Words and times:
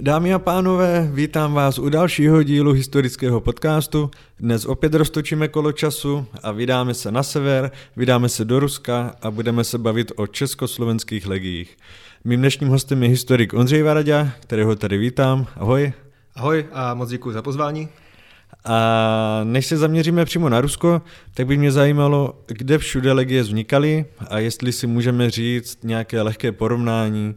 Dámy 0.00 0.34
a 0.34 0.38
pánové, 0.38 1.10
vítám 1.12 1.52
vás 1.52 1.78
u 1.78 1.88
dalšího 1.88 2.42
dílu 2.42 2.72
historického 2.72 3.40
podcastu. 3.40 4.10
Dnes 4.40 4.64
opět 4.64 4.94
roztočíme 4.94 5.48
kolo 5.48 5.72
času 5.72 6.26
a 6.42 6.52
vydáme 6.52 6.94
se 6.94 7.12
na 7.12 7.22
sever, 7.22 7.70
vydáme 7.96 8.28
se 8.28 8.44
do 8.44 8.60
Ruska 8.60 9.14
a 9.22 9.30
budeme 9.30 9.64
se 9.64 9.78
bavit 9.78 10.12
o 10.16 10.26
československých 10.26 11.26
legiích. 11.26 11.76
Mým 12.24 12.40
dnešním 12.40 12.68
hostem 12.68 13.02
je 13.02 13.08
historik 13.08 13.54
Ondřej 13.54 13.82
Varaďa, 13.82 14.28
kterého 14.40 14.76
tady 14.76 14.98
vítám. 14.98 15.46
Ahoj. 15.56 15.92
Ahoj 16.34 16.66
a 16.72 16.94
moc 16.94 17.08
děkuji 17.08 17.32
za 17.32 17.42
pozvání. 17.42 17.88
A 18.64 19.40
než 19.44 19.66
se 19.66 19.76
zaměříme 19.76 20.24
přímo 20.24 20.48
na 20.48 20.60
Rusko, 20.60 21.02
tak 21.34 21.46
by 21.46 21.56
mě 21.56 21.72
zajímalo, 21.72 22.42
kde 22.46 22.78
všude 22.78 23.12
legie 23.12 23.42
vznikaly 23.42 24.04
a 24.28 24.38
jestli 24.38 24.72
si 24.72 24.86
můžeme 24.86 25.30
říct 25.30 25.78
nějaké 25.84 26.22
lehké 26.22 26.52
porovnání 26.52 27.34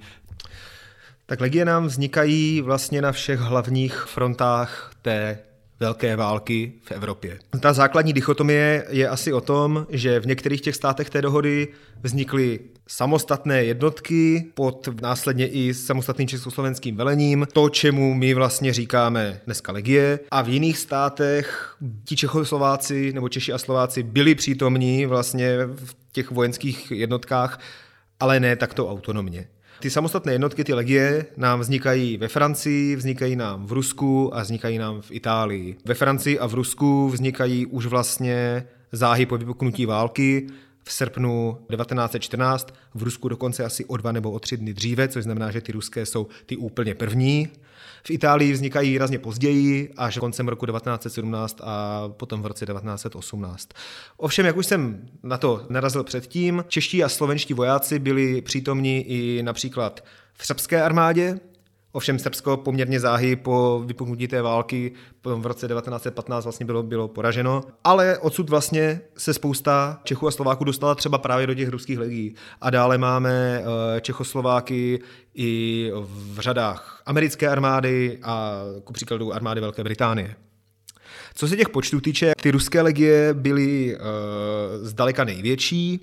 tak 1.31 1.41
legie 1.41 1.65
nám 1.65 1.87
vznikají 1.87 2.61
vlastně 2.61 3.01
na 3.01 3.11
všech 3.11 3.39
hlavních 3.39 3.93
frontách 3.93 4.91
té 5.01 5.39
velké 5.79 6.15
války 6.15 6.73
v 6.83 6.91
Evropě. 6.91 7.39
Ta 7.59 7.73
základní 7.73 8.13
dichotomie 8.13 8.85
je 8.89 9.09
asi 9.09 9.33
o 9.33 9.41
tom, 9.41 9.87
že 9.89 10.19
v 10.19 10.25
některých 10.25 10.61
těch 10.61 10.75
státech 10.75 11.09
té 11.09 11.21
dohody 11.21 11.67
vznikly 12.03 12.59
samostatné 12.87 13.63
jednotky 13.63 14.45
pod 14.53 14.89
následně 15.01 15.47
i 15.47 15.73
samostatným 15.73 16.27
československým 16.27 16.95
velením, 16.95 17.47
to, 17.53 17.69
čemu 17.69 18.13
my 18.13 18.33
vlastně 18.33 18.73
říkáme 18.73 19.41
dneska 19.45 19.71
legie. 19.71 20.19
A 20.31 20.41
v 20.41 20.49
jiných 20.49 20.77
státech 20.77 21.75
ti 22.05 22.15
Čechoslováci 22.15 23.13
nebo 23.13 23.29
Češi 23.29 23.53
a 23.53 23.57
Slováci 23.57 24.03
byli 24.03 24.35
přítomní 24.35 25.05
vlastně 25.05 25.57
v 25.65 25.95
těch 26.11 26.31
vojenských 26.31 26.91
jednotkách, 26.91 27.59
ale 28.19 28.39
ne 28.39 28.55
takto 28.55 28.89
autonomně. 28.89 29.47
Ty 29.81 29.89
samostatné 29.89 30.31
jednotky, 30.31 30.63
ty 30.63 30.73
legie, 30.73 31.25
nám 31.37 31.59
vznikají 31.59 32.17
ve 32.17 32.27
Francii, 32.27 32.95
vznikají 32.95 33.35
nám 33.35 33.65
v 33.65 33.71
Rusku 33.71 34.35
a 34.35 34.41
vznikají 34.41 34.77
nám 34.77 35.01
v 35.01 35.11
Itálii. 35.11 35.77
Ve 35.85 35.93
Francii 35.93 36.39
a 36.39 36.47
v 36.47 36.53
Rusku 36.53 37.09
vznikají 37.09 37.65
už 37.65 37.85
vlastně 37.85 38.67
záhy 38.91 39.25
po 39.25 39.37
vypuknutí 39.37 39.85
války 39.85 40.47
v 40.83 40.93
srpnu 40.93 41.57
1914, 41.69 42.73
v 42.93 43.03
Rusku 43.03 43.29
dokonce 43.29 43.65
asi 43.65 43.85
o 43.85 43.97
dva 43.97 44.11
nebo 44.11 44.31
o 44.31 44.39
tři 44.39 44.57
dny 44.57 44.73
dříve, 44.73 45.07
což 45.07 45.23
znamená, 45.23 45.51
že 45.51 45.61
ty 45.61 45.71
ruské 45.71 46.05
jsou 46.05 46.27
ty 46.45 46.57
úplně 46.57 46.95
první. 46.95 47.49
V 48.03 48.09
Itálii 48.09 48.53
vznikají 48.53 48.91
výrazně 48.91 49.19
později, 49.19 49.93
až 49.97 50.17
koncem 50.17 50.47
roku 50.47 50.65
1917 50.65 51.61
a 51.63 52.03
potom 52.09 52.41
v 52.41 52.45
roce 52.45 52.65
1918. 52.65 53.69
Ovšem, 54.17 54.45
jak 54.45 54.57
už 54.57 54.65
jsem 54.65 55.05
na 55.23 55.37
to 55.37 55.65
narazil 55.69 56.03
předtím, 56.03 56.65
čeští 56.67 57.03
a 57.03 57.09
slovenští 57.09 57.53
vojáci 57.53 57.99
byli 57.99 58.41
přítomní 58.41 59.05
i 59.07 59.43
například 59.43 60.03
v 60.33 60.45
srbské 60.45 60.83
armádě, 60.83 61.39
Ovšem 61.91 62.19
Srbsko 62.19 62.57
poměrně 62.57 62.99
záhy 62.99 63.35
po 63.35 63.83
vypuknutí 63.85 64.27
té 64.27 64.41
války 64.41 64.91
v 65.23 65.45
roce 65.45 65.67
1915 65.67 66.43
vlastně 66.43 66.65
bylo, 66.65 66.83
bylo 66.83 67.07
poraženo. 67.07 67.63
Ale 67.83 68.17
odsud 68.17 68.49
vlastně 68.49 69.01
se 69.17 69.33
spousta 69.33 69.99
Čechů 70.03 70.27
a 70.27 70.31
Slováků 70.31 70.63
dostala 70.63 70.95
třeba 70.95 71.17
právě 71.17 71.47
do 71.47 71.53
těch 71.53 71.69
ruských 71.69 71.99
legií. 71.99 72.35
A 72.61 72.69
dále 72.69 72.97
máme 72.97 73.61
eh, 73.61 74.01
Čechoslováky 74.01 74.99
i 75.35 75.91
v 75.95 76.39
řadách 76.39 77.01
americké 77.05 77.47
armády 77.47 78.19
a 78.23 78.61
ku 78.83 78.93
příkladu 78.93 79.33
armády 79.33 79.61
Velké 79.61 79.83
Británie. 79.83 80.35
Co 81.33 81.47
se 81.47 81.57
těch 81.57 81.69
počtů 81.69 82.01
týče, 82.01 82.31
ty 82.41 82.51
ruské 82.51 82.81
legie 82.81 83.33
byly 83.33 83.95
uh, 83.95 84.01
zdaleka 84.81 85.23
největší. 85.23 85.99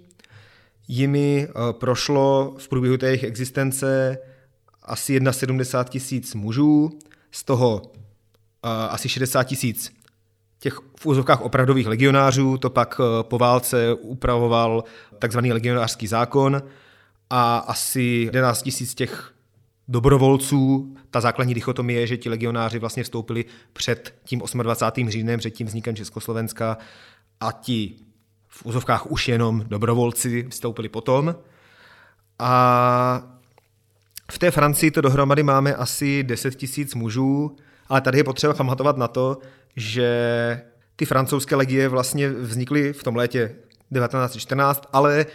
Jimi 0.88 1.48
uh, 1.48 1.72
prošlo 1.72 2.54
v 2.58 2.68
průběhu 2.68 2.96
té 2.96 3.06
jejich 3.06 3.24
existence 3.24 4.18
asi 4.88 5.20
71 5.30 5.84
tisíc 5.84 6.34
mužů, 6.34 6.98
z 7.30 7.44
toho 7.44 7.82
uh, 7.82 8.70
asi 8.70 9.08
60 9.08 9.44
tisíc 9.44 9.92
těch 10.58 10.80
v 11.00 11.06
úzovkách 11.06 11.40
opravdových 11.40 11.86
legionářů, 11.86 12.58
to 12.58 12.70
pak 12.70 12.98
uh, 12.98 13.06
po 13.22 13.38
válce 13.38 13.94
upravoval 13.94 14.84
takzvaný 15.18 15.52
legionářský 15.52 16.06
zákon 16.06 16.62
a 17.30 17.58
asi 17.58 18.00
11 18.00 18.62
tisíc 18.62 18.94
těch 18.94 19.34
dobrovolců. 19.88 20.94
Ta 21.10 21.20
základní 21.20 21.54
dichotomie 21.54 22.00
je, 22.00 22.06
že 22.06 22.16
ti 22.16 22.28
legionáři 22.28 22.78
vlastně 22.78 23.02
vstoupili 23.02 23.44
před 23.72 24.14
tím 24.24 24.42
28. 24.62 25.10
říjnem, 25.10 25.38
před 25.38 25.50
tím 25.50 25.66
vznikem 25.66 25.96
Československa 25.96 26.78
a 27.40 27.52
ti 27.52 27.96
v 28.48 28.66
úzovkách 28.66 29.10
už 29.10 29.28
jenom 29.28 29.64
dobrovolci 29.66 30.46
vstoupili 30.50 30.88
potom. 30.88 31.34
A 32.38 33.37
v 34.32 34.38
té 34.38 34.50
Francii 34.50 34.90
to 34.90 35.00
dohromady 35.00 35.42
máme 35.42 35.74
asi 35.74 36.22
10 36.22 36.54
tisíc 36.54 36.94
mužů, 36.94 37.56
ale 37.88 38.00
tady 38.00 38.18
je 38.18 38.24
potřeba 38.24 38.54
pamatovat 38.54 38.96
na 38.96 39.08
to, 39.08 39.38
že 39.76 40.62
ty 40.96 41.04
francouzské 41.04 41.56
legie 41.56 41.88
vlastně 41.88 42.28
vznikly 42.28 42.92
v 42.92 43.02
tom 43.02 43.16
létě 43.16 43.54
1914, 43.94 44.84
ale 44.92 45.26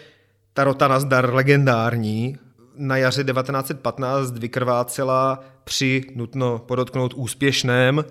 ta 0.53 0.63
rota 0.63 0.87
nazdar 0.87 1.33
legendární 1.33 2.37
na 2.75 2.97
jaře 2.97 3.23
1915 3.23 4.37
vykrvácela 4.37 5.43
při, 5.63 6.03
nutno 6.15 6.59
podotknout, 6.59 7.13
úspěšném 7.13 8.05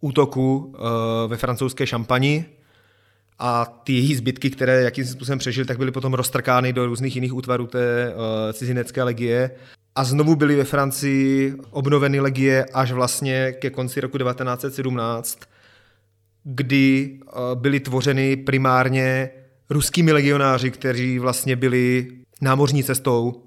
útoku 0.00 0.74
eh, 0.74 0.80
ve 1.28 1.36
francouzské 1.36 1.86
šampani 1.86 2.44
a 3.38 3.64
ty 3.84 3.92
její 3.92 4.14
zbytky, 4.14 4.50
které 4.50 4.82
jakým 4.82 5.04
způsobem 5.04 5.38
přežily, 5.38 5.66
tak 5.66 5.78
byly 5.78 5.90
potom 5.90 6.14
roztrkány 6.14 6.72
do 6.72 6.86
různých 6.86 7.14
jiných 7.14 7.34
útvarů 7.34 7.66
té 7.66 8.12
eh, 8.12 8.52
cizinecké 8.52 9.02
legie 9.02 9.50
a 9.94 10.04
znovu 10.04 10.36
byly 10.36 10.56
ve 10.56 10.64
Francii 10.64 11.54
obnoveny 11.70 12.20
legie 12.20 12.64
až 12.64 12.92
vlastně 12.92 13.52
ke 13.52 13.70
konci 13.70 14.00
roku 14.00 14.18
1917, 14.18 15.38
kdy 16.44 17.18
eh, 17.20 17.30
byly 17.54 17.80
tvořeny 17.80 18.36
primárně 18.36 19.30
ruskými 19.70 20.12
legionáři, 20.12 20.70
kteří 20.70 21.18
vlastně 21.18 21.56
byli 21.56 22.08
námořní 22.40 22.84
cestou 22.84 23.42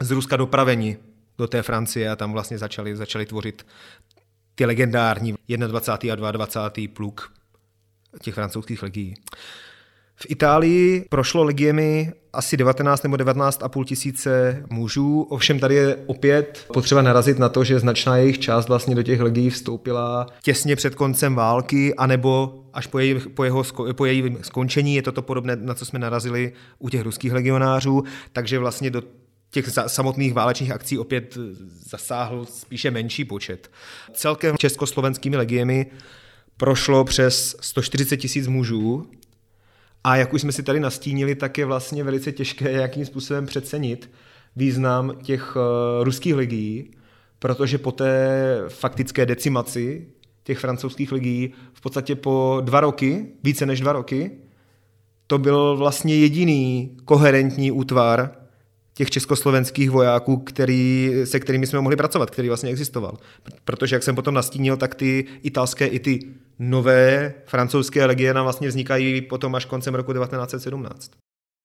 z 0.00 0.10
Ruska 0.10 0.36
dopraveni 0.36 0.96
do 1.38 1.46
té 1.46 1.62
Francie 1.62 2.10
a 2.10 2.16
tam 2.16 2.32
vlastně 2.32 2.58
začali, 2.58 2.96
začali 2.96 3.26
tvořit 3.26 3.66
ty 4.54 4.66
legendární 4.66 5.34
21. 5.48 6.28
a 6.28 6.32
22. 6.32 6.88
pluk 6.94 7.32
těch 8.22 8.34
francouzských 8.34 8.82
legií. 8.82 9.14
V 10.22 10.26
Itálii 10.28 11.04
prošlo 11.08 11.44
legiemi 11.44 12.12
asi 12.32 12.56
19 12.56 13.02
nebo 13.02 13.16
19 13.16 13.62
a 13.62 13.68
půl 13.68 13.84
tisíce 13.84 14.62
mužů, 14.70 15.22
ovšem 15.22 15.58
tady 15.58 15.74
je 15.74 15.96
opět 16.06 16.64
potřeba 16.72 17.02
narazit 17.02 17.38
na 17.38 17.48
to, 17.48 17.64
že 17.64 17.78
značná 17.78 18.16
jejich 18.16 18.38
část 18.38 18.68
vlastně 18.68 18.94
do 18.94 19.02
těch 19.02 19.20
legií 19.20 19.50
vstoupila 19.50 20.26
těsně 20.42 20.76
před 20.76 20.94
koncem 20.94 21.34
války, 21.34 21.94
anebo 21.94 22.62
až 22.72 22.86
po, 22.86 22.98
jej, 22.98 23.14
po, 23.14 23.44
jeho, 23.44 23.64
po 23.92 24.04
jejím 24.04 24.38
skončení, 24.42 24.94
je 24.94 25.02
toto 25.02 25.22
podobné, 25.22 25.56
na 25.56 25.74
co 25.74 25.86
jsme 25.86 25.98
narazili 25.98 26.52
u 26.78 26.88
těch 26.88 27.02
ruských 27.02 27.32
legionářů, 27.32 28.04
takže 28.32 28.58
vlastně 28.58 28.90
do 28.90 29.02
těch 29.50 29.68
samotných 29.86 30.32
válečných 30.32 30.70
akcí 30.70 30.98
opět 30.98 31.38
zasáhl 31.90 32.44
spíše 32.44 32.90
menší 32.90 33.24
počet. 33.24 33.70
Celkem 34.12 34.56
československými 34.58 35.36
legiemi 35.36 35.86
prošlo 36.56 37.04
přes 37.04 37.56
140 37.60 38.16
tisíc 38.16 38.46
mužů, 38.46 39.06
a 40.04 40.16
jak 40.16 40.32
už 40.32 40.40
jsme 40.40 40.52
si 40.52 40.62
tady 40.62 40.80
nastínili, 40.80 41.34
tak 41.34 41.58
je 41.58 41.64
vlastně 41.64 42.04
velice 42.04 42.32
těžké 42.32 42.72
jakým 42.72 43.04
způsobem 43.04 43.46
přecenit 43.46 44.10
význam 44.56 45.16
těch 45.22 45.56
uh, 45.56 46.04
ruských 46.04 46.34
legií, 46.34 46.90
protože 47.38 47.78
po 47.78 47.92
té 47.92 48.38
faktické 48.68 49.26
decimaci 49.26 50.06
těch 50.44 50.58
francouzských 50.58 51.12
legií 51.12 51.52
v 51.72 51.80
podstatě 51.80 52.14
po 52.14 52.60
dva 52.64 52.80
roky, 52.80 53.26
více 53.44 53.66
než 53.66 53.80
dva 53.80 53.92
roky, 53.92 54.30
to 55.26 55.38
byl 55.38 55.76
vlastně 55.76 56.16
jediný 56.16 56.96
koherentní 57.04 57.72
útvar 57.72 58.30
těch 58.94 59.10
československých 59.10 59.90
vojáků, 59.90 60.36
který, 60.36 61.12
se 61.24 61.40
kterými 61.40 61.66
jsme 61.66 61.80
mohli 61.80 61.96
pracovat, 61.96 62.30
který 62.30 62.48
vlastně 62.48 62.70
existoval. 62.70 63.18
Protože, 63.64 63.96
jak 63.96 64.02
jsem 64.02 64.14
potom 64.14 64.34
nastínil, 64.34 64.76
tak 64.76 64.94
ty 64.94 65.24
italské 65.42 65.86
i 65.86 65.98
ty 65.98 66.20
nové 66.58 67.34
francouzské 67.46 68.04
legie 68.06 68.34
nám 68.34 68.44
vlastně 68.44 68.68
vznikají 68.68 69.20
potom 69.20 69.54
až 69.54 69.64
koncem 69.64 69.94
roku 69.94 70.12
1917. 70.12 71.10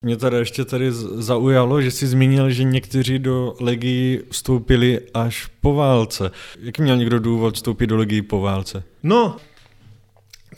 Mě 0.06 0.18
tady 0.18 0.38
ještě 0.38 0.66
tady 0.66 0.92
zaujalo, 0.92 1.82
že 1.82 1.92
jsi 1.92 2.08
zmínil, 2.08 2.50
že 2.50 2.64
někteří 2.64 3.20
do 3.20 3.56
legii 3.60 4.24
vstoupili 4.32 5.00
až 5.14 5.46
po 5.62 5.74
válce. 5.74 6.32
Jak 6.60 6.80
měl 6.80 6.98
někdo 6.98 7.20
důvod 7.20 7.56
vstoupit 7.56 7.88
do 7.88 7.98
legii 7.98 8.22
po 8.22 8.42
válce? 8.42 8.84
No, 9.04 9.38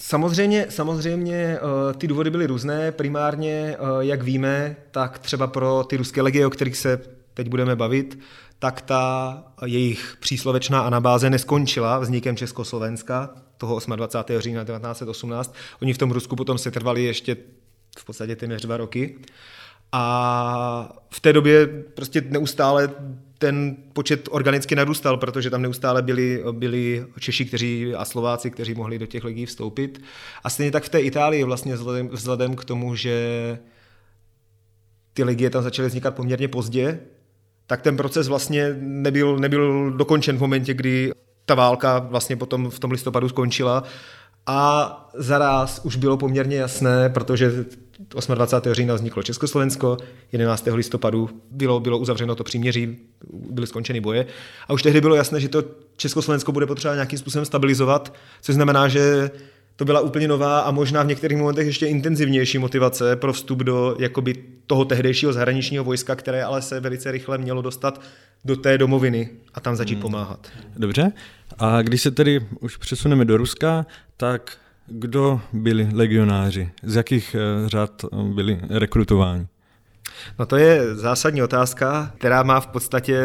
Samozřejmě, 0.01 0.65
samozřejmě 0.69 1.35
eh, 1.35 1.93
ty 1.93 2.07
důvody 2.07 2.29
byly 2.29 2.47
různé. 2.47 2.91
Primárně, 2.91 3.51
eh, 3.51 3.77
jak 3.99 4.23
víme, 4.23 4.75
tak 4.91 5.19
třeba 5.19 5.47
pro 5.47 5.83
ty 5.83 5.97
ruské 5.97 6.21
legie, 6.21 6.47
o 6.47 6.49
kterých 6.49 6.77
se 6.77 7.01
teď 7.33 7.49
budeme 7.49 7.75
bavit, 7.75 8.19
tak 8.59 8.81
ta 8.81 9.43
jejich 9.65 10.17
příslovečná 10.19 10.81
anabáze 10.81 11.29
neskončila 11.29 11.99
vznikem 11.99 12.35
Československa 12.35 13.29
toho 13.59 13.79
28. 13.95 14.39
října 14.39 14.63
1918. 14.63 15.55
Oni 15.81 15.93
v 15.93 15.97
tom 15.97 16.11
Rusku 16.11 16.35
potom 16.35 16.57
se 16.57 16.71
trvali 16.71 17.03
ještě 17.03 17.37
v 17.99 18.05
podstatě 18.05 18.35
téměř 18.35 18.61
dva 18.61 18.77
roky. 18.77 19.15
A 19.91 20.99
v 21.09 21.19
té 21.19 21.33
době 21.33 21.67
prostě 21.67 22.21
neustále 22.29 22.89
ten 23.37 23.75
počet 23.93 24.29
organicky 24.31 24.75
narůstal, 24.75 25.17
protože 25.17 25.49
tam 25.49 25.61
neustále 25.61 26.01
byli, 26.01 26.43
byli 26.51 27.05
Češi 27.19 27.45
kteří, 27.45 27.95
a 27.95 28.05
Slováci, 28.05 28.51
kteří 28.51 28.73
mohli 28.73 28.99
do 28.99 29.05
těch 29.05 29.23
legií 29.23 29.45
vstoupit. 29.45 30.01
A 30.43 30.49
stejně 30.49 30.71
tak 30.71 30.83
v 30.83 30.89
té 30.89 30.99
Itálii 30.99 31.43
vlastně 31.43 31.73
vzhledem, 31.73 32.07
vzhledem 32.07 32.55
k 32.55 32.65
tomu, 32.65 32.95
že 32.95 33.59
ty 35.13 35.23
legie 35.23 35.49
tam 35.49 35.63
začaly 35.63 35.87
vznikat 35.87 36.15
poměrně 36.15 36.47
pozdě, 36.47 36.99
tak 37.67 37.81
ten 37.81 37.97
proces 37.97 38.27
vlastně 38.27 38.75
nebyl, 38.79 39.37
nebyl 39.37 39.91
dokončen 39.91 40.37
v 40.37 40.41
momentě, 40.41 40.73
kdy 40.73 41.11
ta 41.49 41.55
válka 41.55 41.99
vlastně 41.99 42.37
potom 42.37 42.69
v 42.69 42.79
tom 42.79 42.91
listopadu 42.91 43.29
skončila 43.29 43.83
a 44.45 45.09
zaraz 45.13 45.81
už 45.83 45.95
bylo 45.95 46.17
poměrně 46.17 46.57
jasné, 46.57 47.09
protože 47.09 47.65
28. 48.35 48.73
října 48.73 48.93
vzniklo 48.93 49.23
Československo, 49.23 49.97
11. 50.31 50.67
listopadu 50.73 51.29
bylo, 51.51 51.79
bylo 51.79 51.97
uzavřeno 51.97 52.35
to 52.35 52.43
příměří, 52.43 52.97
byly 53.33 53.67
skončeny 53.67 54.01
boje 54.01 54.25
a 54.67 54.73
už 54.73 54.83
tehdy 54.83 55.01
bylo 55.01 55.15
jasné, 55.15 55.39
že 55.39 55.49
to 55.49 55.63
Československo 55.97 56.51
bude 56.51 56.65
potřeba 56.65 56.93
nějakým 56.93 57.19
způsobem 57.19 57.45
stabilizovat, 57.45 58.13
což 58.41 58.55
znamená, 58.55 58.87
že 58.87 59.31
to 59.79 59.85
byla 59.85 59.99
úplně 59.99 60.27
nová 60.27 60.59
a 60.59 60.71
možná 60.71 61.03
v 61.03 61.07
některých 61.07 61.37
momentech 61.37 61.67
ještě 61.67 61.87
intenzivnější 61.87 62.57
motivace 62.57 63.15
pro 63.15 63.33
vstup 63.33 63.59
do 63.59 63.95
jakoby, 63.99 64.33
toho 64.67 64.85
tehdejšího 64.85 65.33
zahraničního 65.33 65.83
vojska, 65.83 66.15
které 66.15 66.43
ale 66.43 66.61
se 66.61 66.79
velice 66.79 67.11
rychle 67.11 67.37
mělo 67.37 67.61
dostat 67.61 68.01
do 68.45 68.55
té 68.55 68.77
domoviny 68.77 69.29
a 69.53 69.59
tam 69.59 69.75
začít 69.75 69.93
hmm. 69.93 70.01
pomáhat. 70.01 70.47
Dobře. 70.77 71.11
A 71.59 71.81
když 71.81 72.01
se 72.01 72.11
tedy 72.11 72.45
už 72.59 72.77
přesuneme 72.77 73.25
do 73.25 73.37
Ruska, 73.37 73.85
tak 74.17 74.57
kdo 74.87 75.41
byli 75.53 75.89
legionáři? 75.93 76.69
Z 76.83 76.95
jakých 76.95 77.35
eh, 77.35 77.69
řad 77.69 78.05
byli 78.33 78.59
rekrutováni? 78.69 79.47
No 80.39 80.45
to 80.45 80.57
je 80.57 80.95
zásadní 80.95 81.43
otázka, 81.43 82.13
která 82.17 82.43
má 82.43 82.59
v 82.59 82.67
podstatě 82.67 83.23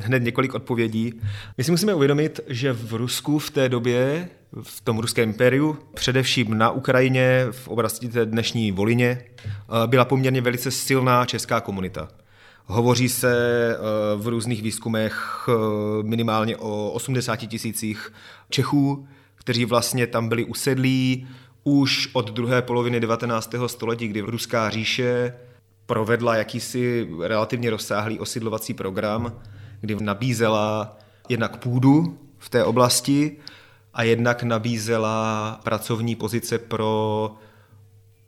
hned 0.00 0.22
několik 0.22 0.54
odpovědí. 0.54 1.20
My 1.58 1.64
si 1.64 1.70
musíme 1.70 1.94
uvědomit, 1.94 2.40
že 2.48 2.72
v 2.72 2.92
Rusku 2.92 3.38
v 3.38 3.50
té 3.50 3.68
době, 3.68 4.28
v 4.62 4.80
tom 4.80 4.98
ruském 4.98 5.28
impériu, 5.28 5.78
především 5.94 6.58
na 6.58 6.70
Ukrajině, 6.70 7.46
v 7.50 7.68
oblasti 7.68 8.08
té 8.08 8.26
dnešní 8.26 8.72
Volině, 8.72 9.24
eh, 9.44 9.86
byla 9.86 10.04
poměrně 10.04 10.40
velice 10.40 10.70
silná 10.70 11.26
česká 11.26 11.60
komunita. 11.60 12.08
Hovoří 12.66 13.08
se 13.08 13.32
eh, 13.74 13.78
v 14.16 14.28
různých 14.28 14.62
výzkumech 14.62 15.48
eh, 15.48 15.52
minimálně 16.02 16.56
o 16.56 16.90
80 16.90 17.36
tisících 17.36 18.12
Čechů, 18.50 19.08
kteří 19.34 19.64
vlastně 19.64 20.06
tam 20.06 20.28
byli 20.28 20.44
usedlí 20.44 21.28
už 21.64 22.10
od 22.12 22.30
druhé 22.30 22.62
poloviny 22.62 23.00
19. 23.00 23.54
století, 23.66 24.08
kdy 24.08 24.20
Ruská 24.20 24.70
říše 24.70 25.34
provedla 25.86 26.36
jakýsi 26.36 27.08
relativně 27.22 27.70
rozsáhlý 27.70 28.18
osidlovací 28.18 28.74
program, 28.74 29.32
kdy 29.80 29.96
nabízela 30.00 30.98
jednak 31.28 31.56
půdu 31.56 32.18
v 32.38 32.48
té 32.48 32.64
oblasti 32.64 33.36
a 33.94 34.02
jednak 34.02 34.42
nabízela 34.42 35.60
pracovní 35.64 36.16
pozice 36.16 36.58
pro 36.58 37.34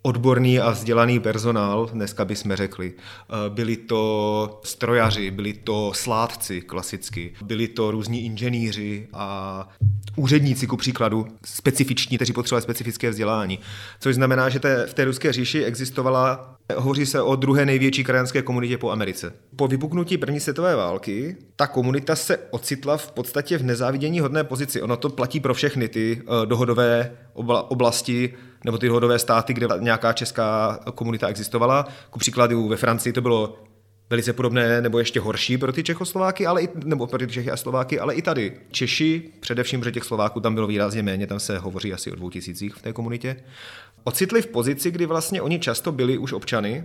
odborný 0.03 0.61
a 0.61 0.71
vzdělaný 0.71 1.21
personál, 1.21 1.91
dneska 1.93 2.25
bychom 2.25 2.57
řekli. 2.57 2.93
Eh, 2.97 3.51
byli 3.51 3.77
to 3.77 4.61
strojaři, 4.65 5.31
byli 5.31 5.53
to 5.53 5.93
sládci 5.95 6.61
klasicky, 6.61 7.33
byli 7.43 7.69
to 7.69 7.91
různí 7.91 8.25
inženýři 8.25 9.09
a 9.13 9.69
úředníci, 10.17 10.67
ku 10.67 10.77
příkladu, 10.77 11.27
specifiční, 11.45 12.17
kteří 12.17 12.33
potřebovali 12.33 12.63
specifické 12.63 13.11
vzdělání. 13.11 13.59
Což 14.01 14.15
znamená, 14.15 14.49
že 14.49 14.61
v 14.87 14.95
té 14.95 15.05
ruské 15.05 15.33
říši 15.33 15.65
existovala, 15.65 16.57
hovoří 16.77 17.07
se 17.07 17.23
o 17.23 17.37
druhé 17.37 17.67
největší 17.67 18.05
krajanské 18.05 18.43
komunitě 18.43 18.79
po 18.79 18.91
Americe. 18.91 19.33
Po 19.57 19.69
vypuknutí 19.69 20.19
první 20.19 20.41
světové 20.41 20.77
války 20.77 21.37
ta 21.57 21.67
komunita 21.67 22.17
se 22.17 22.39
ocitla 22.51 22.97
v 22.97 23.11
podstatě 23.11 23.59
v 23.59 23.63
nezávidění 23.63 24.21
hodné 24.21 24.45
pozici. 24.45 24.83
Ono 24.83 24.97
to 24.97 25.09
platí 25.09 25.41
pro 25.41 25.55
všechny 25.55 25.89
ty 25.89 26.23
uh, 26.23 26.47
dohodové 26.47 27.13
oblasti 27.69 28.35
nebo 28.65 28.79
ty 28.79 28.87
dohodové 28.87 29.19
státy, 29.19 29.55
kde 29.55 29.69
nějaká 29.79 30.13
česká 30.13 30.79
komunita 30.95 31.29
existovala. 31.29 31.89
Ku 32.11 32.19
příkladu 32.19 32.69
ve 32.69 32.77
Francii 32.77 33.13
to 33.13 33.21
bylo 33.21 33.59
velice 34.11 34.33
podobné 34.33 34.81
nebo 34.81 34.99
ještě 34.99 35.21
horší 35.21 35.59
pro 35.59 35.73
ty 35.73 35.83
Čechoslováky, 35.83 36.47
ale 36.47 36.63
i, 36.63 36.69
nebo 36.85 37.07
pro 37.07 37.19
ty 37.19 37.27
Čechy 37.27 37.51
a 37.51 37.57
Slováky, 37.57 38.01
ale 38.01 38.15
i 38.15 38.23
tady. 38.23 38.57
Češi, 38.71 39.23
především, 39.41 39.85
že 39.85 39.93
těch 39.93 40.05
Slováků 40.05 40.41
tam 40.41 40.55
bylo 40.55 40.67
výrazně 40.67 41.03
méně, 41.03 41.27
tam 41.27 41.41
se 41.41 41.59
hovoří 41.59 41.93
asi 41.93 42.13
o 42.13 42.15
dvou 42.15 42.31
tisících 42.31 42.75
v 42.75 42.83
té 42.83 42.93
komunitě, 42.93 43.37
ocitli 44.05 44.43
v 44.43 44.47
pozici, 44.47 44.91
kdy 44.91 45.07
vlastně 45.07 45.43
oni 45.43 45.59
často 45.59 45.93
byli 45.93 46.19
už 46.19 46.33
občany 46.33 46.85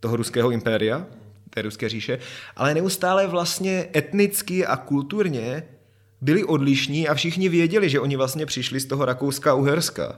toho 0.00 0.16
ruského 0.16 0.50
impéria, 0.50 1.06
té 1.50 1.62
ruské 1.62 1.88
říše, 1.88 2.18
ale 2.56 2.74
neustále 2.74 3.26
vlastně 3.26 3.88
etnicky 3.96 4.66
a 4.66 4.76
kulturně 4.76 5.62
byli 6.20 6.44
odlišní 6.44 7.08
a 7.08 7.14
všichni 7.14 7.48
věděli, 7.48 7.90
že 7.90 8.00
oni 8.00 8.16
vlastně 8.16 8.46
přišli 8.46 8.80
z 8.80 8.86
toho 8.86 9.04
Rakouska-Uherska. 9.04 10.16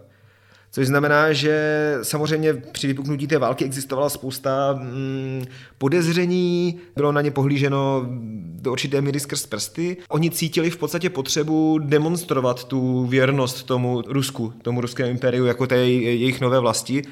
Což 0.75 0.87
znamená, 0.87 1.33
že 1.33 1.99
samozřejmě 2.03 2.55
při 2.55 2.87
vypuknutí 2.87 3.27
té 3.27 3.39
války 3.39 3.65
existovala 3.65 4.09
spousta 4.09 4.73
mm, 4.73 5.45
podezření, 5.79 6.81
bylo 6.97 7.13
na 7.13 7.21
ně 7.21 7.31
pohlíženo 7.31 8.07
do 8.45 8.73
určité 8.73 9.01
míry 9.01 9.21
skrz 9.21 9.47
prsty. 9.47 9.97
Oni 10.09 10.31
cítili 10.31 10.71
v 10.71 10.77
podstatě 10.77 11.11
potřebu 11.11 11.79
demonstrovat 11.79 12.65
tu 12.65 13.07
věrnost 13.07 13.63
tomu 13.63 14.03
Rusku, 14.07 14.53
tomu 14.63 14.81
ruskému 14.81 15.11
impériu 15.11 15.47
jako 15.47 15.67
té 15.67 15.77
jejich 15.77 16.41
nové 16.41 16.61
vlasti 16.61 17.03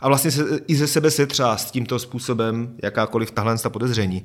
a 0.00 0.08
vlastně 0.08 0.30
se, 0.30 0.44
i 0.66 0.76
ze 0.76 0.86
sebe 0.86 1.10
setřást 1.10 1.70
tímto 1.70 1.98
způsobem 1.98 2.74
jakákoliv 2.82 3.30
tahle 3.30 3.56
podezření. 3.68 4.22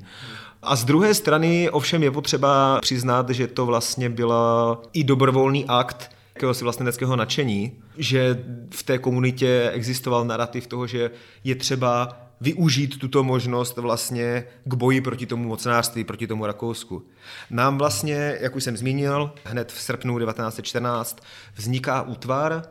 A 0.62 0.76
z 0.76 0.84
druhé 0.84 1.14
strany 1.14 1.70
ovšem 1.70 2.02
je 2.02 2.10
potřeba 2.10 2.78
přiznat, 2.80 3.30
že 3.30 3.46
to 3.46 3.66
vlastně 3.66 4.10
byla 4.10 4.82
i 4.92 5.04
dobrovolný 5.04 5.64
akt 5.68 6.15
jakéhosi 6.36 6.64
vlasteneckého 6.64 7.16
nadšení, 7.16 7.72
že 7.96 8.44
v 8.70 8.82
té 8.82 8.98
komunitě 8.98 9.70
existoval 9.72 10.24
narrativ 10.24 10.66
toho, 10.66 10.86
že 10.86 11.10
je 11.44 11.54
třeba 11.54 12.20
využít 12.40 12.98
tuto 12.98 13.24
možnost 13.24 13.76
vlastně 13.76 14.44
k 14.64 14.74
boji 14.74 15.00
proti 15.00 15.26
tomu 15.26 15.48
mocnářství, 15.48 16.04
proti 16.04 16.26
tomu 16.26 16.46
Rakousku. 16.46 17.06
Nám 17.50 17.78
vlastně, 17.78 18.36
jak 18.40 18.56
už 18.56 18.64
jsem 18.64 18.76
zmínil, 18.76 19.32
hned 19.44 19.72
v 19.72 19.80
srpnu 19.80 20.18
1914 20.18 21.22
vzniká 21.54 22.02
útvar, 22.02 22.62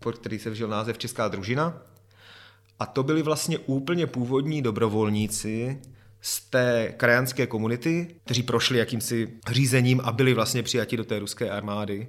pod 0.00 0.18
který 0.18 0.38
se 0.38 0.50
vžil 0.50 0.68
název 0.68 0.98
Česká 0.98 1.28
družina, 1.28 1.82
a 2.80 2.86
to 2.86 3.02
byli 3.02 3.22
vlastně 3.22 3.58
úplně 3.58 4.06
původní 4.06 4.62
dobrovolníci 4.62 5.80
z 6.20 6.40
té 6.40 6.94
krajanské 6.96 7.46
komunity, 7.46 8.14
kteří 8.24 8.42
prošli 8.42 8.78
jakýmsi 8.78 9.28
řízením 9.48 10.00
a 10.04 10.12
byli 10.12 10.34
vlastně 10.34 10.62
přijati 10.62 10.96
do 10.96 11.04
té 11.04 11.18
ruské 11.18 11.50
armády. 11.50 12.08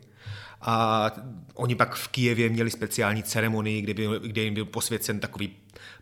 A 0.66 1.12
oni 1.54 1.76
pak 1.76 1.96
v 1.96 2.08
Kijevě 2.08 2.50
měli 2.50 2.72
speciální 2.72 3.24
ceremonii, 3.24 3.82
kde, 3.82 3.94
byl, 3.94 4.20
kde 4.20 4.42
jim 4.42 4.54
byl 4.54 4.66
posvěcen 4.66 5.20
takový 5.20 5.50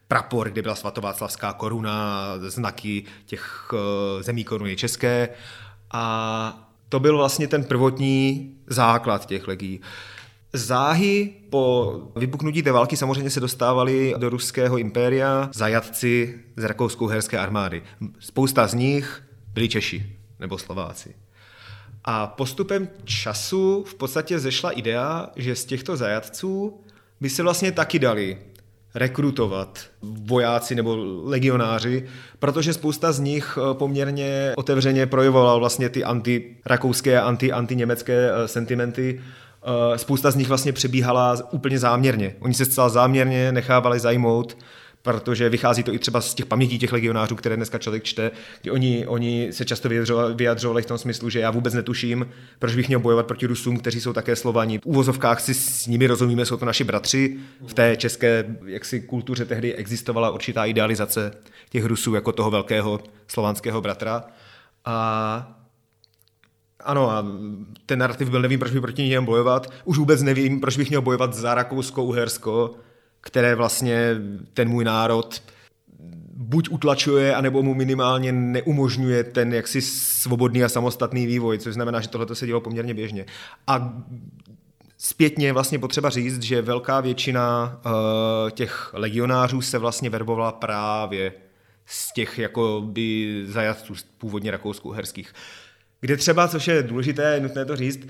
prapor, 0.08 0.50
kde 0.50 0.62
byla 0.62 0.76
svatováclavská 0.76 1.54
koruna, 1.54 2.28
znaky 2.40 3.04
těch 3.26 3.70
eh, 3.74 4.24
zemí 4.24 4.44
koruny 4.44 4.76
české. 4.76 5.30
A 5.92 6.70
to 6.90 7.00
byl 7.00 7.18
vlastně 7.18 7.48
ten 7.48 7.64
prvotní 7.64 8.52
základ 8.68 9.26
těch 9.26 9.48
legií. 9.48 9.82
Záhy 10.54 11.34
po 11.50 11.94
vypuknutí 12.16 12.64
té 12.64 12.72
války 12.72 12.98
samozřejmě 12.98 13.30
se 13.30 13.40
dostávali 13.40 14.14
do 14.18 14.30
ruského 14.30 14.78
impéria 14.78 15.50
zajatci 15.54 16.40
z 16.56 16.64
rakousko-herské 16.64 17.40
armády. 17.40 17.84
Spousta 18.20 18.68
z 18.68 18.74
nich 18.74 19.24
byli 19.54 19.70
Češi 19.70 20.18
nebo 20.40 20.58
Slováci. 20.58 21.16
A 22.06 22.28
postupem 22.28 22.90
času 23.04 23.84
v 23.88 23.96
podstatě 23.96 24.40
zešla 24.40 24.72
idea, 24.72 25.30
že 25.36 25.56
z 25.56 25.66
těchto 25.66 25.98
zajatců 25.98 26.82
by 27.22 27.30
se 27.30 27.44
vlastně 27.44 27.72
taky 27.72 28.00
dali 28.00 28.38
rekrutovat 28.96 29.80
vojáci 30.02 30.76
nebo 30.76 30.96
legionáři, 31.24 32.06
protože 32.40 32.74
spousta 32.74 33.12
z 33.12 33.20
nich 33.20 33.58
eh, 33.58 33.74
poměrně 33.74 34.54
otevřeně 34.58 35.06
projevovala 35.06 35.58
vlastně 35.58 35.90
ty 35.90 36.04
anti-rakouské 36.04 37.22
a 37.22 37.36
anti-německé 37.54 38.30
eh, 38.32 38.48
sentimenty. 38.48 39.22
Eh, 39.64 39.98
spousta 39.98 40.32
z 40.32 40.36
nich 40.36 40.48
vlastně 40.48 40.74
přebíhala 40.74 41.38
úplně 41.52 41.80
záměrně. 41.80 42.36
Oni 42.40 42.54
se 42.54 42.66
zcela 42.66 42.90
záměrně 42.90 43.52
nechávali 43.52 44.00
zajmout 44.00 44.58
protože 45.04 45.50
vychází 45.50 45.84
to 45.84 45.94
i 45.94 46.00
třeba 46.00 46.22
z 46.22 46.34
těch 46.34 46.46
pamětí 46.46 46.80
těch 46.80 46.92
legionářů, 46.92 47.36
které 47.36 47.56
dneska 47.56 47.78
člověk 47.78 48.04
čte, 48.04 48.32
oni, 48.72 49.08
oni 49.08 49.48
se 49.52 49.66
často 49.66 49.90
vyjadřovali 50.36 50.82
v 50.82 50.86
tom 50.86 50.98
smyslu, 50.98 51.30
že 51.30 51.40
já 51.40 51.52
vůbec 51.52 51.74
netuším, 51.74 52.28
proč 52.60 52.76
bych 52.76 52.88
měl 52.88 53.00
bojovat 53.00 53.26
proti 53.26 53.46
Rusům, 53.46 53.78
kteří 53.80 54.02
jsou 54.02 54.14
také 54.14 54.36
Slovani. 54.36 54.80
V 54.80 54.86
úvozovkách 54.86 55.40
si 55.40 55.54
s 55.54 55.88
nimi 55.88 56.08
rozumíme, 56.08 56.46
jsou 56.46 56.58
to 56.58 56.66
naši 56.66 56.84
bratři. 56.84 57.38
V 57.68 57.74
té 57.74 57.96
české 57.96 58.58
jaksi, 58.66 59.02
kultuře 59.02 59.46
tehdy 59.46 59.76
existovala 59.76 60.32
určitá 60.32 60.66
idealizace 60.66 61.32
těch 61.70 61.86
Rusů 61.86 62.16
jako 62.16 62.32
toho 62.32 62.52
velkého 62.52 63.00
slovanského 63.28 63.82
bratra. 63.82 64.24
A 64.86 65.60
ano, 66.80 67.10
a 67.10 67.26
ten 67.86 68.00
narrativ 68.00 68.30
byl, 68.30 68.42
nevím, 68.42 68.60
proč 68.60 68.72
bych 68.72 68.82
proti 68.82 69.04
něm 69.04 69.26
bojovat, 69.26 69.74
už 69.86 69.98
vůbec 69.98 70.22
nevím, 70.22 70.60
proč 70.60 70.78
bych 70.78 70.90
měl 70.90 71.02
bojovat 71.02 71.34
za 71.34 71.56
Rakousko, 71.56 72.04
Uhersko, 72.04 72.76
které 73.24 73.56
vlastně 73.56 74.16
ten 74.54 74.70
můj 74.70 74.84
národ 74.84 75.44
buď 76.36 76.70
utlačuje, 76.70 77.36
anebo 77.36 77.64
mu 77.64 77.74
minimálně 77.74 78.32
neumožňuje 78.32 79.24
ten 79.24 79.54
jaksi 79.54 79.82
svobodný 79.82 80.64
a 80.64 80.70
samostatný 80.70 81.26
vývoj, 81.26 81.60
což 81.60 81.74
znamená, 81.74 82.02
že 82.02 82.08
tohle 82.08 82.36
se 82.36 82.48
dělo 82.48 82.62
poměrně 82.62 82.94
běžně. 82.94 83.26
A 83.68 84.04
Zpětně 84.98 85.54
vlastně 85.54 85.80
potřeba 85.80 86.10
říct, 86.10 86.42
že 86.42 86.62
velká 86.62 87.02
většina 87.02 87.80
uh, 87.86 87.92
těch 88.50 88.90
legionářů 88.94 89.62
se 89.62 89.78
vlastně 89.78 90.10
verbovala 90.10 90.52
právě 90.52 91.34
z 91.86 92.14
těch 92.14 92.40
jakoby 92.40 93.42
zajatců 93.46 93.94
původně 94.18 94.52
rakousko-uherských. 94.52 95.34
Kde 96.02 96.18
třeba, 96.18 96.48
což 96.48 96.68
je 96.68 96.84
důležité, 96.84 97.40
nutné 97.40 97.66
to 97.66 97.76
říct, 97.76 98.00
uh, 98.06 98.10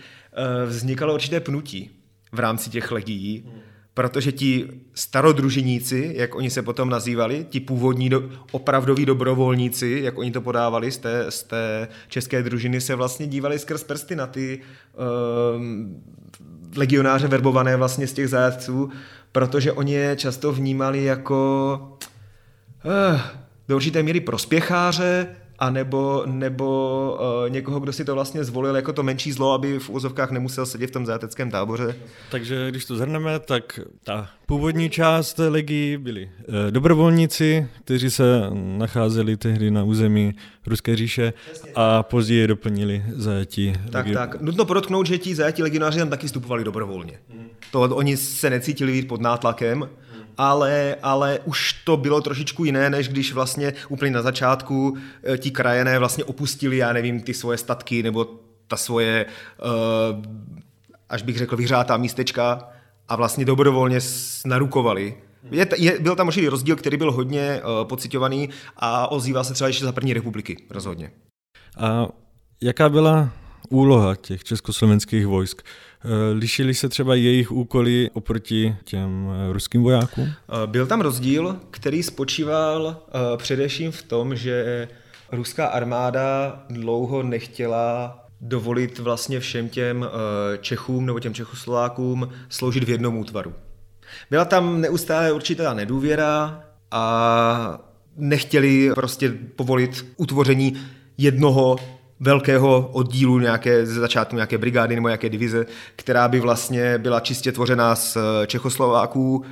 vznikalo 0.70 1.14
určité 1.14 1.40
pnutí 1.40 1.90
v 2.32 2.40
rámci 2.40 2.70
těch 2.70 2.92
legií, 2.92 3.44
hmm 3.48 3.73
protože 3.94 4.32
ti 4.32 4.68
starodruženíci, 4.94 6.14
jak 6.16 6.36
oni 6.36 6.50
se 6.50 6.62
potom 6.62 6.90
nazývali, 6.90 7.46
ti 7.50 7.60
původní 7.60 8.10
do, 8.10 8.30
opravdoví 8.52 9.06
dobrovolníci, 9.06 10.00
jak 10.04 10.18
oni 10.18 10.32
to 10.32 10.42
podávali 10.42 10.92
z 10.92 10.98
té, 10.98 11.26
z 11.32 11.44
té 11.44 11.88
české 12.08 12.44
družiny, 12.44 12.82
se 12.82 12.96
vlastně 12.96 13.28
dívali 13.28 13.60
skrz 13.60 13.84
prsty 13.84 14.16
na 14.16 14.28
ty 14.28 14.60
um, 15.56 16.04
legionáře 16.76 17.28
verbované 17.28 17.76
vlastně 17.76 18.08
z 18.08 18.14
těch 18.14 18.30
zajatců, 18.30 18.90
protože 19.32 19.72
oni 19.72 19.94
je 19.94 20.16
často 20.16 20.52
vnímali 20.52 21.04
jako 21.04 21.80
uh, 22.86 23.22
do 23.68 23.76
určité 23.76 24.04
míry 24.04 24.20
prospěcháře, 24.20 25.36
a 25.60 25.70
nebo, 25.70 26.24
nebo 26.26 27.18
uh, 27.46 27.50
někoho, 27.50 27.80
kdo 27.80 27.94
si 27.94 28.06
to 28.06 28.14
vlastně 28.14 28.44
zvolil 28.44 28.76
jako 28.76 28.94
to 28.94 29.04
menší 29.04 29.32
zlo, 29.32 29.54
aby 29.54 29.80
v 29.80 29.90
úzovkách 29.90 30.32
nemusel 30.32 30.66
sedět 30.66 30.88
v 30.88 30.92
tom 30.92 31.06
záteckém 31.06 31.52
táboře. 31.52 31.96
Takže 32.32 32.68
když 32.70 32.86
to 32.86 32.96
zhrneme, 32.96 33.40
tak 33.40 33.80
ta 34.04 34.30
původní 34.46 34.90
část 34.90 35.40
legii 35.40 35.98
byli 35.98 36.30
uh, 36.48 36.56
dobrovolníci, 36.72 37.68
kteří 37.84 38.10
se 38.10 38.42
nacházeli 38.54 39.38
tehdy 39.38 39.72
na 39.72 39.84
území 39.84 40.34
Ruské 40.68 40.96
říše 40.96 41.34
a 41.76 42.04
později 42.04 42.48
doplnili 42.48 43.04
zajatí. 43.16 43.74
Tak, 43.92 44.06
legio... 44.06 44.20
tak. 44.20 44.42
Nutno 44.42 44.66
podotknout, 44.66 45.08
že 45.08 45.18
ti 45.18 45.36
zajatí 45.36 45.64
legionáři 45.64 46.00
tam 46.00 46.10
taky 46.10 46.28
vstupovali 46.28 46.64
dobrovolně. 46.64 47.20
Hmm. 47.30 47.48
To 47.72 47.82
oni 47.82 48.18
se 48.18 48.50
necítili 48.50 48.92
být 48.92 49.08
pod 49.08 49.22
nátlakem, 49.22 49.90
ale, 50.38 50.96
ale 51.04 51.40
už 51.46 51.74
to 51.74 51.98
bylo 51.98 52.22
trošičku 52.22 52.66
jiné, 52.66 52.90
než 52.90 53.10
když 53.10 53.34
vlastně 53.34 53.74
úplně 53.90 54.12
na 54.12 54.22
začátku 54.22 54.98
eh, 55.24 55.38
ti 55.38 55.52
krajené 55.52 56.00
vlastně 56.00 56.24
opustili, 56.24 56.78
já 56.78 56.94
nevím, 56.94 57.22
ty 57.22 57.34
svoje 57.34 57.58
statky 57.58 58.04
nebo 58.04 58.44
ta 58.68 58.78
svoje, 58.78 59.26
uh, 59.26 60.24
až 61.10 61.22
bych 61.22 61.38
řekl, 61.38 61.58
vyhřátá 61.58 61.98
místečka 61.98 62.70
a 63.08 63.16
vlastně 63.16 63.46
dobrovolně 63.46 64.00
narukovali. 64.46 65.18
Je, 65.52 65.68
je, 65.78 66.00
byl 66.00 66.16
tam 66.16 66.28
určitý 66.28 66.48
rozdíl, 66.48 66.76
který 66.76 66.98
byl 66.98 67.12
hodně 67.12 67.62
uh, 67.62 67.88
pocitovaný 67.88 68.50
a 68.78 69.12
ozývá 69.12 69.44
se 69.44 69.54
třeba 69.54 69.68
ještě 69.68 69.86
za 69.86 69.92
první 69.92 70.14
republiky, 70.14 70.58
rozhodně. 70.70 71.12
A 71.78 72.08
jaká 72.62 72.90
byla 72.90 73.30
úloha 73.70 74.16
těch 74.16 74.44
československých 74.44 75.28
vojsk? 75.28 75.62
Eh, 76.06 76.34
lišily 76.34 76.74
se 76.74 76.90
třeba 76.90 77.16
jejich 77.16 77.52
úkoly 77.52 78.10
oproti 78.14 78.76
těm 78.84 79.28
eh, 79.50 79.54
ruským 79.54 79.84
vojákům? 79.84 80.26
Eh, 80.28 80.68
byl 80.68 80.88
tam 80.88 81.02
rozdíl, 81.02 81.60
který 81.72 82.04
spočíval 82.04 82.98
především 83.38 83.92
v 83.92 84.04
tom, 84.04 84.36
že 84.36 84.88
ruská 85.32 85.66
armáda 85.66 86.60
dlouho 86.70 87.24
nechtěla 87.24 88.20
dovolit 88.42 89.00
vlastně 89.00 89.40
všem 89.40 89.70
těm 89.70 90.06
Čechům 90.62 91.06
nebo 91.06 91.20
těm 91.20 91.34
Čechoslovákům 91.34 92.30
sloužit 92.50 92.84
v 92.84 92.90
jednom 92.90 93.18
útvaru. 93.18 93.54
Byla 94.30 94.46
tam 94.46 94.82
neustále 94.82 95.32
určitá 95.32 95.74
nedůvěra 95.74 96.64
a 96.92 97.80
nechtěli 98.18 98.92
prostě 98.96 99.30
povolit 99.56 100.06
utvoření 100.18 100.74
jednoho 101.18 101.76
velkého 102.24 102.90
oddílu 102.94 103.40
nějaké, 103.40 103.86
ze 103.86 104.00
začátku 104.00 104.36
nějaké 104.36 104.58
brigády 104.58 104.96
nebo 104.96 105.08
nějaké 105.08 105.30
divize, 105.30 105.66
která 105.96 106.28
by 106.28 106.40
vlastně 106.40 106.98
byla 106.98 107.20
čistě 107.20 107.52
tvořená 107.52 107.96
z 107.96 108.18
eh, 108.18 108.48
Čechoslováků, 108.48 109.44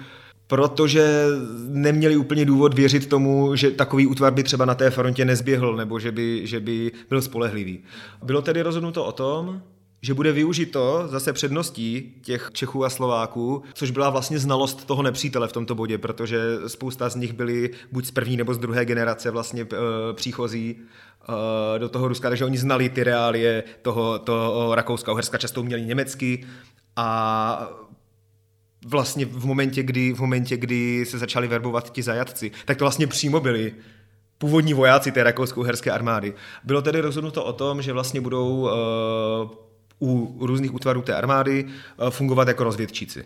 protože 0.47 1.25
neměli 1.67 2.17
úplně 2.17 2.45
důvod 2.45 2.73
věřit 2.73 3.09
tomu, 3.09 3.55
že 3.55 3.71
takový 3.71 4.07
útvar 4.07 4.33
by 4.33 4.43
třeba 4.43 4.65
na 4.65 4.75
té 4.75 4.89
frontě 4.89 5.25
nezběhl 5.25 5.75
nebo 5.75 5.99
že 5.99 6.11
by, 6.11 6.47
že 6.47 6.59
by 6.59 6.91
byl 7.09 7.21
spolehlivý. 7.21 7.79
Bylo 8.23 8.41
tedy 8.41 8.61
rozhodnuto 8.61 9.05
o 9.05 9.11
tom, 9.11 9.61
že 10.01 10.13
bude 10.13 10.31
využito 10.31 11.03
zase 11.07 11.33
předností 11.33 12.13
těch 12.21 12.49
Čechů 12.53 12.85
a 12.85 12.89
Slováků, 12.89 13.63
což 13.73 13.91
byla 13.91 14.09
vlastně 14.09 14.39
znalost 14.39 14.85
toho 14.85 15.03
nepřítele 15.03 15.47
v 15.47 15.51
tomto 15.53 15.75
bodě, 15.75 15.97
protože 15.97 16.39
spousta 16.67 17.09
z 17.09 17.15
nich 17.15 17.33
byli 17.33 17.69
buď 17.91 18.05
z 18.05 18.11
první 18.11 18.37
nebo 18.37 18.53
z 18.53 18.57
druhé 18.57 18.85
generace 18.85 19.31
vlastně 19.31 19.61
e, 19.61 19.67
příchozí 20.13 20.75
e, 21.75 21.79
do 21.79 21.89
toho 21.89 22.07
Ruska, 22.07 22.29
takže 22.29 22.45
oni 22.45 22.57
znali 22.57 22.89
ty 22.89 23.03
reálie 23.03 23.63
toho, 23.81 24.19
toho 24.19 24.75
Rakouska, 24.75 25.11
Uherska, 25.11 25.37
často 25.37 25.63
měli 25.63 25.81
německy 25.81 26.45
a 26.95 27.69
vlastně 28.85 29.25
v 29.25 29.45
momentě, 29.45 29.83
kdy, 29.83 30.13
v 30.13 30.19
momentě, 30.19 30.57
kdy 30.57 31.05
se 31.05 31.17
začali 31.17 31.47
verbovat 31.47 31.91
ti 31.91 32.03
zajatci, 32.03 32.51
tak 32.65 32.77
to 32.77 32.83
vlastně 32.83 33.07
přímo 33.07 33.39
byli 33.39 33.73
původní 34.37 34.73
vojáci 34.73 35.11
té 35.11 35.23
rakousko-uherské 35.23 35.91
armády. 35.91 36.33
Bylo 36.63 36.81
tedy 36.81 37.01
rozhodnuto 37.01 37.43
o 37.43 37.53
tom, 37.53 37.81
že 37.81 37.93
vlastně 37.93 38.21
budou 38.21 38.61
uh, 38.61 39.70
u 40.01 40.37
různých 40.45 40.73
útvarů 40.73 41.01
té 41.01 41.15
armády 41.15 41.65
eh, 41.67 42.11
fungovat 42.11 42.47
jako 42.47 42.63
rozvědčíci, 42.63 43.25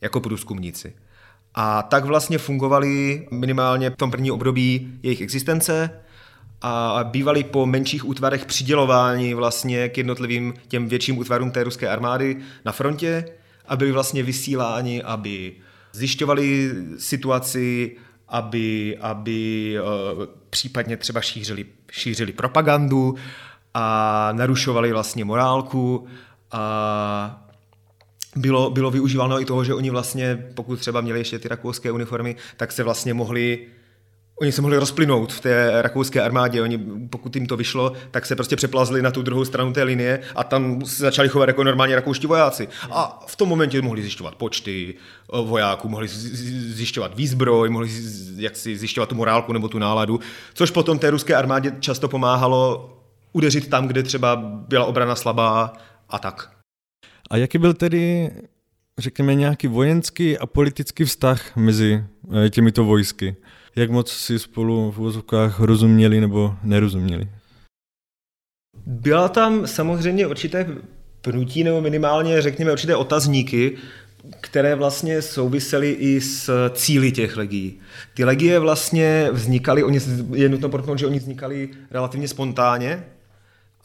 jako 0.00 0.20
průzkumníci. 0.20 0.92
A 1.54 1.82
tak 1.82 2.04
vlastně 2.04 2.38
fungovali 2.38 3.26
minimálně 3.30 3.90
v 3.90 3.96
tom 3.96 4.10
první 4.10 4.30
období 4.30 4.98
jejich 5.02 5.20
existence 5.20 5.90
a 6.62 7.04
bývali 7.04 7.44
po 7.44 7.66
menších 7.66 8.08
útvarech 8.08 8.44
přidělováni 8.44 9.34
vlastně 9.34 9.88
k 9.88 9.98
jednotlivým 9.98 10.54
těm 10.68 10.88
větším 10.88 11.18
útvarům 11.18 11.50
té 11.50 11.64
ruské 11.64 11.88
armády 11.88 12.36
na 12.64 12.72
frontě 12.72 13.24
a 13.68 13.76
byli 13.76 13.92
vlastně 13.92 14.22
vysíláni, 14.22 15.02
aby 15.02 15.52
zjišťovali 15.92 16.70
situaci, 16.98 17.96
aby, 18.28 18.96
aby 19.00 19.74
uh, 19.80 20.24
případně 20.50 20.96
třeba 20.96 21.20
šířili, 21.20 21.66
šířili 21.90 22.32
propagandu, 22.32 23.14
a 23.74 24.28
narušovali 24.32 24.92
vlastně 24.92 25.24
morálku 25.24 26.06
a 26.52 27.40
bylo, 28.36 28.70
bylo 28.70 28.90
využíváno 28.90 29.40
i 29.40 29.44
toho, 29.44 29.64
že 29.64 29.74
oni 29.74 29.90
vlastně, 29.90 30.46
pokud 30.54 30.80
třeba 30.80 31.00
měli 31.00 31.18
ještě 31.18 31.38
ty 31.38 31.48
rakouské 31.48 31.90
uniformy, 31.90 32.36
tak 32.56 32.72
se 32.72 32.82
vlastně 32.82 33.14
mohli 33.14 33.66
Oni 34.40 34.52
se 34.52 34.62
mohli 34.62 34.76
rozplynout 34.76 35.32
v 35.32 35.40
té 35.40 35.82
rakouské 35.82 36.22
armádě, 36.22 36.62
oni, 36.62 36.78
pokud 37.10 37.36
jim 37.36 37.46
to 37.46 37.56
vyšlo, 37.56 37.92
tak 38.10 38.26
se 38.26 38.36
prostě 38.36 38.56
přeplazli 38.56 39.02
na 39.02 39.10
tu 39.10 39.22
druhou 39.22 39.44
stranu 39.44 39.72
té 39.72 39.82
linie 39.82 40.20
a 40.34 40.44
tam 40.44 40.84
se 40.84 41.02
začali 41.02 41.28
chovat 41.28 41.48
jako 41.48 41.64
normálně 41.64 41.94
rakouští 41.94 42.26
vojáci. 42.26 42.68
A 42.90 43.24
v 43.26 43.36
tom 43.36 43.48
momentě 43.48 43.82
mohli 43.82 44.02
zjišťovat 44.02 44.34
počty 44.34 44.94
eh, 44.94 45.42
vojáků, 45.42 45.88
mohli 45.88 46.08
zjišťovat 46.08 47.16
výzbroj, 47.16 47.70
mohli 47.70 47.88
jak 48.36 48.56
si 48.56 48.76
zjišťovat 48.76 49.08
tu 49.08 49.14
morálku 49.14 49.52
nebo 49.52 49.68
tu 49.68 49.78
náladu, 49.78 50.20
což 50.54 50.70
potom 50.70 50.98
té 50.98 51.10
ruské 51.10 51.34
armádě 51.34 51.72
často 51.80 52.08
pomáhalo 52.08 52.90
udeřit 53.34 53.70
tam, 53.70 53.86
kde 53.86 54.02
třeba 54.02 54.36
byla 54.68 54.84
obrana 54.84 55.16
slabá 55.16 55.72
a 56.08 56.18
tak. 56.18 56.50
A 57.30 57.36
jaký 57.36 57.58
byl 57.58 57.74
tedy, 57.74 58.30
řekněme, 58.98 59.34
nějaký 59.34 59.66
vojenský 59.66 60.38
a 60.38 60.46
politický 60.46 61.04
vztah 61.04 61.56
mezi 61.56 62.04
eh, 62.44 62.50
těmito 62.50 62.84
vojsky? 62.84 63.36
Jak 63.76 63.90
moc 63.90 64.12
si 64.12 64.38
spolu 64.38 64.90
v 64.90 64.96
vozovkách 64.96 65.60
rozuměli 65.60 66.20
nebo 66.20 66.54
nerozuměli? 66.62 67.28
Byla 68.86 69.28
tam 69.28 69.66
samozřejmě 69.66 70.26
určité 70.26 70.66
pnutí 71.20 71.64
nebo 71.64 71.80
minimálně, 71.80 72.42
řekněme, 72.42 72.72
určité 72.72 72.96
otazníky, 72.96 73.76
které 74.40 74.74
vlastně 74.74 75.22
souvisely 75.22 75.90
i 75.90 76.20
s 76.20 76.70
cíly 76.70 77.12
těch 77.12 77.36
legií. 77.36 77.80
Ty 78.14 78.24
legie 78.24 78.58
vlastně 78.58 79.28
vznikaly, 79.32 79.84
oni, 79.84 80.00
je 80.34 80.48
nutno 80.48 80.68
podotknout, 80.68 80.98
že 80.98 81.06
oni 81.06 81.18
vznikaly 81.18 81.68
relativně 81.90 82.28
spontánně, 82.28 83.04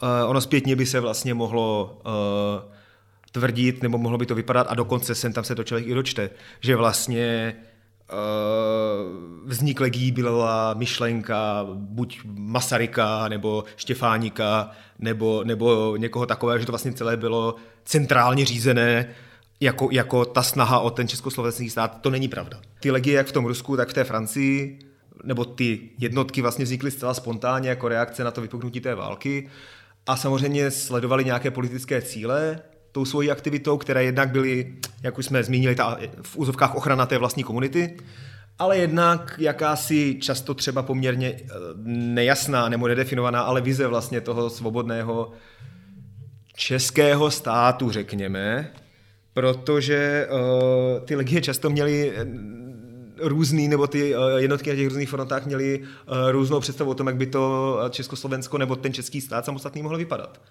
Uh, 0.03 0.29
ono 0.29 0.41
zpětně 0.41 0.75
by 0.75 0.85
se 0.85 0.99
vlastně 0.99 1.33
mohlo 1.33 1.97
uh, 2.05 2.73
tvrdit, 3.31 3.83
nebo 3.83 3.97
mohlo 3.97 4.17
by 4.17 4.25
to 4.25 4.35
vypadat, 4.35 4.67
a 4.69 4.75
dokonce 4.75 5.15
sem 5.15 5.33
tam 5.33 5.43
se 5.43 5.55
to 5.55 5.63
člověk 5.63 5.87
i 5.87 5.93
dočte, 5.93 6.29
že 6.59 6.75
vlastně 6.75 7.55
uh, 8.11 9.49
vznik 9.49 9.79
legí 9.79 10.11
byla 10.11 10.73
myšlenka 10.73 11.65
buď 11.73 12.19
Masaryka, 12.25 13.27
nebo 13.27 13.63
Štěfánika, 13.75 14.71
nebo, 14.99 15.43
nebo 15.43 15.95
někoho 15.97 16.25
takového, 16.25 16.59
že 16.59 16.65
to 16.65 16.71
vlastně 16.71 16.93
celé 16.93 17.17
bylo 17.17 17.55
centrálně 17.85 18.45
řízené, 18.45 19.09
jako, 19.59 19.89
jako 19.91 20.25
ta 20.25 20.43
snaha 20.43 20.79
o 20.79 20.89
ten 20.89 21.07
československý 21.07 21.69
stát, 21.69 22.01
to 22.01 22.09
není 22.09 22.27
pravda. 22.27 22.59
Ty 22.79 22.91
legie, 22.91 23.17
jak 23.17 23.27
v 23.27 23.31
tom 23.31 23.45
Rusku, 23.45 23.77
tak 23.77 23.89
v 23.89 23.93
té 23.93 24.03
Francii, 24.03 24.79
nebo 25.23 25.45
ty 25.45 25.79
jednotky 25.97 26.41
vlastně 26.41 26.65
vznikly 26.65 26.91
zcela 26.91 27.13
spontánně 27.13 27.69
jako 27.69 27.87
reakce 27.87 28.23
na 28.23 28.31
to 28.31 28.41
vypuknutí 28.41 28.79
té 28.79 28.95
války 28.95 29.49
a 30.09 30.15
samozřejmě 30.15 30.71
sledovali 30.71 31.25
nějaké 31.25 31.51
politické 31.51 32.01
cíle 32.01 32.59
tou 32.91 33.05
svojí 33.05 33.31
aktivitou, 33.31 33.77
které 33.77 34.03
jednak 34.03 34.31
byly, 34.31 34.75
jak 35.03 35.17
už 35.17 35.25
jsme 35.25 35.43
zmínili, 35.43 35.75
ta, 35.75 35.97
v 36.21 36.37
úzovkách 36.37 36.75
ochrana 36.75 37.05
té 37.05 37.17
vlastní 37.17 37.43
komunity, 37.43 37.97
ale 38.59 38.77
jednak 38.77 39.35
jakási 39.37 40.17
často 40.21 40.53
třeba 40.53 40.83
poměrně 40.83 41.33
eh, 41.33 41.47
nejasná 41.85 42.69
nebo 42.69 42.87
nedefinovaná, 42.87 43.41
ale 43.41 43.61
vize 43.61 43.87
vlastně 43.87 44.21
toho 44.21 44.49
svobodného 44.49 45.31
českého 46.55 47.31
státu, 47.31 47.91
řekněme, 47.91 48.71
protože 49.33 50.27
uh, 50.29 51.05
ty 51.05 51.15
legie 51.15 51.41
často 51.41 51.69
měly 51.69 52.13
různý, 53.21 53.67
nebo 53.67 53.87
ty 53.87 54.13
jednotky 54.37 54.69
na 54.69 54.75
těch 54.75 54.87
různých 54.87 55.09
frontách 55.09 55.45
měly 55.45 55.83
různou 56.31 56.59
představu 56.59 56.91
o 56.91 56.93
tom, 56.93 57.07
jak 57.07 57.15
by 57.15 57.25
to 57.25 57.77
Československo 57.89 58.57
nebo 58.57 58.75
ten 58.75 58.93
český 58.93 59.21
stát 59.21 59.45
samostatný 59.45 59.81
mohl 59.81 59.97
vypadat. 59.97 60.41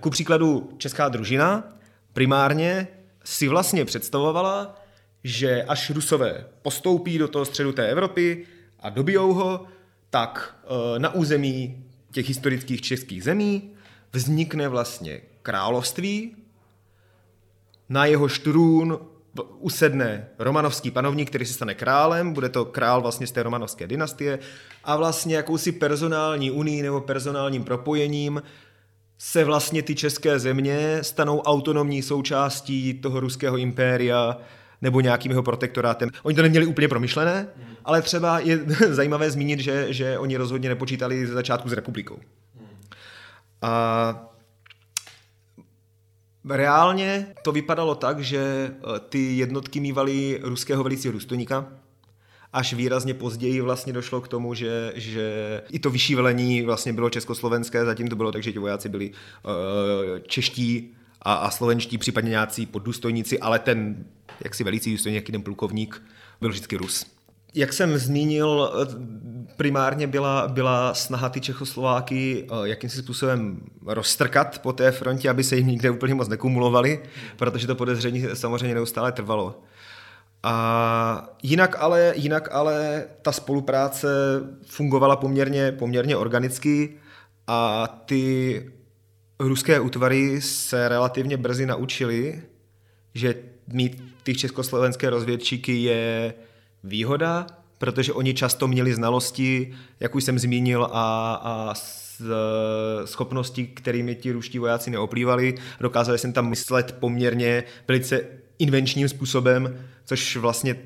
Ku 0.00 0.10
příkladu 0.10 0.70
česká 0.78 1.08
družina 1.08 1.76
primárně 2.12 2.88
si 3.24 3.48
vlastně 3.48 3.84
představovala, 3.84 4.84
že 5.24 5.62
až 5.62 5.90
Rusové 5.90 6.46
postoupí 6.62 7.18
do 7.18 7.28
toho 7.28 7.44
středu 7.44 7.72
té 7.72 7.88
Evropy 7.88 8.46
a 8.80 8.90
dobijou 8.90 9.32
ho, 9.32 9.66
tak 10.10 10.56
eh, 10.64 10.98
na 10.98 11.14
území 11.14 11.84
těch 12.10 12.28
historických 12.28 12.82
českých 12.82 13.24
zemí 13.24 13.70
vznikne 14.12 14.68
vlastně 14.68 15.20
království, 15.42 16.36
na 17.88 18.06
jeho 18.06 18.28
štrůn 18.28 18.98
usedne 19.42 20.28
romanovský 20.38 20.90
panovník, 20.90 21.28
který 21.28 21.46
se 21.46 21.54
stane 21.54 21.74
králem, 21.74 22.32
bude 22.32 22.48
to 22.48 22.64
král 22.64 23.02
vlastně 23.02 23.26
z 23.26 23.32
té 23.32 23.42
romanovské 23.42 23.86
dynastie 23.86 24.38
a 24.84 24.96
vlastně 24.96 25.36
jakousi 25.36 25.72
personální 25.72 26.50
unii 26.50 26.82
nebo 26.82 27.00
personálním 27.00 27.64
propojením 27.64 28.42
se 29.18 29.44
vlastně 29.44 29.82
ty 29.82 29.94
české 29.94 30.38
země 30.38 30.98
stanou 31.02 31.40
autonomní 31.40 32.02
součástí 32.02 32.94
toho 32.94 33.20
ruského 33.20 33.56
impéria, 33.56 34.36
nebo 34.82 35.00
nějakým 35.00 35.30
jeho 35.30 35.42
protektorátem. 35.42 36.10
Oni 36.22 36.36
to 36.36 36.42
neměli 36.42 36.66
úplně 36.66 36.88
promyšlené, 36.88 37.48
ale 37.84 38.02
třeba 38.02 38.38
je 38.38 38.58
zajímavé 38.88 39.30
zmínit, 39.30 39.60
že, 39.60 39.92
že 39.92 40.18
oni 40.18 40.36
rozhodně 40.36 40.68
nepočítali 40.68 41.26
ze 41.26 41.34
začátku 41.34 41.68
s 41.68 41.72
republikou. 41.72 42.18
A 43.62 44.33
reálně 46.48 47.26
to 47.42 47.52
vypadalo 47.52 47.94
tak, 47.94 48.20
že 48.20 48.40
eh, 48.70 49.00
ty 49.08 49.36
jednotky 49.36 49.80
mývaly 49.80 50.40
ruského 50.42 50.82
velicího 50.82 51.12
důstojníka, 51.12 51.66
až 52.52 52.72
výrazně 52.74 53.14
později 53.14 53.60
vlastně 53.60 53.92
došlo 53.92 54.20
k 54.20 54.28
tomu, 54.28 54.54
že, 54.54 54.92
že 54.94 55.62
i 55.70 55.78
to 55.78 55.90
vyšší 55.90 56.14
velení 56.14 56.62
vlastně 56.62 56.92
bylo 56.92 57.10
československé, 57.10 57.84
zatím 57.84 58.08
to 58.08 58.16
bylo 58.16 58.32
tak, 58.32 58.42
že 58.42 58.52
ti 58.52 58.58
vojáci 58.58 58.88
byli 58.88 59.10
uh, 59.10 60.18
čeští 60.18 60.94
a, 61.22 61.34
a 61.34 61.50
slovenští, 61.50 61.98
případně 61.98 62.30
nějací 62.30 62.66
poddůstojníci, 62.66 63.40
ale 63.40 63.58
ten 63.58 64.04
jaksi 64.44 64.64
velicí 64.64 64.92
důstojník, 64.92 65.30
ten 65.30 65.42
plukovník, 65.42 66.02
byl 66.40 66.50
vždycky 66.50 66.76
Rus. 66.76 67.06
Jak 67.54 67.72
jsem 67.72 67.98
zmínil, 67.98 68.72
primárně 69.56 70.06
byla, 70.06 70.48
byla 70.48 70.94
snaha 70.94 71.28
ty 71.28 71.40
Čechoslováky 71.40 72.46
eh, 72.46 72.68
jakýmsi 72.68 72.98
způsobem 72.98 73.60
roztrkat 73.86 74.58
po 74.58 74.72
té 74.72 74.90
frontě, 74.92 75.30
aby 75.30 75.44
se 75.44 75.56
jim 75.56 75.66
nikde 75.66 75.90
úplně 75.90 76.14
moc 76.14 76.28
nekumulovali, 76.28 77.02
protože 77.36 77.66
to 77.66 77.74
podezření 77.74 78.26
samozřejmě 78.34 78.74
neustále 78.74 79.12
trvalo. 79.12 79.62
A 80.42 81.28
jinak 81.42 81.76
ale, 81.78 82.12
jinak 82.16 82.48
ale 82.52 83.04
ta 83.22 83.32
spolupráce 83.32 84.08
fungovala 84.66 85.16
poměrně, 85.16 85.72
poměrně 85.72 86.16
organicky 86.16 86.96
a 87.46 87.86
ty 88.06 88.72
ruské 89.38 89.80
útvary 89.80 90.40
se 90.40 90.88
relativně 90.88 91.36
brzy 91.36 91.66
naučili, 91.66 92.42
že 93.14 93.34
mít 93.68 94.02
ty 94.22 94.34
československé 94.34 95.10
rozvědčíky 95.10 95.82
je 95.82 96.34
výhoda, 96.84 97.46
protože 97.78 98.12
oni 98.12 98.34
často 98.34 98.68
měli 98.68 98.94
znalosti, 98.94 99.74
jak 100.00 100.14
už 100.14 100.24
jsem 100.24 100.38
zmínil, 100.38 100.88
a, 100.92 101.34
a 101.44 101.74
schopnosti, 103.04 103.66
kterými 103.66 104.14
ti 104.14 104.32
ruští 104.32 104.58
vojáci 104.58 104.90
neoplývali. 104.90 105.54
Dokázali 105.80 106.18
jsem 106.18 106.32
tam 106.32 106.50
myslet 106.50 106.96
poměrně 107.00 107.64
velice 107.88 108.20
invenčním 108.58 109.08
způsobem, 109.08 109.78
což 110.04 110.36
vlastně 110.36 110.76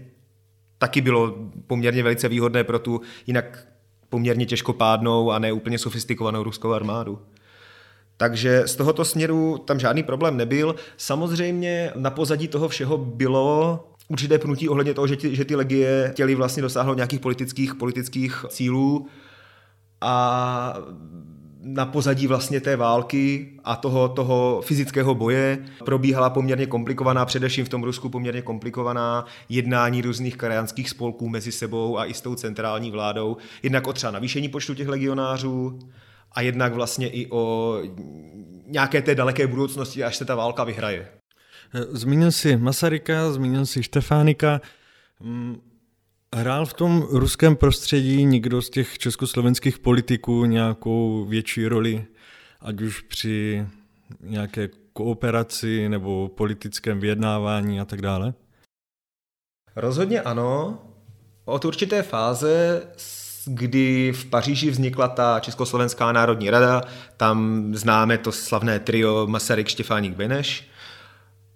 taky 0.79 1.01
bylo 1.01 1.37
poměrně 1.67 2.03
velice 2.03 2.29
výhodné 2.29 2.65
pro 2.65 2.79
tu 2.79 3.01
jinak 3.27 3.69
poměrně 4.09 4.47
těžkopádnou 4.47 5.31
a 5.31 5.39
neúplně 5.39 5.79
sofistikovanou 5.79 6.43
ruskou 6.43 6.73
armádu. 6.73 7.19
Takže 8.17 8.63
z 8.67 8.77
tohoto 8.77 9.05
směru 9.05 9.59
tam 9.59 9.81
žádný 9.81 10.03
problém 10.03 10.37
nebyl. 10.37 10.75
Samozřejmě 10.97 11.93
na 11.95 12.11
pozadí 12.11 12.49
toho 12.49 12.69
všeho 12.69 12.99
bylo 12.99 13.85
určité 14.09 14.39
pnutí 14.39 14.69
ohledně 14.69 14.95
toho, 14.95 15.07
že 15.07 15.17
ty, 15.17 15.37
že 15.37 15.45
ty 15.45 15.57
legie 15.57 16.09
chtěli 16.13 16.35
vlastně 16.35 16.63
dosáhnout 16.63 16.95
nějakých 16.95 17.21
politických, 17.21 17.75
politických 17.75 18.45
cílů 18.49 19.07
a 20.01 20.75
na 21.63 21.87
pozadí 21.87 22.27
vlastně 22.27 22.61
té 22.61 22.77
války 22.77 23.53
a 23.65 23.77
toho, 23.77 24.09
toho 24.09 24.61
fyzického 24.65 25.15
boje 25.15 25.65
probíhala 25.85 26.31
poměrně 26.31 26.67
komplikovaná, 26.67 27.25
především 27.25 27.65
v 27.65 27.69
tom 27.69 27.83
Rusku 27.83 28.09
poměrně 28.09 28.43
komplikovaná 28.43 29.25
jednání 29.49 30.03
různých 30.03 30.37
krajanských 30.37 30.91
spolků 30.91 31.29
mezi 31.29 31.53
sebou 31.53 31.99
a 31.99 32.07
i 32.07 32.15
s 32.15 32.21
tou 32.21 32.35
centrální 32.35 32.91
vládou. 32.91 33.37
Jednak 33.63 33.87
o 33.87 33.93
třeba 33.93 34.11
navýšení 34.11 34.49
počtu 34.49 34.75
těch 34.75 34.89
legionářů, 34.89 35.79
a 36.33 36.41
jednak 36.41 36.75
vlastně 36.75 37.09
i 37.09 37.31
o 37.31 37.75
nějaké 38.67 39.03
té 39.03 39.15
daleké 39.15 39.47
budoucnosti, 39.47 40.05
až 40.05 40.17
se 40.17 40.25
ta 40.25 40.35
válka 40.35 40.65
vyhraje. 40.65 41.18
Zmínil 41.73 42.33
si 42.33 42.57
Masaryka, 42.57 43.33
zmínil 43.33 43.67
si 43.67 43.83
Štefánika. 43.83 44.61
Mm, 45.21 45.61
hrál 46.35 46.67
v 46.67 46.75
tom 46.75 47.03
ruském 47.11 47.57
prostředí 47.57 48.25
někdo 48.25 48.63
z 48.63 48.71
těch 48.71 48.99
československých 48.99 49.79
politiků 49.79 50.45
nějakou 50.45 51.25
větší 51.25 51.67
roli, 51.67 52.05
ať 52.61 52.81
už 52.81 53.01
při 53.01 53.67
nějaké 54.21 54.69
kooperaci 54.93 55.89
nebo 55.89 56.29
politickém 56.29 57.01
vyjednávání 57.01 57.81
a 57.81 57.85
tak 57.85 58.03
dále? 58.03 58.35
Rozhodně 59.77 60.21
ano. 60.21 60.79
Od 61.45 61.65
určité 61.65 62.03
fáze 62.03 62.83
kdy 63.49 64.13
v 64.13 64.25
Paříži 64.25 64.71
vznikla 64.71 65.09
ta 65.09 65.41
Československá 65.41 66.13
národní 66.13 66.51
rada, 66.51 66.83
tam 67.17 67.71
známe 67.75 68.19
to 68.19 68.33
slavné 68.33 68.79
trio 68.79 69.27
Masaryk, 69.27 69.69
Štěfáník, 69.69 70.17
Beneš. 70.17 70.69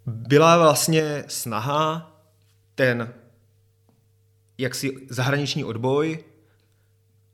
Byla 0.07 0.59
vlastně 0.59 1.25
snaha 1.29 2.13
ten 2.75 3.13
jaksi 4.59 4.93
zahraniční 5.11 5.65
odboj 5.65 6.19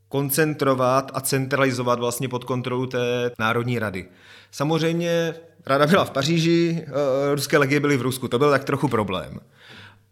koncentrovat 0.08 1.10
a 1.14 1.20
centralizovat 1.20 1.98
vlastně 1.98 2.28
pod 2.28 2.44
kontrolu 2.44 2.86
té 2.86 3.30
Národní 3.38 3.78
rady. 3.78 4.08
Samozřejmě 4.50 5.34
rada 5.66 5.86
byla 5.86 6.04
v 6.04 6.10
Paříži, 6.10 6.86
eh, 6.86 7.34
ruské 7.34 7.58
legie 7.58 7.80
byly 7.80 7.96
v 7.96 8.02
Rusku, 8.02 8.28
to 8.28 8.38
byl 8.38 8.50
tak 8.50 8.64
trochu 8.64 8.88
problém. 8.88 9.40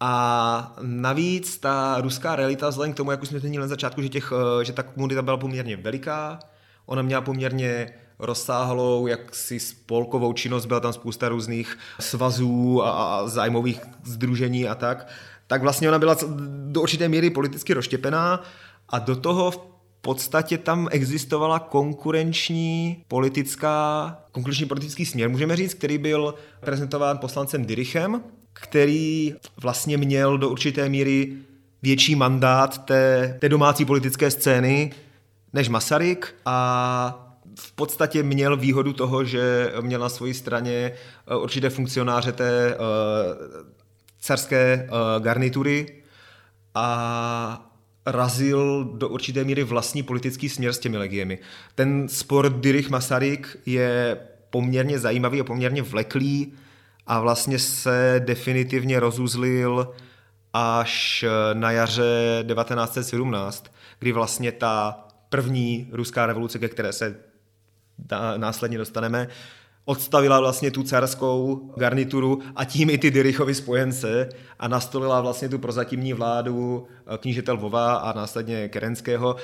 A 0.01 0.77
navíc 0.83 1.59
ta 1.59 2.01
ruská 2.01 2.37
realita, 2.37 2.69
vzhledem 2.69 2.93
k 2.93 2.97
tomu, 2.97 3.11
jak 3.11 3.23
už 3.23 3.29
jsme 3.29 3.41
zmínili 3.41 3.63
na 3.63 3.69
začátku, 3.69 4.03
že, 4.03 4.09
těch, 4.09 4.33
eh, 4.33 4.65
že 4.65 4.73
ta 4.73 4.83
komunita 4.83 5.23
byla 5.23 5.37
poměrně 5.37 5.77
veliká, 5.77 6.39
ona 6.87 7.03
měla 7.03 7.21
poměrně 7.21 7.95
rozsáhlou 8.19 9.07
jaksi 9.07 9.61
spolkovou 9.61 10.33
činnost, 10.33 10.67
byla 10.67 10.81
tam 10.81 10.93
spousta 10.93 11.29
různých 11.29 11.79
svazů 12.01 12.83
a, 12.85 12.91
a 12.91 13.29
zájmových 13.29 13.81
združení 14.05 14.69
a 14.69 14.75
tak, 14.75 15.09
tak 15.47 15.63
vlastně 15.63 15.89
ona 15.89 15.99
byla 15.99 16.17
do 16.67 16.83
určité 16.83 17.09
míry 17.09 17.31
politicky 17.31 17.75
rozštěpená 17.75 18.43
a 18.89 18.99
do 18.99 19.17
toho 19.17 19.51
v 19.51 19.61
podstatě 20.01 20.59
tam 20.59 20.89
existovala 20.91 21.59
konkurenční 21.59 23.05
politická, 23.09 24.17
konkurenční 24.33 24.67
politický 24.67 25.07
směr, 25.07 25.31
můžeme 25.31 25.57
říct, 25.57 25.75
který 25.75 25.99
byl 25.99 26.35
prezentován 26.61 27.19
poslancem 27.19 27.65
Dirichem, 27.65 28.23
který 28.53 29.35
vlastně 29.63 29.97
měl 29.97 30.39
do 30.39 30.49
určité 30.49 30.89
míry 30.89 31.33
větší 31.83 32.15
mandát 32.15 32.85
té, 32.85 33.37
té 33.41 33.49
domácí 33.49 33.85
politické 33.85 34.31
scény 34.31 34.93
než 35.53 35.69
Masaryk 35.69 36.35
a 36.45 37.26
v 37.59 37.73
podstatě 37.73 38.23
měl 38.23 38.57
výhodu 38.57 38.93
toho, 38.93 39.25
že 39.25 39.73
měl 39.81 40.01
na 40.01 40.09
své 40.09 40.35
straně 40.35 40.93
eh, 41.27 41.37
určité 41.37 41.71
funkcionáře 41.71 42.33
té 42.33 42.77
uh, 42.77 42.85
carské 44.21 44.89
uh, 44.91 45.23
garnitury 45.23 46.03
a 46.75 47.73
razil 48.07 48.85
do 48.85 49.09
určité 49.09 49.45
míry 49.45 49.65
vlastní 49.65 50.03
politický 50.03 50.49
směr 50.49 50.73
s 50.73 50.79
těmi 50.79 50.99
legiemi. 50.99 51.39
Ten 51.75 52.09
spor 52.09 52.61
Dirich 52.61 52.91
Masaryk 52.91 53.59
je 53.67 54.19
poměrně 54.51 54.99
zajímavý 54.99 55.41
a 55.41 55.45
poměrně 55.45 55.83
vleklý 55.83 56.53
a 57.07 57.21
vlastně 57.21 57.59
se 57.59 58.23
definitivně 58.25 59.01
rozuzlil 59.01 59.95
až 60.53 61.25
na 61.53 61.71
jaře 61.71 62.45
1917, 62.49 63.73
kdy 63.99 64.13
vlastně 64.13 64.53
ta 64.53 65.07
první 65.29 65.89
ruská 65.93 66.27
revoluce, 66.27 66.59
ke 66.59 66.69
které 66.69 66.93
se 66.93 67.17
následně 68.37 68.79
dostaneme, 68.79 69.29
odstavila 69.87 70.41
vlastně 70.41 70.71
tu 70.71 70.83
carskou 70.83 71.71
garnituru 71.77 72.43
a 72.57 72.65
tím 72.65 72.91
i 72.91 72.99
ty 72.99 73.11
Dirichovy 73.11 73.55
spojence 73.55 74.29
a 74.59 74.69
nastolila 74.69 75.21
vlastně 75.21 75.49
tu 75.49 75.59
prozatímní 75.59 76.13
vládu 76.13 76.87
eh, 77.15 77.19
knížete 77.19 77.53
Lvova 77.53 77.95
a 77.95 78.13
následně 78.13 78.69
Kerenského, 78.69 79.37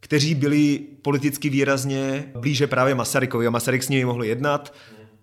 kteří 0.00 0.34
byli 0.34 0.78
politicky 1.02 1.50
výrazně 1.50 2.32
blíže 2.38 2.66
právě 2.66 2.94
Masarykovi 2.94 3.46
a 3.46 3.50
Masaryk 3.50 3.82
s 3.82 3.88
nimi 3.88 4.04
mohl 4.04 4.24
jednat 4.24 4.74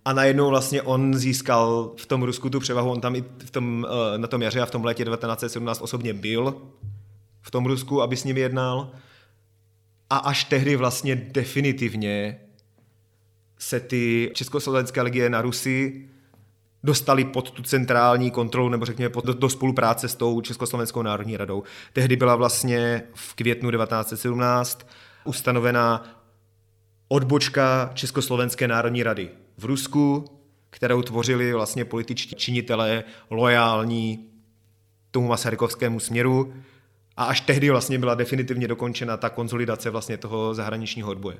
a 0.04 0.12
najednou 0.12 0.48
vlastně 0.48 0.82
on 0.82 1.14
získal 1.14 1.92
v 1.96 2.06
tom 2.06 2.22
Rusku 2.22 2.50
tu 2.50 2.60
převahu, 2.60 2.90
on 2.90 3.00
tam 3.00 3.16
i 3.16 3.24
v 3.44 3.50
tom, 3.50 3.86
eh, 4.14 4.18
na 4.18 4.26
tom 4.26 4.42
jaře 4.42 4.60
a 4.60 4.66
v 4.66 4.70
tom 4.70 4.84
létě 4.84 5.04
1917 5.04 5.82
osobně 5.82 6.14
byl 6.14 6.62
v 7.42 7.50
tom 7.50 7.66
Rusku, 7.66 8.02
aby 8.02 8.16
s 8.16 8.24
nimi 8.24 8.40
jednal. 8.40 8.90
A 10.10 10.16
až 10.16 10.44
tehdy 10.44 10.76
vlastně 10.76 11.16
definitivně 11.16 12.40
se 13.60 13.80
ty 13.80 14.30
československé 14.34 15.02
legie 15.02 15.30
na 15.30 15.42
Rusy 15.42 16.08
dostali 16.84 17.24
pod 17.24 17.50
tu 17.50 17.62
centrální 17.62 18.30
kontrolu, 18.30 18.68
nebo 18.68 18.84
řekněme 18.84 19.08
pod, 19.08 19.24
do, 19.24 19.32
do 19.32 19.48
spolupráce 19.48 20.08
s 20.08 20.14
tou 20.14 20.40
Československou 20.40 21.02
národní 21.02 21.36
radou. 21.36 21.62
Tehdy 21.92 22.16
byla 22.16 22.36
vlastně 22.36 23.02
v 23.14 23.34
květnu 23.34 23.70
1917 23.70 24.86
ustanovena 25.24 26.16
odbočka 27.08 27.90
Československé 27.94 28.68
národní 28.68 29.02
rady 29.02 29.28
v 29.58 29.64
Rusku, 29.64 30.24
kterou 30.70 31.02
tvořili 31.02 31.52
vlastně 31.52 31.84
političtí 31.84 32.36
činitelé 32.36 33.04
lojální 33.30 34.28
tomu 35.10 35.28
masarykovskému 35.28 36.00
směru 36.00 36.54
a 37.16 37.24
až 37.24 37.40
tehdy 37.40 37.70
vlastně 37.70 37.98
byla 37.98 38.14
definitivně 38.14 38.68
dokončena 38.68 39.16
ta 39.16 39.30
konzolidace 39.30 39.90
vlastně 39.90 40.16
toho 40.16 40.54
zahraničního 40.54 41.10
odboje. 41.10 41.36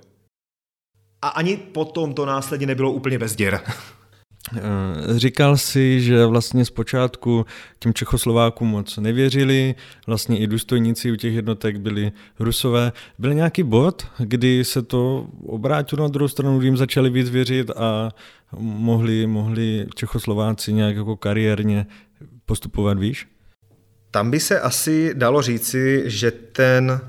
A 1.23 1.29
ani 1.29 1.57
potom 1.57 2.15
to 2.15 2.27
následně 2.27 2.67
nebylo 2.67 2.93
úplně 2.93 3.19
bez 3.19 3.37
děr. 3.37 3.61
Eh, 4.57 5.19
říkal 5.19 5.57
si, 5.57 6.01
že 6.01 6.27
vlastně 6.27 6.65
zpočátku 6.65 7.47
těm 7.79 7.95
Čechoslovákům 7.95 8.69
moc 8.69 8.97
nevěřili, 8.97 9.75
vlastně 10.07 10.39
i 10.39 10.47
důstojníci 10.47 11.13
u 11.13 11.17
těch 11.17 11.35
jednotek 11.35 11.77
byli 11.77 12.13
rusové. 12.39 12.93
Byl 13.19 13.35
nějaký 13.35 13.63
bod, 13.63 14.07
kdy 14.19 14.65
se 14.65 14.83
to 14.83 15.27
obrátilo 15.47 16.03
na 16.03 16.09
druhou 16.09 16.29
stranu, 16.29 16.59
kdy 16.59 16.67
jim 16.67 16.77
začali 16.77 17.11
víc 17.11 17.31
věřit 17.31 17.71
a 17.71 18.11
mohli, 18.59 19.27
mohli 19.27 19.87
Čechoslováci 19.95 20.73
nějak 20.73 20.97
jako 20.97 21.17
kariérně 21.17 21.87
postupovat 22.47 22.99
výš? 22.99 23.29
Tam 24.11 24.31
by 24.31 24.41
se 24.41 24.61
asi 24.61 25.15
dalo 25.15 25.43
říci, 25.43 26.03
že 26.07 26.31
ten 26.31 27.01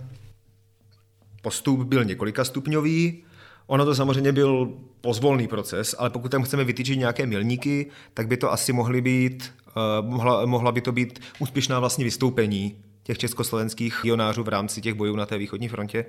postup 1.41 1.83
byl 1.83 2.03
několika 2.03 2.43
stupňový. 2.43 3.23
Ono 3.71 3.85
to 3.85 3.95
samozřejmě 3.95 4.31
byl 4.31 4.71
pozvolný 5.01 5.47
proces, 5.47 5.95
ale 5.99 6.09
pokud 6.09 6.31
tam 6.31 6.43
chceme 6.43 6.63
vytýčit 6.63 6.99
nějaké 6.99 7.25
milníky, 7.25 7.87
tak 8.13 8.27
by 8.27 8.37
to 8.37 8.51
asi 8.51 8.73
mohly 8.73 9.01
být, 9.01 9.53
uh, 10.01 10.09
mohla, 10.09 10.45
mohla 10.45 10.71
by 10.71 10.81
to 10.81 10.91
být 10.91 11.19
úspěšná 11.39 11.79
vlastně 11.79 12.05
vystoupení 12.05 12.75
těch 13.03 13.17
československých 13.17 13.99
jonářů 14.03 14.43
v 14.43 14.47
rámci 14.47 14.81
těch 14.81 14.93
bojů 14.93 15.15
na 15.15 15.25
té 15.25 15.37
východní 15.37 15.67
frontě. 15.67 16.05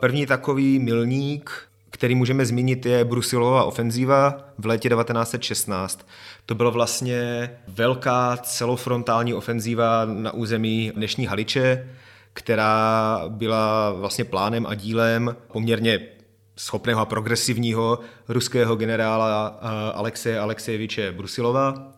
První 0.00 0.26
takový 0.26 0.78
milník, 0.78 1.50
který 1.90 2.14
můžeme 2.14 2.46
zmínit, 2.46 2.86
je 2.86 3.04
Brusilová 3.04 3.64
ofenzíva 3.64 4.38
v 4.58 4.66
létě 4.66 4.88
1916. 4.88 6.08
To 6.46 6.54
byla 6.54 6.70
vlastně 6.70 7.50
velká 7.68 8.36
celofrontální 8.36 9.34
ofenzíva 9.34 10.04
na 10.04 10.32
území 10.32 10.92
dnešní 10.94 11.26
Haliče, 11.26 11.88
která 12.32 13.20
byla 13.28 13.92
vlastně 13.92 14.24
plánem 14.24 14.66
a 14.66 14.74
dílem 14.74 15.36
poměrně 15.52 16.15
schopného 16.56 17.00
a 17.00 17.04
progresivního 17.04 17.98
ruského 18.28 18.76
generála 18.76 19.58
eh, 19.60 19.92
Alexeje 19.92 20.38
Alexejeviče 20.38 21.12
Brusilova, 21.12 21.92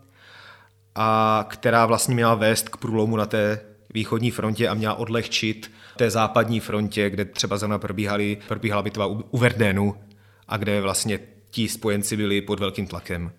a 0.94 1.47
která 1.49 1.87
vlastně 1.87 2.14
měla 2.14 2.35
vést 2.35 2.68
k 2.68 2.77
průlomu 2.77 3.16
na 3.16 3.27
té 3.27 3.61
východní 3.94 4.31
frontě 4.31 4.68
a 4.68 4.75
měla 4.75 4.94
odlehčit 4.94 5.71
té 5.97 6.11
západní 6.11 6.61
frontě, 6.61 7.11
kde 7.11 7.25
třeba 7.25 7.57
zrovna 7.57 7.79
probíhaly, 7.79 8.38
probíhala 8.49 8.83
bitva 8.83 9.07
u 9.07 9.38
Verdénu 9.38 9.94
a 10.49 10.57
kde 10.57 10.81
vlastně 10.81 11.18
ti 11.51 11.68
spojenci 11.68 12.16
byli 12.16 12.40
pod 12.40 12.61
velkým 12.61 12.87
tlakem. 12.87 13.33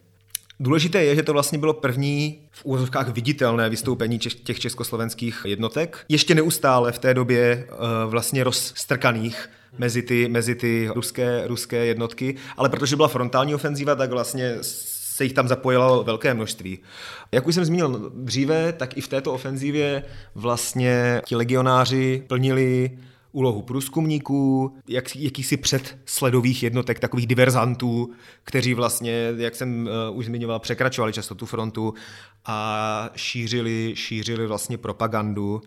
Důležité 0.60 1.03
je, 1.03 1.15
že 1.15 1.23
to 1.23 1.34
vlastně 1.34 1.58
bylo 1.58 1.73
první 1.73 2.39
v 2.51 2.65
úvozovkách 2.65 3.10
viditelné 3.10 3.69
vystoupení 3.69 4.19
těch 4.19 4.60
československých 4.60 5.41
jednotek. 5.45 6.05
Ještě 6.10 6.36
neustále 6.36 6.91
v 6.91 6.99
té 6.99 7.13
době 7.13 7.41
eh, 7.41 7.75
vlastně 8.05 8.43
rozstrkaných 8.43 9.49
mezi 9.77 10.01
ty, 10.01 10.27
mezi 10.27 10.55
ty 10.55 10.89
ruské, 10.93 11.47
ruské 11.47 11.86
jednotky, 11.86 12.36
ale 12.58 12.69
protože 12.69 12.95
byla 12.95 13.08
frontální 13.08 13.55
ofenzíva, 13.55 13.95
tak 13.95 14.12
vlastně 14.12 14.58
se 14.62 15.23
jich 15.23 15.34
tam 15.34 15.47
zapojilo 15.47 16.03
velké 16.03 16.34
množství. 16.34 16.79
Jak 17.32 17.47
už 17.47 17.55
jsem 17.55 17.65
zmínil 17.65 18.12
dříve, 18.15 18.73
tak 18.73 18.97
i 18.97 19.01
v 19.01 19.08
této 19.08 19.34
ofenzívě 19.34 20.03
vlastně 20.36 21.21
ti 21.25 21.36
legionáři 21.36 22.23
plnili 22.27 22.97
úlohu 23.32 23.62
průzkumníků, 23.62 24.75
jak, 24.88 25.15
jakýsi 25.15 25.58
předsledových 25.58 26.63
jednotek, 26.63 26.99
takových 26.99 27.27
diverzantů, 27.27 28.12
kteří 28.43 28.73
vlastně, 28.73 29.34
jak 29.38 29.55
jsem 29.55 29.89
uh, 30.12 30.17
už 30.17 30.25
zmiňoval, 30.25 30.60
překračovali 30.60 31.13
často 31.13 31.36
tu 31.36 31.45
frontu 31.45 31.93
a 32.45 33.10
šířili, 33.15 33.91
šířili 33.95 34.47
vlastně 34.47 34.77
propagandu 34.77 35.62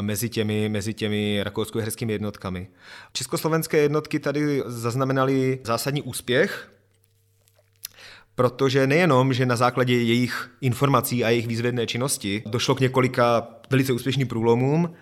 mezi 0.00 0.28
těmi, 0.28 0.68
mezi 0.68 0.94
těmi 0.94 1.40
rakousko-herskými 1.42 2.12
jednotkami. 2.12 2.68
Československé 3.12 3.78
jednotky 3.78 4.18
tady 4.18 4.62
zaznamenaly 4.66 5.58
zásadní 5.64 6.02
úspěch, 6.02 6.70
protože 8.34 8.86
nejenom, 8.86 9.32
že 9.32 9.46
na 9.46 9.56
základě 9.56 9.94
jejich 9.94 10.50
informací 10.60 11.24
a 11.24 11.30
jejich 11.30 11.46
výzvedné 11.46 11.86
činnosti 11.86 12.42
došlo 12.46 12.74
k 12.74 12.80
několika 12.80 13.48
velice 13.70 13.92
úspěšným 13.92 14.28
průlomům, 14.28 14.94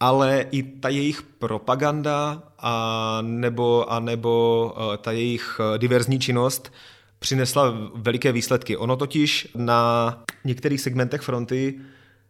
ale 0.00 0.46
i 0.50 0.62
ta 0.62 0.88
jejich 0.88 1.22
propaganda 1.22 2.42
a 2.58 3.18
nebo, 3.22 3.92
a 3.92 4.00
nebo 4.00 4.74
eh, 4.76 4.96
ta 4.96 5.12
jejich 5.12 5.60
eh, 5.60 5.78
diverzní 5.78 6.20
činnost 6.20 6.72
přinesla 7.18 7.90
veliké 7.94 8.32
výsledky. 8.32 8.76
Ono 8.76 8.96
totiž 8.96 9.48
na 9.56 10.22
některých 10.44 10.80
segmentech 10.80 11.20
fronty 11.20 11.80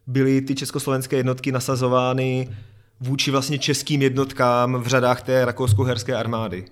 byly 0.07 0.41
ty 0.41 0.55
československé 0.55 1.17
jednotky 1.17 1.53
nasazovány 1.53 2.49
vůči 3.01 3.31
vlastně 3.31 3.59
českým 3.59 4.03
jednotkám 4.03 4.75
v 4.83 4.87
řadách 4.87 5.23
té 5.23 5.45
rakousko-herské 5.45 6.15
armády 6.15 6.65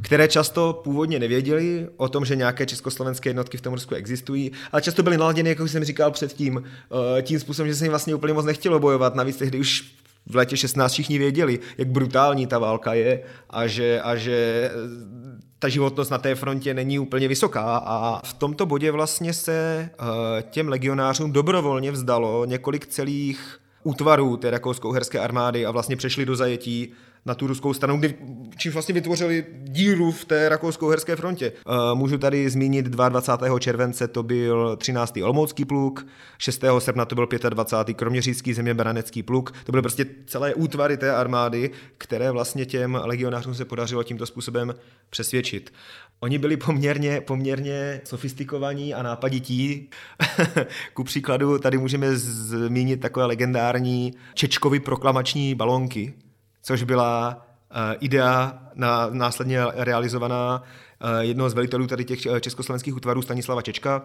které 0.00 0.28
často 0.28 0.80
původně 0.84 1.18
nevěděli 1.18 1.88
o 1.96 2.08
tom, 2.08 2.24
že 2.24 2.36
nějaké 2.36 2.66
československé 2.66 3.30
jednotky 3.30 3.56
v 3.56 3.60
tom 3.60 3.74
Rusku 3.74 3.94
existují, 3.94 4.52
ale 4.72 4.82
často 4.82 5.02
byly 5.02 5.16
naladěny, 5.16 5.48
jak 5.48 5.60
jsem 5.60 5.84
říkal 5.84 6.10
předtím, 6.10 6.62
eh, 7.18 7.22
tím 7.22 7.40
způsobem, 7.40 7.68
že 7.68 7.74
se 7.74 7.84
jim 7.84 7.90
vlastně 7.92 8.14
úplně 8.14 8.32
moc 8.32 8.44
nechtělo 8.44 8.78
bojovat. 8.78 9.14
Navíc 9.14 9.36
tehdy 9.36 9.58
už 9.58 9.92
v 10.26 10.36
letě 10.36 10.56
16 10.56 10.92
všichni 10.92 11.18
věděli, 11.18 11.58
jak 11.78 11.88
brutální 11.88 12.46
ta 12.46 12.58
válka 12.58 12.94
je 12.94 13.22
a 13.50 13.66
že, 13.66 14.00
a 14.00 14.16
že 14.16 14.70
ta 15.62 15.68
životnost 15.68 16.10
na 16.10 16.18
té 16.18 16.34
frontě 16.34 16.74
není 16.74 16.98
úplně 16.98 17.28
vysoká 17.28 17.76
a 17.76 18.20
v 18.24 18.32
tomto 18.32 18.66
bodě 18.66 18.90
vlastně 18.90 19.32
se 19.32 19.88
eh, 19.92 20.42
těm 20.50 20.68
legionářům 20.68 21.32
dobrovolně 21.32 21.92
vzdalo 21.92 22.44
několik 22.44 22.86
celých 22.86 23.60
útvarů 23.82 24.36
té 24.36 24.50
rakousko-uherské 24.50 25.20
armády 25.20 25.66
a 25.66 25.70
vlastně 25.70 25.96
přešli 25.96 26.26
do 26.26 26.36
zajetí 26.36 26.92
na 27.26 27.34
tu 27.34 27.46
ruskou 27.46 27.74
stranu, 27.74 27.98
kdy, 27.98 28.14
čím 28.56 28.72
vlastně 28.72 28.94
vytvořili 28.94 29.46
díru 29.64 30.12
v 30.12 30.24
té 30.24 30.48
rakousko-herské 30.48 31.16
frontě. 31.16 31.52
Uh, 31.66 31.98
můžu 31.98 32.18
tady 32.18 32.50
zmínit 32.50 32.86
22. 32.86 33.58
července 33.58 34.08
to 34.08 34.22
byl 34.22 34.76
13. 34.76 35.16
Olomoucký 35.22 35.64
pluk, 35.64 36.06
6. 36.38 36.64
srpna 36.78 37.04
to 37.04 37.14
byl 37.14 37.28
25. 37.48 37.94
kroměřícký 37.96 38.54
zeměbranecký 38.54 39.22
pluk. 39.22 39.52
To 39.64 39.72
byly 39.72 39.82
prostě 39.82 40.06
celé 40.26 40.54
útvary 40.54 40.96
té 40.96 41.14
armády, 41.14 41.70
které 41.98 42.30
vlastně 42.30 42.66
těm 42.66 43.00
legionářům 43.04 43.54
se 43.54 43.64
podařilo 43.64 44.02
tímto 44.02 44.26
způsobem 44.26 44.74
přesvědčit. 45.10 45.72
Oni 46.20 46.38
byli 46.38 46.56
poměrně, 46.56 47.20
poměrně 47.20 48.00
sofistikovaní 48.04 48.94
a 48.94 49.02
nápadití. 49.02 49.90
Ku 50.94 51.04
příkladu 51.04 51.58
tady 51.58 51.78
můžeme 51.78 52.16
zmínit 52.16 53.00
takové 53.00 53.26
legendární 53.26 54.14
Čečkovy 54.34 54.80
proklamační 54.80 55.54
balonky, 55.54 56.14
což 56.62 56.82
byla 56.82 57.46
uh, 57.70 57.76
idea 58.00 58.62
na, 58.74 59.08
následně 59.10 59.60
realizovaná 59.74 60.62
uh, 60.62 61.20
jednoho 61.20 61.50
z 61.50 61.54
velitelů 61.54 61.86
tady 61.86 62.04
těch 62.04 62.26
eh, 62.26 62.40
československých 62.40 62.96
útvarů 62.96 63.22
Stanislava 63.22 63.62
Čečka, 63.62 64.02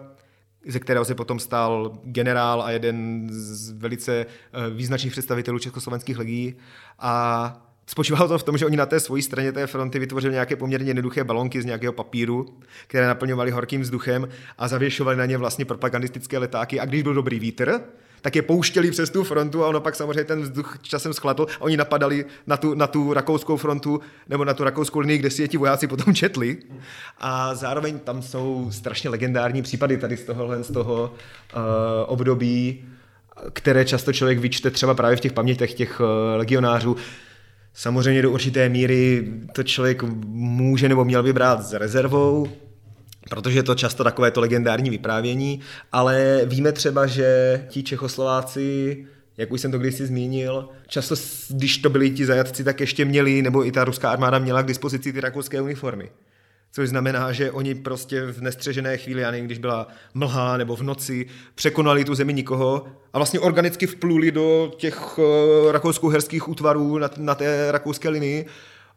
ze 0.66 0.80
kterého 0.80 1.04
se 1.04 1.14
potom 1.14 1.38
stal 1.38 1.92
generál 2.04 2.62
a 2.62 2.70
jeden 2.70 3.26
z 3.30 3.72
velice 3.72 4.26
význačných 4.74 5.12
představitelů 5.12 5.58
československých 5.58 6.18
legií. 6.18 6.54
A 6.98 7.68
Spočívalo 7.88 8.28
to 8.28 8.38
v 8.38 8.42
tom, 8.42 8.58
že 8.58 8.66
oni 8.66 8.76
na 8.76 8.86
té 8.86 9.00
svojí 9.00 9.22
straně 9.22 9.52
té 9.52 9.66
fronty 9.66 9.98
vytvořili 9.98 10.32
nějaké 10.32 10.56
poměrně 10.56 10.90
jednoduché 10.90 11.24
balonky 11.24 11.62
z 11.62 11.64
nějakého 11.64 11.92
papíru, 11.92 12.46
které 12.86 13.06
naplňovali 13.06 13.50
horkým 13.50 13.80
vzduchem 13.80 14.28
a 14.58 14.68
zavěšovali 14.68 15.16
na 15.16 15.26
ně 15.26 15.38
vlastně 15.38 15.64
propagandistické 15.64 16.38
letáky. 16.38 16.80
A 16.80 16.84
když 16.84 17.02
byl 17.02 17.14
dobrý 17.14 17.38
vítr, 17.38 17.80
tak 18.20 18.36
je 18.36 18.42
pouštěli 18.42 18.90
přes 18.90 19.10
tu 19.10 19.24
frontu 19.24 19.64
a 19.64 19.68
ono 19.68 19.80
pak 19.80 19.94
samozřejmě 19.94 20.24
ten 20.24 20.42
vzduch 20.42 20.78
časem 20.82 21.12
schladl 21.12 21.46
a 21.60 21.60
oni 21.60 21.76
napadali 21.76 22.24
na 22.46 22.56
tu, 22.56 22.74
na 22.74 22.86
tu 22.86 23.12
rakouskou 23.12 23.56
frontu 23.56 24.00
nebo 24.28 24.44
na 24.44 24.54
tu 24.54 24.64
rakouskou 24.64 24.98
linii, 24.98 25.18
kde 25.18 25.30
si 25.30 25.42
je 25.42 25.48
ti 25.48 25.56
vojáci 25.56 25.86
potom 25.86 26.14
četli. 26.14 26.56
A 27.18 27.54
zároveň 27.54 27.98
tam 27.98 28.22
jsou 28.22 28.68
strašně 28.70 29.10
legendární 29.10 29.62
případy 29.62 29.96
tady 29.96 30.16
z 30.16 30.24
tohohle 30.24 30.64
z 30.64 30.72
toho 30.72 31.14
uh, 31.56 31.60
období, 32.06 32.84
které 33.52 33.84
často 33.84 34.12
člověk 34.12 34.38
vyčte 34.38 34.70
třeba 34.70 34.94
právě 34.94 35.16
v 35.16 35.20
těch 35.20 35.32
pamětech 35.32 35.74
těch 35.74 36.00
uh, 36.00 36.06
legionářů. 36.36 36.96
Samozřejmě 37.74 38.22
do 38.22 38.30
určité 38.30 38.68
míry 38.68 39.32
to 39.52 39.62
člověk 39.62 40.02
může 40.26 40.88
nebo 40.88 41.04
měl 41.04 41.22
vybrat 41.22 41.62
s 41.62 41.72
rezervou, 41.72 42.48
protože 43.28 43.58
je 43.58 43.62
to 43.62 43.74
často 43.74 44.04
takové 44.04 44.30
to 44.30 44.40
legendární 44.40 44.90
vyprávění, 44.90 45.60
ale 45.92 46.40
víme 46.44 46.72
třeba, 46.72 47.06
že 47.06 47.64
ti 47.68 47.82
Čechoslováci 47.82 48.96
jak 49.38 49.52
už 49.52 49.60
jsem 49.60 49.70
to 49.70 49.78
kdysi 49.78 50.06
zmínil, 50.06 50.68
často, 50.86 51.14
když 51.48 51.78
to 51.78 51.90
byli 51.90 52.10
ti 52.10 52.26
zajatci, 52.26 52.64
tak 52.64 52.80
ještě 52.80 53.04
měli, 53.04 53.42
nebo 53.42 53.66
i 53.66 53.72
ta 53.72 53.84
ruská 53.84 54.10
armáda 54.10 54.38
měla 54.38 54.62
k 54.62 54.66
dispozici 54.66 55.12
ty 55.12 55.20
rakouské 55.20 55.60
uniformy. 55.60 56.10
Což 56.72 56.88
znamená, 56.88 57.32
že 57.32 57.50
oni 57.50 57.74
prostě 57.74 58.26
v 58.26 58.40
nestřežené 58.40 58.96
chvíli, 58.96 59.22
nevím, 59.22 59.46
když 59.46 59.58
byla 59.58 59.88
mlha 60.14 60.56
nebo 60.56 60.76
v 60.76 60.82
noci, 60.82 61.26
překonali 61.54 62.04
tu 62.04 62.14
zemi 62.14 62.34
nikoho 62.34 62.86
a 63.12 63.18
vlastně 63.18 63.40
organicky 63.40 63.86
vpluli 63.86 64.30
do 64.30 64.72
těch 64.76 65.18
uh, 65.18 65.24
rakousko-herských 65.72 66.48
útvarů 66.48 66.98
na, 66.98 67.10
na 67.16 67.34
té 67.34 67.72
rakouské 67.72 68.08
linii 68.08 68.46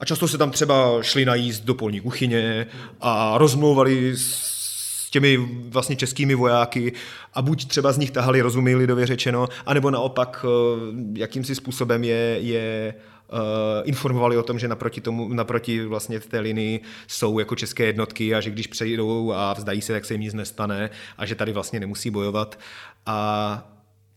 a 0.01 0.05
často 0.05 0.27
se 0.27 0.37
tam 0.37 0.51
třeba 0.51 1.03
šli 1.03 1.25
najíst 1.25 1.63
do 1.63 1.73
polní 1.73 1.99
kuchyně 2.01 2.67
a 3.01 3.37
rozmlouvali 3.37 4.13
s 4.17 5.09
těmi 5.11 5.37
vlastně 5.69 5.95
českými 5.95 6.35
vojáky 6.35 6.93
a 7.33 7.41
buď 7.41 7.65
třeba 7.65 7.91
z 7.91 7.97
nich 7.97 8.11
tahali 8.11 8.41
rozumy 8.41 8.75
lidově 8.75 9.05
řečeno, 9.05 9.47
anebo 9.65 9.91
naopak 9.91 10.45
eh, 10.45 11.19
jakýmsi 11.19 11.55
způsobem 11.55 12.03
je, 12.03 12.37
je 12.41 12.93
uh, 13.31 13.39
informovali 13.83 14.37
o 14.37 14.43
tom, 14.43 14.59
že 14.59 14.67
naproti, 14.67 15.01
tomu, 15.01 15.33
naproti 15.33 15.85
vlastně 15.85 16.19
té 16.19 16.39
linii 16.39 16.81
jsou 17.07 17.39
jako 17.39 17.55
české 17.55 17.85
jednotky 17.85 18.35
a 18.35 18.41
že 18.41 18.49
když 18.49 18.67
přejdou 18.67 19.33
a 19.33 19.53
vzdají 19.53 19.81
se, 19.81 19.93
tak 19.93 20.05
se 20.05 20.13
jim 20.13 20.21
nic 20.21 20.33
nestane 20.33 20.89
a 21.17 21.25
že 21.25 21.35
tady 21.35 21.53
vlastně 21.53 21.79
nemusí 21.79 22.09
bojovat. 22.09 22.59
A 23.05 23.67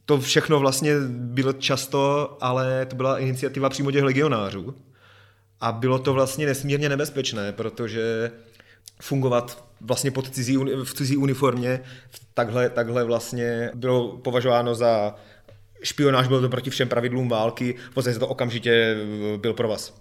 to 0.05 0.21
všechno 0.21 0.61
vlastně 0.61 0.93
bylo 1.09 1.53
často, 1.53 2.37
ale 2.41 2.87
to 2.87 2.97
byla 2.97 3.19
iniciativa 3.19 3.69
přímo 3.69 3.91
těch 3.91 4.03
legionářů. 4.03 4.75
A 5.61 5.73
bylo 5.73 5.99
to 5.99 6.13
vlastně 6.13 6.47
nesmírně 6.47 6.89
nebezpečné, 6.89 7.53
protože 7.53 8.31
fungovat 9.03 9.65
vlastně 9.81 10.11
pod 10.11 10.31
cizí, 10.31 10.57
v 10.85 10.95
cizí 10.95 11.17
uniformě 11.17 11.81
takhle, 12.35 12.71
takhle 12.71 13.05
vlastně 13.05 13.71
bylo 13.75 14.17
považováno 14.17 14.75
za 14.75 15.15
špionáž, 15.83 16.29
bylo 16.29 16.41
to 16.41 16.49
proti 16.49 16.71
všem 16.71 16.89
pravidlům 16.89 17.29
války, 17.29 17.75
v 17.91 17.95
podstatě 17.95 18.19
to 18.19 18.29
okamžitě 18.29 18.73
eh, 18.73 19.39
byl 19.39 19.55
pro 19.55 19.69
vás. 19.69 19.95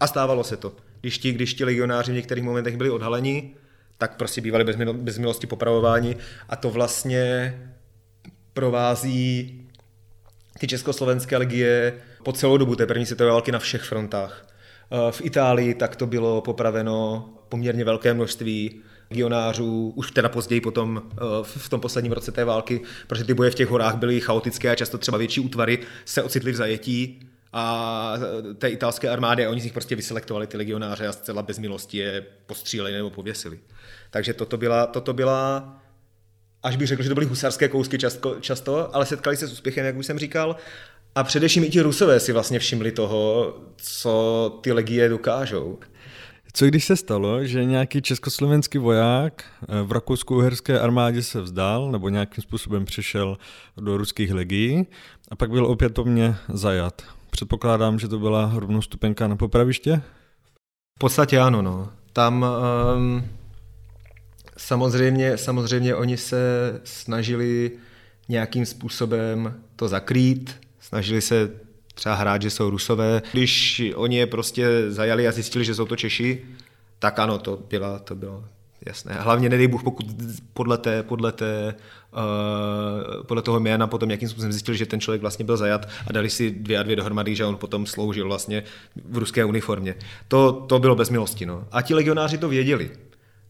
A 0.00 0.06
stávalo 0.06 0.44
se 0.44 0.56
to. 0.56 0.72
Když 1.00 1.18
ti, 1.18 1.32
když 1.32 1.54
ti 1.54 1.64
legionáři 1.64 2.12
v 2.12 2.14
některých 2.14 2.44
momentech 2.44 2.76
byli 2.76 2.90
odhaleni, 2.90 3.54
tak 3.98 4.16
prostě 4.16 4.40
bývali 4.40 4.64
bez, 4.64 4.76
bez 4.92 5.18
milosti 5.18 5.46
popravováni 5.46 6.16
a 6.48 6.56
to 6.56 6.70
vlastně 6.70 7.54
provází 8.52 9.58
ty 10.58 10.66
československé 10.66 11.36
legie 11.36 11.94
po 12.22 12.32
celou 12.32 12.56
dobu 12.56 12.76
té 12.76 12.86
první 12.86 13.06
světové 13.06 13.30
války 13.30 13.52
na 13.52 13.58
všech 13.58 13.82
frontách. 13.82 14.46
Eh, 14.92 15.12
v 15.12 15.20
Itálii 15.24 15.74
tak 15.74 15.96
to 15.96 16.06
bylo 16.06 16.40
popraveno 16.40 17.28
poměrně 17.48 17.84
velké 17.84 18.14
množství 18.14 18.80
legionářů, 19.10 19.92
už 19.96 20.10
teda 20.10 20.28
později 20.28 20.60
potom 20.60 21.02
eh, 21.12 21.16
v 21.42 21.68
tom 21.68 21.80
posledním 21.80 22.12
roce 22.12 22.32
té 22.32 22.44
války, 22.44 22.80
protože 23.06 23.24
ty 23.24 23.34
boje 23.34 23.50
v 23.50 23.54
těch 23.54 23.68
horách 23.68 23.96
byly 23.96 24.20
chaotické 24.20 24.70
a 24.70 24.74
často 24.74 24.98
třeba 24.98 25.18
větší 25.18 25.40
útvary 25.40 25.78
se 26.04 26.22
ocitly 26.22 26.52
v 26.52 26.56
zajetí 26.56 27.20
a 27.52 28.14
té 28.58 28.68
italské 28.68 29.08
armády, 29.08 29.46
oni 29.46 29.60
z 29.60 29.64
nich 29.64 29.72
prostě 29.72 29.96
vyselektovali 29.96 30.46
ty 30.46 30.56
legionáře 30.56 31.06
a 31.06 31.12
zcela 31.12 31.42
bez 31.42 31.58
milosti 31.58 31.98
je 31.98 32.26
postříleli 32.46 32.96
nebo 32.96 33.10
pověsili. 33.10 33.60
Takže 34.10 34.34
toto 34.34 34.56
byla, 34.56 34.86
toto 34.86 35.12
byla 35.12 35.78
až 36.62 36.76
bych 36.76 36.88
řekl, 36.88 37.02
že 37.02 37.08
to 37.08 37.14
byly 37.14 37.26
husarské 37.26 37.68
kousky 37.68 37.98
často, 37.98 38.36
často, 38.40 38.96
ale 38.96 39.06
setkali 39.06 39.36
se 39.36 39.46
s 39.46 39.52
úspěchem, 39.52 39.86
jak 39.86 39.96
už 39.96 40.06
jsem 40.06 40.18
říkal, 40.18 40.56
a 41.14 41.24
především 41.24 41.64
i 41.64 41.70
ti 41.70 41.80
rusové 41.80 42.20
si 42.20 42.32
vlastně 42.32 42.58
všimli 42.58 42.92
toho, 42.92 43.54
co 43.76 44.58
ty 44.62 44.72
legie 44.72 45.08
dokážou. 45.08 45.78
Co 46.54 46.66
když 46.66 46.84
se 46.84 46.96
stalo, 46.96 47.44
že 47.44 47.64
nějaký 47.64 48.02
československý 48.02 48.78
voják 48.78 49.44
eh, 49.62 49.82
v 49.82 49.92
rakousko-uherské 49.92 50.80
armádě 50.80 51.22
se 51.22 51.40
vzdal 51.40 51.90
nebo 51.92 52.08
nějakým 52.08 52.42
způsobem 52.42 52.84
přišel 52.84 53.38
do 53.76 53.96
ruských 53.96 54.32
legií 54.32 54.86
a 55.28 55.36
pak 55.36 55.50
byl 55.50 55.66
opětovně 55.66 56.36
zajat? 56.48 57.02
Předpokládám, 57.30 57.98
že 57.98 58.08
to 58.08 58.18
byla 58.18 58.52
rovnostupenka 58.54 59.28
na 59.28 59.36
popraviště? 59.36 60.02
V 60.96 60.98
podstatě 60.98 61.38
ano, 61.38 61.62
no. 61.62 61.88
Tam 62.12 62.46
um, 62.96 63.24
samozřejmě, 64.56 65.38
samozřejmě 65.38 65.94
oni 65.94 66.16
se 66.16 66.40
snažili 66.84 67.70
nějakým 68.28 68.66
způsobem 68.66 69.54
to 69.76 69.88
zakrýt, 69.88 70.61
snažili 70.92 71.20
se 71.20 71.50
třeba 71.94 72.14
hrát, 72.14 72.42
že 72.42 72.50
jsou 72.50 72.70
rusové. 72.70 73.22
Když 73.32 73.82
oni 73.94 74.16
je 74.16 74.26
prostě 74.26 74.66
zajali 74.88 75.28
a 75.28 75.32
zjistili, 75.32 75.64
že 75.64 75.74
jsou 75.74 75.86
to 75.86 75.96
Češi, 75.96 76.44
tak 76.98 77.18
ano, 77.18 77.38
to, 77.38 77.58
byla, 77.70 77.98
to 77.98 78.14
bylo 78.14 78.44
jasné. 78.86 79.16
Hlavně 79.18 79.48
nedej 79.48 79.68
Bůh, 79.68 79.82
pokud 79.82 80.06
podle, 80.54 80.78
té, 80.78 81.02
podle, 81.02 81.32
té, 81.32 81.74
uh, 82.12 83.24
podle 83.24 83.42
toho 83.42 83.60
jména 83.60 83.86
potom 83.86 84.10
jakým 84.10 84.28
způsobem 84.28 84.52
zjistili, 84.52 84.76
že 84.76 84.86
ten 84.86 85.00
člověk 85.00 85.20
vlastně 85.20 85.44
byl 85.44 85.56
zajat 85.56 85.88
a 86.06 86.12
dali 86.12 86.30
si 86.30 86.50
dvě 86.50 86.78
a 86.78 86.82
dvě 86.82 86.96
dohromady, 86.96 87.36
že 87.36 87.44
on 87.44 87.56
potom 87.56 87.86
sloužil 87.86 88.26
vlastně 88.26 88.62
v 89.04 89.18
ruské 89.18 89.44
uniformě. 89.44 89.94
To, 90.28 90.52
to 90.52 90.78
bylo 90.78 90.94
bez 90.94 91.10
milosti. 91.10 91.46
No. 91.46 91.64
A 91.72 91.82
ti 91.82 91.94
legionáři 91.94 92.38
to 92.38 92.48
věděli, 92.48 92.90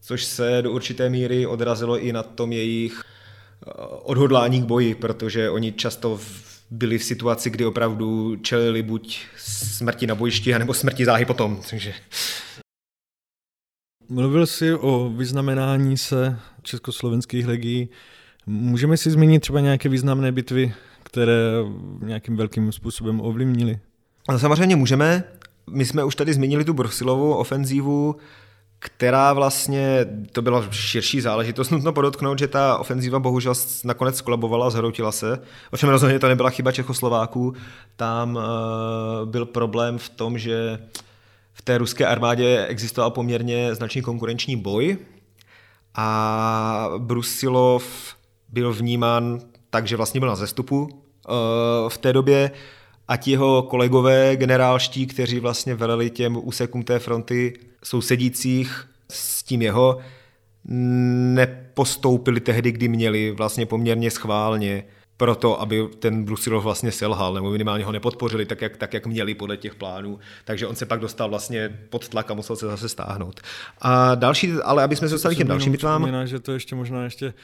což 0.01 0.25
se 0.25 0.63
do 0.63 0.73
určité 0.73 1.11
míry 1.11 1.47
odrazilo 1.47 1.99
i 1.99 2.13
na 2.13 2.23
tom 2.23 2.53
jejich 2.53 3.03
eh, 3.03 3.71
odhodlání 4.03 4.63
k 4.63 4.65
boji, 4.65 4.95
protože 4.95 5.51
oni 5.51 5.73
často 5.73 6.17
v 6.17 6.52
byli 6.73 6.99
v 6.99 7.05
situaci, 7.05 7.51
kdy 7.51 7.67
opravdu 7.67 8.37
čelili 8.37 8.83
buď 8.83 9.21
smrti 9.37 10.07
na 10.07 10.15
bojišti, 10.15 10.59
nebo 10.59 10.75
smrti 10.75 11.05
záhy 11.05 11.25
potom. 11.25 11.61
Takže... 11.71 11.95
Mluvil 14.09 14.47
jsi 14.47 14.75
o 14.75 15.13
vyznamenání 15.17 15.99
se 15.99 16.39
československých 16.63 17.47
legií. 17.47 17.89
Můžeme 18.47 18.97
si 18.97 19.11
zmínit 19.11 19.41
třeba 19.41 19.61
nějaké 19.61 19.89
významné 19.89 20.33
bitvy, 20.33 20.75
které 21.03 21.43
nějakým 22.03 22.37
velkým 22.37 22.73
způsobem 22.73 23.21
ovlivnily? 23.21 23.79
Samozřejmě 24.37 24.77
můžeme. 24.77 25.25
My 25.71 25.85
jsme 25.85 26.05
už 26.05 26.15
tady 26.15 26.35
zmínili 26.35 26.65
tu 26.65 26.73
Brusilovou 26.73 27.35
ofenzívu, 27.35 28.17
která 28.85 29.33
vlastně, 29.33 30.07
to 30.33 30.43
byla 30.43 30.67
širší 30.71 31.21
záležitost, 31.21 31.71
nutno 31.71 31.93
podotknout, 31.93 32.39
že 32.39 32.49
ta 32.49 32.79
ofenzíva 32.79 33.19
bohužel 33.19 33.55
nakonec 33.85 34.17
skolabovala, 34.17 34.71
zhroutila 34.71 35.13
se, 35.13 35.39
ovšem 35.73 35.89
rozhodně 35.89 36.19
to 36.19 36.29
nebyla 36.29 36.51
chyba 36.51 36.73
Čechoslováků, 36.73 37.55
tam 37.97 38.37
uh, 38.37 38.43
byl 39.25 39.47
problém 39.47 39.99
v 39.99 40.09
tom, 40.09 40.39
že 40.39 40.79
v 41.53 41.63
té 41.63 41.79
ruské 41.79 42.07
armádě 42.07 42.67
existoval 42.67 43.11
poměrně 43.11 43.75
značný 43.75 44.03
konkurenční 44.03 44.57
boj 44.57 44.99
a 45.95 46.89
Brusilov 46.99 48.17
byl 48.49 48.73
vnímán 48.73 49.41
tak, 49.71 49.87
že 49.87 49.97
vlastně 49.97 50.21
byl 50.21 50.29
na 50.29 50.37
zestupu 50.37 50.83
uh, 50.83 51.89
v 51.89 51.99
té 51.99 52.13
době 52.13 52.51
a 53.09 53.17
ti 53.17 53.31
jeho 53.31 53.63
kolegové 53.63 54.37
generálští, 54.37 55.07
kteří 55.07 55.41
vlastně 55.41 55.75
veleli 55.75 56.11
těm 56.11 56.39
úsekům 56.43 56.83
té 56.83 56.99
fronty 56.99 57.55
sousedících 57.85 58.89
s 59.11 59.43
tím 59.43 59.63
jeho, 59.63 59.99
nepostoupili 61.35 62.41
tehdy, 62.41 62.73
kdy 62.73 62.89
měli 62.89 63.31
vlastně 63.31 63.67
poměrně 63.67 64.11
schválně 64.11 64.85
proto, 65.17 65.61
aby 65.61 65.89
ten 65.99 66.25
Brusilov 66.25 66.65
vlastně 66.65 66.93
selhal, 66.93 67.35
nebo 67.35 67.51
minimálně 67.51 67.85
ho 67.85 67.93
nepodpořili 67.93 68.47
tak 68.47 68.63
jak, 68.63 68.77
tak, 68.77 68.95
jak 68.95 69.07
měli 69.07 69.35
podle 69.35 69.57
těch 69.57 69.75
plánů. 69.75 70.19
Takže 70.45 70.67
on 70.67 70.77
se 70.77 70.87
pak 70.87 71.01
dostal 71.01 71.29
vlastně 71.29 71.79
pod 71.91 72.09
tlak 72.09 72.31
a 72.31 72.35
musel 72.35 72.57
se 72.57 72.67
zase 72.67 72.89
stáhnout. 72.89 73.41
A 73.81 74.15
další, 74.15 74.53
ale 74.65 74.83
aby 74.83 74.97
jsme 74.97 75.09
se 75.09 75.15
dostali 75.15 75.35
k 75.35 75.39
těm 75.39 75.47
dalším 75.47 75.73
bitvám. 75.73 76.03
Znamená, 76.03 76.27
že 76.27 76.41
to 76.41 76.53
ještě 76.53 76.75
možná 76.75 77.05
ještě 77.05 77.35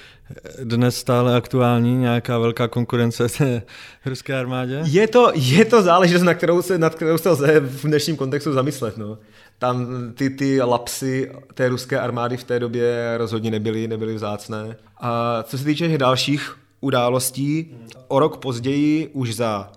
dnes 0.62 0.96
stále 0.96 1.36
aktuální, 1.36 1.96
nějaká 1.96 2.38
velká 2.38 2.68
konkurence 2.68 3.28
té 3.28 3.62
ruské 4.06 4.38
armádě? 4.38 4.80
Je 4.84 5.08
to, 5.08 5.32
je 5.34 5.64
to 5.64 5.82
záležitost, 5.82 6.22
na 6.22 6.34
kterou 6.34 6.62
se, 6.62 6.78
nad 6.78 6.94
kterou 6.94 7.18
se 7.18 7.30
lze 7.30 7.60
v 7.60 7.82
dnešním 7.82 8.16
kontextu 8.16 8.52
zamyslet. 8.52 8.96
No. 8.96 9.18
Tam 9.58 9.86
ty, 10.14 10.30
ty 10.30 10.62
lapsy 10.62 11.32
té 11.54 11.68
ruské 11.68 12.00
armády 12.00 12.36
v 12.36 12.44
té 12.44 12.58
době 12.58 13.14
rozhodně 13.16 13.50
nebyly, 13.50 13.88
nebyly 13.88 14.14
vzácné. 14.14 14.76
A 15.00 15.42
co 15.42 15.58
se 15.58 15.64
týče 15.64 15.88
těch 15.88 15.98
dalších 15.98 16.56
událostí. 16.80 17.74
O 18.08 18.18
rok 18.18 18.36
později, 18.36 19.08
už 19.08 19.34
za 19.34 19.72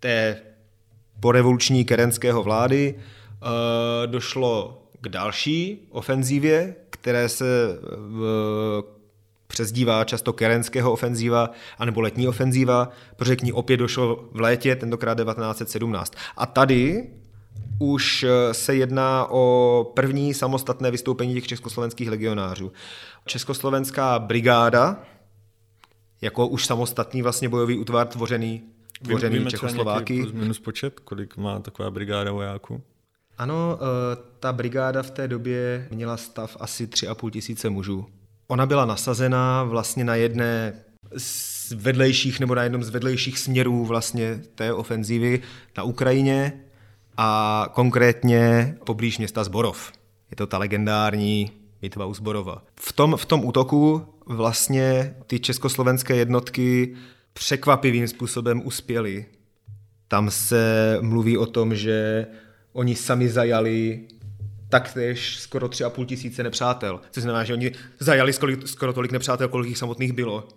té 0.00 0.36
porevoluční 1.20 1.84
kerenského 1.84 2.42
vlády, 2.42 2.94
eh, 2.94 4.06
došlo 4.06 4.82
k 5.00 5.08
další 5.08 5.88
ofenzívě, 5.90 6.74
které 6.90 7.28
se 7.28 7.44
přezdívá 9.52 10.04
často 10.04 10.32
kerenského 10.32 10.92
ofenzíva 10.92 11.50
anebo 11.78 12.00
letní 12.00 12.28
ofenzíva, 12.28 12.88
protože 13.16 13.36
k 13.36 13.42
ní 13.42 13.52
opět 13.52 13.76
došlo 13.76 14.28
v 14.32 14.40
létě, 14.40 14.76
tentokrát 14.76 15.18
1917. 15.18 16.14
A 16.36 16.46
tady 16.46 17.10
už 17.78 18.22
eh, 18.22 18.54
se 18.54 18.74
jedná 18.74 19.26
o 19.30 19.92
první 19.94 20.34
samostatné 20.34 20.90
vystoupení 20.90 21.34
těch 21.34 21.46
československých 21.46 22.10
legionářů. 22.10 22.72
Československá 23.26 24.18
brigáda, 24.18 25.02
jako 26.22 26.46
už 26.46 26.66
samostatný 26.66 27.22
vlastně 27.22 27.48
bojový 27.48 27.78
útvar 27.78 28.06
tvořený, 28.06 28.62
tvořený 29.02 29.38
Víme 29.38 29.50
Čechoslováky. 29.50 30.20
Plus 30.22 30.32
minus 30.32 30.58
počet, 30.58 31.00
kolik 31.00 31.36
má 31.36 31.60
taková 31.60 31.90
brigáda 31.90 32.32
vojáků? 32.32 32.82
Ano, 33.38 33.78
eh, 33.80 34.16
ta 34.40 34.52
brigáda 34.52 35.02
v 35.02 35.10
té 35.10 35.28
době 35.28 35.88
měla 35.90 36.16
stav 36.16 36.56
asi 36.60 36.86
3,5 36.86 37.30
tisíce 37.30 37.70
mužů. 37.70 38.06
Ona 38.48 38.66
byla 38.66 38.84
nasazená 38.84 39.64
vlastně 39.64 40.04
na 40.04 40.14
jedné 40.14 40.74
z 41.16 41.72
vedlejších 41.72 42.40
nebo 42.40 42.54
na 42.54 42.62
jednom 42.62 42.82
z 42.82 42.90
vedlejších 42.90 43.38
směrů 43.38 43.84
vlastně 43.84 44.40
té 44.54 44.72
ofenzívy 44.72 45.40
na 45.76 45.82
Ukrajině 45.82 46.52
a 47.16 47.68
konkrétně 47.72 48.74
poblíž 48.84 49.18
města 49.18 49.44
Zborov. 49.44 49.92
Je 50.30 50.36
to 50.36 50.46
ta 50.46 50.58
legendární 50.58 51.50
bitva 51.80 52.06
u 52.06 52.14
Zborova. 52.14 52.62
V 52.80 52.92
tom, 52.92 53.16
v 53.16 53.26
tom 53.26 53.44
útoku 53.44 54.06
vlastně 54.26 55.14
ty 55.26 55.40
československé 55.40 56.16
jednotky 56.16 56.94
překvapivým 57.32 58.08
způsobem 58.08 58.62
uspěly. 58.64 59.26
Tam 60.08 60.30
se 60.30 60.98
mluví 61.00 61.38
o 61.38 61.46
tom, 61.46 61.74
že 61.74 62.26
oni 62.72 62.96
sami 62.96 63.28
zajali 63.28 64.00
taktéž 64.68 65.38
skoro 65.38 65.68
tři 65.68 65.84
a 65.84 65.90
půl 65.90 66.04
tisíce 66.04 66.42
nepřátel. 66.42 67.00
Což 67.10 67.22
znamená, 67.22 67.44
že 67.44 67.52
oni 67.52 67.72
zajali 67.98 68.32
skoro 68.64 68.92
tolik 68.92 69.12
nepřátel, 69.12 69.48
kolik 69.48 69.68
jich 69.68 69.78
samotných 69.78 70.12
bylo. 70.12 70.48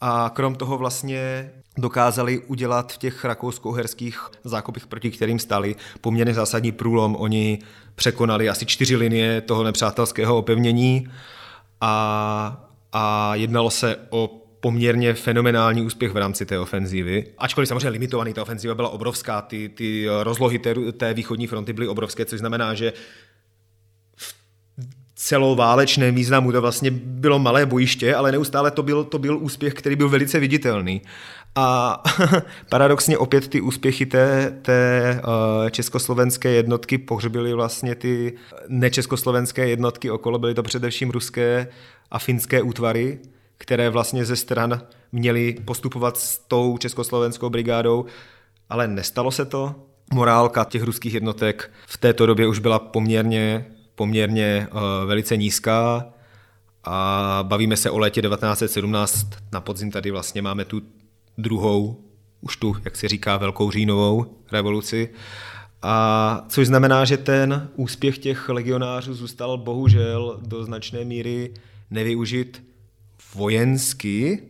A 0.00 0.30
krom 0.34 0.54
toho 0.54 0.78
vlastně 0.78 1.50
dokázali 1.78 2.38
udělat 2.38 2.92
v 2.92 2.98
těch 2.98 3.24
rakousko-uherských 3.24 4.30
zákopech, 4.44 4.86
proti 4.86 5.10
kterým 5.10 5.38
stali, 5.38 5.76
poměrně 6.00 6.34
zásadní 6.34 6.72
průlom. 6.72 7.16
Oni 7.16 7.58
překonali 7.94 8.48
asi 8.48 8.66
čtyři 8.66 8.96
linie 8.96 9.40
toho 9.40 9.64
nepřátelského 9.64 10.38
opevnění 10.38 11.08
a, 11.80 12.69
a 12.92 13.34
jednalo 13.34 13.70
se 13.70 13.96
o 14.10 14.40
poměrně 14.60 15.14
fenomenální 15.14 15.82
úspěch 15.82 16.12
v 16.12 16.16
rámci 16.16 16.46
té 16.46 16.58
ofenzívy. 16.58 17.26
Ačkoliv 17.38 17.68
samozřejmě 17.68 17.88
limitovaný, 17.88 18.32
ta 18.32 18.42
ofenziva 18.42 18.74
byla 18.74 18.88
obrovská, 18.88 19.42
ty, 19.42 19.68
ty 19.68 20.06
rozlohy 20.22 20.58
té, 20.58 20.74
té 20.92 21.14
východní 21.14 21.46
fronty 21.46 21.72
byly 21.72 21.88
obrovské, 21.88 22.24
což 22.24 22.38
znamená, 22.38 22.74
že 22.74 22.92
celoválečném 25.14 26.14
významu 26.14 26.52
to 26.52 26.60
vlastně 26.60 26.90
bylo 26.90 27.38
malé 27.38 27.66
bojiště, 27.66 28.14
ale 28.14 28.32
neustále 28.32 28.70
to 28.70 28.82
byl, 28.82 29.04
to 29.04 29.18
byl 29.18 29.38
úspěch, 29.38 29.74
který 29.74 29.96
byl 29.96 30.08
velice 30.08 30.40
viditelný. 30.40 31.02
A 31.54 32.02
paradoxně 32.70 33.18
opět 33.18 33.48
ty 33.48 33.60
úspěchy 33.60 34.06
té, 34.06 34.58
té 34.62 35.20
uh, 35.24 35.70
československé 35.70 36.50
jednotky 36.50 36.98
pohřbily 36.98 37.52
vlastně 37.52 37.94
ty 37.94 38.32
nečeskoslovenské 38.68 39.68
jednotky 39.68 40.10
okolo, 40.10 40.38
byly 40.38 40.54
to 40.54 40.62
především 40.62 41.10
ruské 41.10 41.68
a 42.10 42.18
finské 42.18 42.62
útvary, 42.62 43.18
které 43.58 43.90
vlastně 43.90 44.24
ze 44.24 44.36
stran 44.36 44.82
měly 45.12 45.56
postupovat 45.64 46.16
s 46.16 46.38
tou 46.38 46.78
československou 46.78 47.50
brigádou, 47.50 48.06
ale 48.68 48.88
nestalo 48.88 49.30
se 49.30 49.44
to. 49.44 49.74
Morálka 50.12 50.64
těch 50.64 50.82
ruských 50.82 51.14
jednotek 51.14 51.70
v 51.86 51.96
této 51.96 52.26
době 52.26 52.46
už 52.46 52.58
byla 52.58 52.78
poměrně 52.78 53.66
poměrně 54.00 54.68
uh, 54.72 54.80
velice 55.06 55.36
nízká 55.36 56.04
a 56.84 57.38
bavíme 57.42 57.76
se 57.76 57.90
o 57.90 57.98
létě 57.98 58.22
1917. 58.22 59.26
Na 59.52 59.60
podzim 59.60 59.90
tady 59.90 60.10
vlastně 60.10 60.42
máme 60.42 60.64
tu 60.64 60.82
druhou, 61.38 62.00
už 62.40 62.56
tu, 62.56 62.76
jak 62.84 62.96
se 62.96 63.08
říká, 63.08 63.36
velkou 63.36 63.70
říjnovou 63.70 64.26
revoluci. 64.52 65.08
A 65.82 66.44
což 66.48 66.66
znamená, 66.66 67.04
že 67.04 67.16
ten 67.16 67.68
úspěch 67.76 68.18
těch 68.18 68.48
legionářů 68.48 69.14
zůstal 69.14 69.58
bohužel 69.58 70.40
do 70.42 70.64
značné 70.64 71.04
míry 71.04 71.54
nevyužit 71.90 72.62
vojensky, 73.34 74.42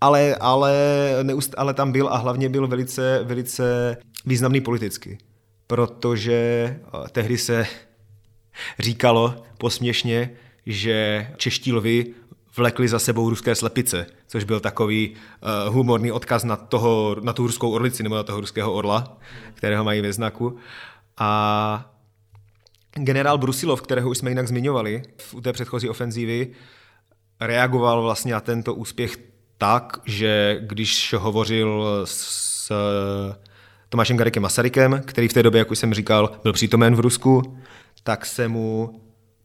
ale, 0.00 0.34
ale, 0.34 0.74
neust, 1.22 1.54
ale 1.56 1.74
tam 1.74 1.92
byl 1.92 2.08
a 2.08 2.16
hlavně 2.16 2.48
byl 2.48 2.66
velice, 2.66 3.20
velice 3.24 3.96
významný 4.26 4.60
politicky, 4.60 5.18
protože 5.66 6.34
eh, 6.34 7.08
tehdy 7.12 7.38
se 7.38 7.66
říkalo 8.78 9.42
posměšně, 9.58 10.30
že 10.66 11.28
čeští 11.36 11.72
lvy 11.72 12.14
vlekli 12.56 12.88
za 12.88 12.98
sebou 12.98 13.30
ruské 13.30 13.54
slepice, 13.54 14.06
což 14.26 14.44
byl 14.44 14.60
takový 14.60 15.10
uh, 15.10 15.74
humorný 15.74 16.12
odkaz 16.12 16.44
na, 16.44 16.56
toho, 16.56 17.16
na 17.20 17.32
tu 17.32 17.46
ruskou 17.46 17.70
orlici 17.70 18.02
nebo 18.02 18.14
na 18.14 18.22
toho 18.22 18.40
ruského 18.40 18.72
orla, 18.72 19.18
kterého 19.54 19.84
mají 19.84 20.00
ve 20.00 20.12
znaku. 20.12 20.56
A 21.18 21.97
generál 23.04 23.38
Brusilov, 23.38 23.82
kterého 23.82 24.10
už 24.10 24.18
jsme 24.18 24.30
jinak 24.30 24.48
zmiňovali 24.48 25.02
v 25.16 25.40
té 25.40 25.52
předchozí 25.52 25.88
ofenzívy, 25.88 26.48
reagoval 27.40 28.02
vlastně 28.02 28.32
na 28.32 28.40
tento 28.40 28.74
úspěch 28.74 29.16
tak, 29.58 30.00
že 30.06 30.58
když 30.60 31.14
hovořil 31.18 32.00
s 32.04 32.72
Tomášem 33.88 34.16
Garikem 34.16 34.42
Masarykem, 34.42 35.02
který 35.04 35.28
v 35.28 35.32
té 35.32 35.42
době, 35.42 35.58
jak 35.58 35.70
už 35.70 35.78
jsem 35.78 35.94
říkal, 35.94 36.30
byl 36.42 36.52
přítomen 36.52 36.96
v 36.96 37.00
Rusku, 37.00 37.58
tak 38.02 38.26
se 38.26 38.48
mu 38.48 39.00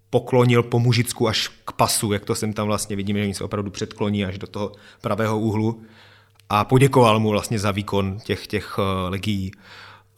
poklonil 0.10 0.64
po 0.64 0.80
mužicku 0.80 1.28
až 1.28 1.48
k 1.66 1.72
pasu, 1.72 2.14
jak 2.14 2.26
to 2.26 2.36
jsem 2.36 2.54
tam 2.54 2.68
vlastně 2.68 2.96
vidíme, 2.96 3.20
že 3.20 3.26
oni 3.26 3.34
se 3.34 3.44
opravdu 3.44 3.72
předkloní 3.72 4.26
až 4.26 4.38
do 4.38 4.48
toho 4.48 4.72
pravého 5.02 5.40
úhlu 5.40 5.82
a 6.50 6.66
poděkoval 6.66 7.20
mu 7.20 7.30
vlastně 7.30 7.60
za 7.60 7.72
výkon 7.72 8.20
těch, 8.24 8.48
těch 8.48 8.76
eh, 8.80 9.10
legií. 9.10 9.52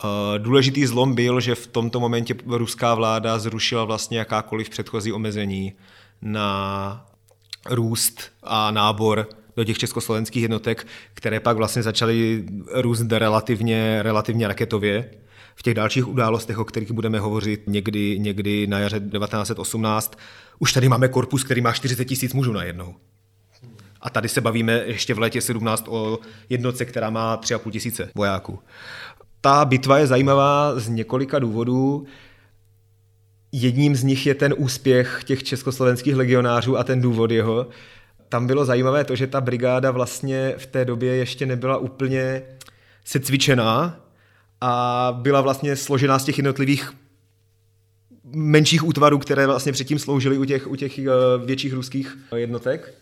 Eh, 0.04 0.40
důležitý 0.40 0.86
zlom 0.86 1.16
byl, 1.16 1.40
že 1.40 1.56
v 1.56 1.68
tomto 1.68 2.00
momentě 2.00 2.36
ruská 2.46 2.96
vláda 2.96 3.40
zrušila 3.40 3.86
vlastně 3.86 4.18
jakákoliv 4.18 4.70
předchozí 4.70 5.12
omezení 5.12 5.74
na 6.22 7.06
růst 7.70 8.32
a 8.44 8.72
nábor 8.72 9.30
do 9.56 9.64
těch 9.64 9.78
československých 9.78 10.42
jednotek, 10.42 10.88
které 11.14 11.40
pak 11.40 11.58
vlastně 11.58 11.84
začaly 11.84 12.46
růst 12.72 13.12
relativně, 13.12 14.04
relativně 14.04 14.48
raketově 14.48 15.10
v 15.56 15.64
těch 15.64 15.74
dalších 15.74 16.08
událostech, 16.08 16.58
o 16.58 16.66
kterých 16.66 16.92
budeme 16.92 17.20
hovořit 17.20 17.64
někdy, 17.68 18.20
někdy 18.20 18.68
na 18.68 18.80
jaře 18.80 19.00
1918, 19.00 20.18
už 20.60 20.74
tady 20.74 20.90
máme 20.90 21.08
korpus, 21.08 21.44
který 21.44 21.62
má 21.62 21.72
40 21.72 22.06
tisíc 22.06 22.34
mužů 22.34 22.54
najednou. 22.54 22.96
A 24.02 24.10
tady 24.10 24.30
se 24.30 24.42
bavíme 24.42 24.84
ještě 24.86 25.14
v 25.14 25.20
létě 25.20 25.42
17 25.42 25.86
o 25.88 26.20
jednotce, 26.50 26.86
která 26.86 27.10
má 27.10 27.38
3,5 27.38 27.72
tisíce 27.72 28.12
vojáků. 28.16 28.60
Ta 29.42 29.66
bitva 29.66 29.98
je 29.98 30.08
zajímavá 30.08 30.80
z 30.80 30.90
několika 30.90 31.40
důvodů. 31.40 32.06
Jedním 33.52 33.96
z 33.96 34.04
nich 34.04 34.26
je 34.26 34.36
ten 34.36 34.54
úspěch 34.58 35.22
těch 35.26 35.44
československých 35.44 36.16
legionářů 36.16 36.78
a 36.78 36.84
ten 36.84 37.02
důvod 37.02 37.32
jeho. 37.32 37.68
Tam 38.30 38.48
bylo 38.48 38.66
zajímavé 38.66 39.04
to, 39.04 39.16
že 39.16 39.28
ta 39.28 39.42
brigáda 39.42 39.92
vlastně 39.92 40.54
v 40.58 40.66
té 40.66 40.86
době 40.86 41.16
ještě 41.16 41.46
nebyla 41.46 41.78
úplně 41.78 42.42
secvičená, 43.06 44.06
a 44.62 45.18
byla 45.22 45.42
vlastně 45.42 45.76
složená 45.76 46.20
z 46.20 46.24
těch 46.24 46.38
jednotlivých 46.38 46.94
menších 48.24 48.84
útvarů, 48.84 49.20
které 49.20 49.48
vlastně 49.48 49.72
předtím 49.72 50.00
sloužily 50.00 50.38
u 50.38 50.46
těch, 50.46 50.68
u 50.68 50.76
těch 50.76 51.00
eh, 51.00 51.12
větších 51.46 51.74
ruských 51.74 52.18
jednotek. 52.36 52.94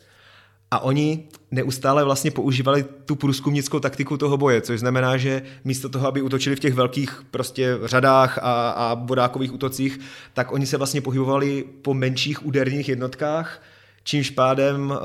A 0.74 0.80
oni 0.80 1.24
neustále 1.52 2.04
vlastně 2.04 2.32
používali 2.32 2.86
tu 3.06 3.16
průzkumnickou 3.16 3.80
taktiku 3.80 4.18
toho 4.18 4.38
boje, 4.38 4.62
což 4.62 4.80
znamená, 4.80 5.18
že 5.18 5.42
místo 5.64 5.90
toho, 5.90 6.08
aby 6.08 6.22
útočili 6.22 6.56
v 6.56 6.60
těch 6.60 6.74
velkých 6.74 7.24
prostě 7.32 7.78
řadách 7.84 8.38
a, 8.38 8.70
a 8.70 8.96
bodákových 8.96 9.54
útocích, 9.54 10.00
tak 10.34 10.52
oni 10.52 10.66
se 10.66 10.78
vlastně 10.78 11.02
pohybovali 11.02 11.66
po 11.82 11.94
menších 11.94 12.46
úderných 12.46 12.90
jednotkách, 12.90 13.62
čímž 14.04 14.30
pádem 14.30 14.92
uh, 14.92 14.98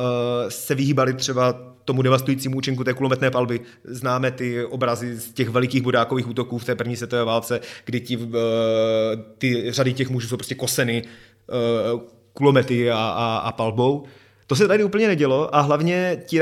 se 0.48 0.74
vyhýbali 0.74 1.14
třeba 1.14 1.52
tomu 1.85 2.02
devastujícímu 2.02 2.57
účinku 2.57 2.85
té 2.85 2.94
kulometné 2.94 3.31
palby. 3.31 3.61
Známe 3.85 4.31
ty 4.31 4.64
obrazy 4.64 5.16
z 5.16 5.33
těch 5.33 5.48
velikých 5.48 5.83
budákových 5.83 6.28
útoků 6.28 6.59
v 6.59 6.64
té 6.64 6.74
první 6.74 6.96
světové 6.96 7.24
válce, 7.24 7.61
kdy 7.85 8.00
ti, 8.00 8.16
uh, 8.16 8.33
ty 9.38 9.72
řady 9.72 9.92
těch 9.92 10.11
mužů 10.11 10.28
jsou 10.28 10.37
prostě 10.37 10.54
koseny 10.54 11.02
uh, 11.92 12.00
kulomety 12.33 12.90
a, 12.90 12.96
a, 12.96 13.37
a 13.37 13.52
palbou. 13.52 14.07
To 14.49 14.57
se 14.57 14.69
tady 14.69 14.85
úplně 14.85 15.07
nedělo 15.07 15.57
a 15.57 15.61
hlavně 15.61 16.23
ti 16.27 16.41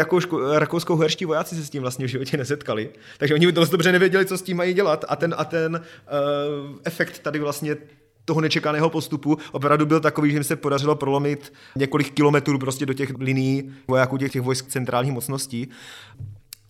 rakousko-herští 0.52 1.26
vojáci 1.26 1.56
se 1.56 1.64
s 1.64 1.70
tím 1.70 1.82
vlastně 1.82 2.06
v 2.06 2.10
životě 2.10 2.36
nesetkali. 2.36 2.90
Takže 3.18 3.34
oni 3.34 3.52
dost 3.52 3.70
dobře 3.70 3.92
nevěděli, 3.92 4.26
co 4.26 4.38
s 4.38 4.42
tím 4.42 4.56
mají 4.56 4.74
dělat 4.74 5.04
a 5.08 5.16
ten, 5.16 5.34
a 5.38 5.44
ten 5.44 5.74
uh, 5.74 6.76
efekt 6.84 7.18
tady 7.18 7.38
vlastně 7.38 7.76
toho 8.24 8.40
nečekaného 8.40 8.90
postupu 8.90 9.38
opravdu 9.52 9.86
byl 9.86 10.00
takový, 10.00 10.30
že 10.30 10.36
jim 10.36 10.44
se 10.44 10.56
podařilo 10.56 10.96
prolomit 10.96 11.52
několik 11.76 12.10
kilometrů 12.14 12.58
prostě 12.58 12.86
do 12.86 12.92
těch 12.92 13.10
linií 13.18 13.72
vojáků 13.88 14.16
těch, 14.18 14.32
těch 14.32 14.42
vojsk 14.42 14.66
centrálních 14.66 15.12
mocností. 15.12 15.68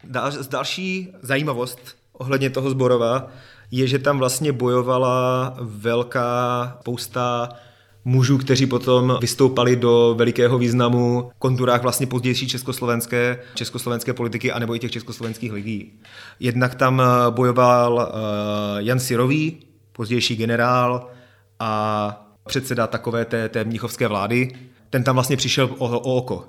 Dal, 0.05 0.33
další 0.51 1.13
zajímavost 1.23 1.97
ohledně 2.13 2.51
toho 2.51 2.71
zborova 2.71 3.31
je, 3.71 3.87
že 3.87 3.99
tam 3.99 4.19
vlastně 4.19 4.53
bojovala 4.53 5.55
velká 5.61 6.77
spousta 6.81 7.49
mužů, 8.07 8.39
kteří 8.39 8.67
potom 8.67 9.19
vystoupali 9.21 9.77
do 9.77 10.15
velikého 10.19 10.59
významu 10.59 11.31
v 11.37 11.39
konturách 11.39 11.83
vlastně 11.83 12.07
pozdější 12.07 12.49
československé, 12.49 13.39
československé 13.55 14.13
politiky 14.13 14.53
anebo 14.53 14.75
i 14.75 14.79
těch 14.79 14.91
československých 14.91 15.53
lidí. 15.53 15.93
Jednak 16.41 16.75
tam 16.75 17.01
eh, 17.01 17.31
bojoval 17.31 17.95
uh, 17.95 18.79
Jan 18.79 19.01
Sirový, 19.01 19.57
pozdější 19.93 20.37
generál 20.37 21.11
a 21.61 22.33
předseda 22.47 22.87
takové 22.87 23.25
té, 23.25 23.49
té 23.49 23.65
mnichovské 23.65 24.09
vlády. 24.09 24.49
Ten 24.91 25.05
tam 25.05 25.17
vlastně 25.17 25.37
přišel 25.37 25.71
o, 25.79 25.89
o 25.89 26.15
oko. 26.17 26.47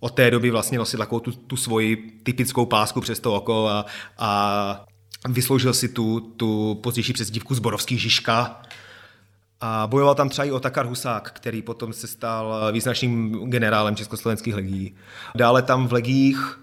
Od 0.00 0.14
té 0.14 0.30
doby 0.30 0.50
vlastně 0.50 0.78
nosil 0.78 0.98
takovou 0.98 1.20
tu, 1.20 1.32
tu 1.32 1.56
svoji 1.56 1.96
typickou 2.22 2.66
pásku 2.66 3.00
přes 3.00 3.20
to 3.20 3.34
oko 3.34 3.68
a, 3.68 3.86
a 4.18 4.84
vysloužil 5.28 5.74
si 5.74 5.88
tu, 5.88 6.20
tu 6.20 6.80
pozdější 6.82 7.12
přezdívku 7.12 7.54
Zborovský 7.54 7.98
Žižka, 7.98 8.62
a 9.64 9.86
bojoval 9.86 10.14
tam 10.14 10.28
třeba 10.28 10.44
i 10.44 10.50
Otakar 10.50 10.86
Husák, 10.86 11.32
který 11.32 11.62
potom 11.62 11.92
se 11.92 12.06
stal 12.06 12.72
význačným 12.72 13.32
generálem 13.50 13.96
československých 13.96 14.54
legií. 14.54 14.94
Dále 15.34 15.62
tam 15.62 15.88
v 15.88 15.92
legích 15.92 16.60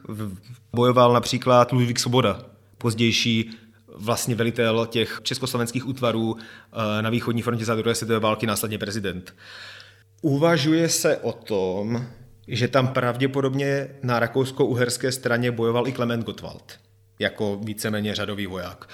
bojoval 0.73 1.13
například 1.13 1.71
Ludvík 1.71 1.99
Svoboda, 1.99 2.39
pozdější 2.77 3.51
vlastně 3.95 4.35
velitel 4.35 4.85
těch 4.85 5.19
československých 5.23 5.87
útvarů 5.87 6.37
eh, 6.37 7.01
na 7.01 7.09
východní 7.09 7.41
frontě 7.41 7.65
za 7.65 7.75
druhé 7.75 7.95
světové 7.95 8.19
války, 8.19 8.47
následně 8.47 8.77
prezident. 8.77 9.35
Uvažuje 10.21 10.89
se 10.89 11.17
o 11.17 11.31
tom, 11.31 12.05
že 12.47 12.67
tam 12.67 12.87
pravděpodobně 12.87 13.87
na 14.03 14.19
rakousko-uherské 14.19 15.11
straně 15.11 15.51
bojoval 15.51 15.87
i 15.87 15.91
Klement 15.91 16.25
Gottwald 16.25 16.79
jako 17.19 17.59
víceméně 17.63 18.15
řadový 18.15 18.47
voják. 18.47 18.89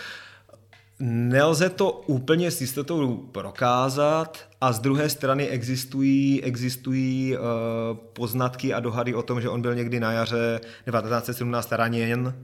Nelze 0.99 1.69
to 1.69 1.91
úplně 1.91 2.51
s 2.51 2.61
jistotou 2.61 3.17
prokázat 3.17 4.49
a 4.61 4.71
z 4.71 4.79
druhé 4.79 5.09
strany 5.09 5.47
existují, 5.47 6.43
existují 6.43 7.37
uh, 7.37 7.97
poznatky 7.97 8.73
a 8.73 8.79
dohady 8.79 9.13
o 9.13 9.23
tom, 9.23 9.41
že 9.41 9.49
on 9.49 9.61
byl 9.61 9.75
někdy 9.75 9.99
na 9.99 10.11
jaře 10.11 10.59
1917 10.91 11.71
raněn 11.71 12.35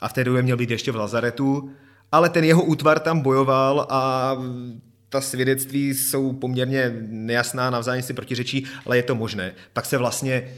a 0.00 0.08
v 0.08 0.12
té 0.12 0.24
době 0.24 0.42
měl 0.42 0.56
být 0.56 0.70
ještě 0.70 0.92
v 0.92 0.96
Lazaretu, 0.96 1.70
ale 2.12 2.28
ten 2.28 2.44
jeho 2.44 2.62
útvar 2.62 2.98
tam 2.98 3.20
bojoval 3.20 3.86
a 3.90 4.36
ta 5.08 5.20
svědectví 5.20 5.94
jsou 5.94 6.32
poměrně 6.32 6.96
nejasná, 7.08 7.70
navzájem 7.70 8.02
si 8.02 8.14
protiřečí, 8.14 8.66
ale 8.86 8.96
je 8.96 9.02
to 9.02 9.14
možné. 9.14 9.54
Pak 9.72 9.86
se 9.86 9.98
vlastně 9.98 10.54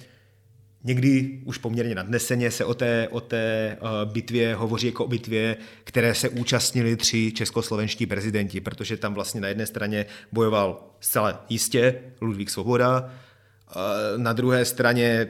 Někdy 0.84 1.40
už 1.44 1.58
poměrně 1.58 1.94
nadneseně 1.94 2.50
se 2.50 2.64
o 2.64 2.74
té, 2.74 3.08
o 3.08 3.20
té 3.20 3.36
eh, 3.72 3.78
bitvě 4.04 4.54
hovoří 4.54 4.86
jako 4.86 5.04
o 5.04 5.08
bitvě, 5.08 5.56
které 5.84 6.14
se 6.14 6.28
účastnili 6.28 6.96
tři 6.96 7.32
českoslovenští 7.32 8.06
prezidenti, 8.06 8.60
protože 8.60 8.96
tam 8.96 9.14
vlastně 9.14 9.40
na 9.40 9.48
jedné 9.48 9.66
straně 9.66 10.06
bojoval 10.32 10.84
zcela 11.00 11.44
jistě 11.48 11.94
Ludvík 12.20 12.50
Svoboda, 12.50 13.10
eh, 13.10 13.74
na 14.16 14.32
druhé 14.32 14.64
straně 14.64 15.28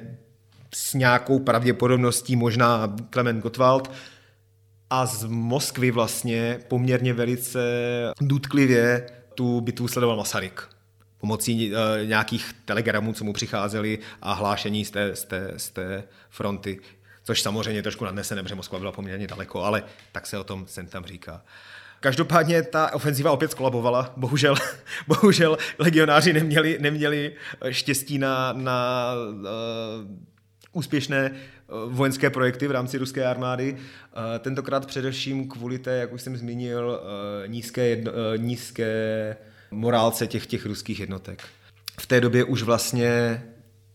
s 0.75 0.95
nějakou 0.95 1.39
pravděpodobností 1.39 2.37
možná 2.37 2.97
Klement 3.11 3.43
Gottwald 3.43 3.91
a 4.91 5.07
z 5.07 5.25
Moskvy 5.25 5.91
vlastně 5.91 6.61
poměrně 6.69 7.13
velice 7.13 7.61
důtklivě 8.21 9.07
tu 9.35 9.61
bitvu 9.61 9.89
sledoval 9.89 10.17
Masaryk 10.17 10.69
pomocí 11.23 11.73
uh, 11.73 11.79
nějakých 12.05 12.53
telegramů, 12.65 13.13
co 13.13 13.25
mu 13.25 13.33
přicházely 13.33 13.99
a 14.23 14.33
hlášení 14.33 14.85
z 14.85 14.91
té, 14.91 15.17
z 15.17 15.25
té, 15.25 15.53
z 15.57 15.71
té 15.71 16.05
fronty. 16.31 16.81
Což 17.25 17.43
samozřejmě 17.43 17.83
trošku 17.83 18.05
nadnesené, 18.05 18.43
protože 18.43 18.55
Moskva 18.55 18.79
byla 18.79 18.93
poměrně 18.93 19.27
daleko, 19.27 19.63
ale 19.63 19.83
tak 20.13 20.27
se 20.27 20.39
o 20.39 20.45
tom 20.45 20.67
sem 20.67 20.87
tam 20.87 21.05
říká. 21.05 21.43
Každopádně 22.01 22.63
ta 22.63 22.95
ofenziva 22.95 23.33
opět 23.33 23.51
skolabovala. 23.51 24.13
Bohužel, 24.17 24.55
bohužel 25.07 25.59
legionáři 25.79 26.33
neměli, 26.33 26.79
neměli 26.81 27.33
štěstí 27.71 28.19
na, 28.19 28.53
na 28.53 29.13
uh, 29.15 30.11
úspěšné 30.73 31.31
vojenské 31.87 32.31
projekty 32.31 32.69
v 32.69 32.71
rámci 32.71 32.99
ruské 32.99 33.27
armády. 33.27 33.77
Tentokrát 34.39 34.87
především 34.87 35.49
kvůli 35.49 35.79
té, 35.79 35.97
jak 35.97 36.13
už 36.13 36.23
jsem 36.23 36.37
zmínil, 36.37 37.01
nízké, 37.47 37.87
jedno, 37.87 38.13
nízké 38.37 39.37
morálce 39.73 40.27
těch, 40.27 40.47
těch 40.47 40.67
ruských 40.67 41.01
jednotek. 41.01 41.43
V 42.01 42.07
té 42.07 42.21
době 42.21 42.45
už 42.45 42.63
vlastně 42.63 43.43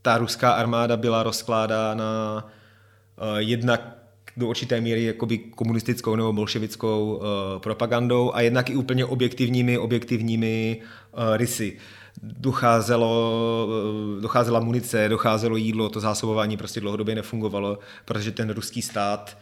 ta 0.02 0.18
ruská 0.18 0.52
armáda 0.52 0.98
byla 0.98 1.24
rozkládána 1.24 2.44
uh, 2.46 3.38
jednak 3.38 3.98
do 4.38 4.48
určité 4.48 4.82
míry 4.82 5.04
jakoby 5.04 5.38
komunistickou 5.38 6.16
nebo 6.16 6.34
bolševickou 6.34 7.16
uh, 7.16 7.24
propagandou 7.62 8.32
a 8.34 8.42
jednak 8.42 8.70
i 8.70 8.76
úplně 8.76 9.06
objektivními, 9.06 9.78
objektivními 9.78 10.82
uh, 10.82 11.38
rysy. 11.38 11.78
Docházelo, 12.22 13.68
docházela 14.22 14.60
munice, 14.60 15.10
docházelo 15.10 15.56
jídlo, 15.56 15.90
to 15.90 16.00
zásobování 16.00 16.58
prostě 16.58 16.80
dlouhodobě 16.80 17.16
nefungovalo, 17.16 17.80
protože 18.06 18.32
ten 18.32 18.50
ruský 18.50 18.82
stát 18.82 19.38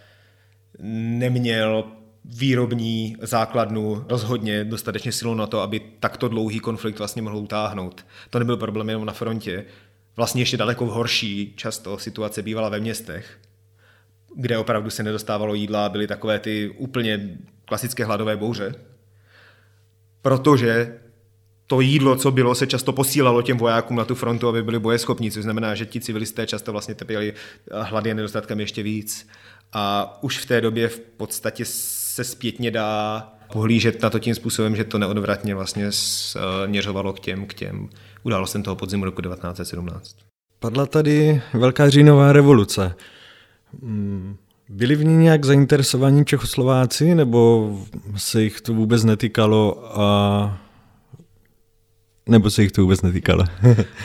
neměl 0.79 1.83
výrobní 2.29 3.17
základnu 3.21 4.05
rozhodně 4.09 4.63
dostatečně 4.63 5.11
silou 5.11 5.33
na 5.33 5.47
to, 5.47 5.61
aby 5.61 5.79
takto 5.99 6.27
dlouhý 6.27 6.59
konflikt 6.59 6.97
vlastně 6.97 7.21
mohl 7.21 7.37
utáhnout. 7.37 8.05
To 8.29 8.39
nebyl 8.39 8.57
problém 8.57 8.89
jenom 8.89 9.05
na 9.05 9.13
frontě. 9.13 9.65
Vlastně 10.15 10.41
ještě 10.41 10.57
daleko 10.57 10.85
horší 10.85 11.53
často 11.55 11.97
situace 11.97 12.41
bývala 12.41 12.69
ve 12.69 12.79
městech, 12.79 13.39
kde 14.35 14.57
opravdu 14.57 14.89
se 14.89 15.03
nedostávalo 15.03 15.53
jídla, 15.53 15.89
byly 15.89 16.07
takové 16.07 16.39
ty 16.39 16.69
úplně 16.77 17.37
klasické 17.65 18.05
hladové 18.05 18.37
bouře. 18.37 18.75
Protože 20.21 20.99
to 21.67 21.81
jídlo, 21.81 22.15
co 22.15 22.31
bylo, 22.31 22.55
se 22.55 22.67
často 22.67 22.93
posílalo 22.93 23.41
těm 23.41 23.57
vojákům 23.57 23.97
na 23.97 24.05
tu 24.05 24.15
frontu, 24.15 24.47
aby 24.47 24.63
byli 24.63 24.79
bojeschopní, 24.79 25.31
což 25.31 25.43
znamená, 25.43 25.75
že 25.75 25.85
ti 25.85 26.01
civilisté 26.01 26.47
často 26.47 26.71
vlastně 26.71 26.95
trpěli 26.95 27.33
hlady 27.71 28.11
a 28.11 28.13
nedostatkem 28.13 28.59
ještě 28.59 28.83
víc. 28.83 29.27
A 29.73 30.17
už 30.23 30.37
v 30.37 30.45
té 30.45 30.61
době 30.61 30.87
v 30.87 30.99
podstatě 30.99 31.65
se 32.15 32.23
zpětně 32.23 32.71
dá 32.71 33.23
pohlížet 33.53 34.01
na 34.01 34.09
to 34.09 34.19
tím 34.19 34.35
způsobem, 34.35 34.75
že 34.75 34.83
to 34.83 34.97
neodvratně 34.97 35.55
vlastně 35.55 35.91
směřovalo 35.91 37.13
k 37.13 37.19
těm, 37.19 37.45
k 37.45 37.53
těm 37.53 37.89
událostem 38.23 38.63
toho 38.63 38.75
podzimu 38.75 39.05
roku 39.05 39.21
1917. 39.21 40.15
Padla 40.59 40.85
tady 40.85 41.41
Velká 41.53 41.89
říjnová 41.89 42.33
revoluce. 42.33 42.95
Hmm, 43.81 44.35
byli 44.69 44.95
v 44.95 45.03
ní 45.03 45.17
nějak 45.17 45.45
zainteresovaní 45.45 46.25
Čechoslováci, 46.25 47.15
nebo 47.15 47.71
se 48.17 48.43
jich 48.43 48.61
to 48.61 48.73
vůbec 48.73 49.03
netýkalo 49.03 49.91
a 50.01 50.57
nebo 52.29 52.49
se 52.49 52.61
jich 52.61 52.71
to 52.71 52.81
vůbec 52.81 53.01
netýkalo? 53.01 53.43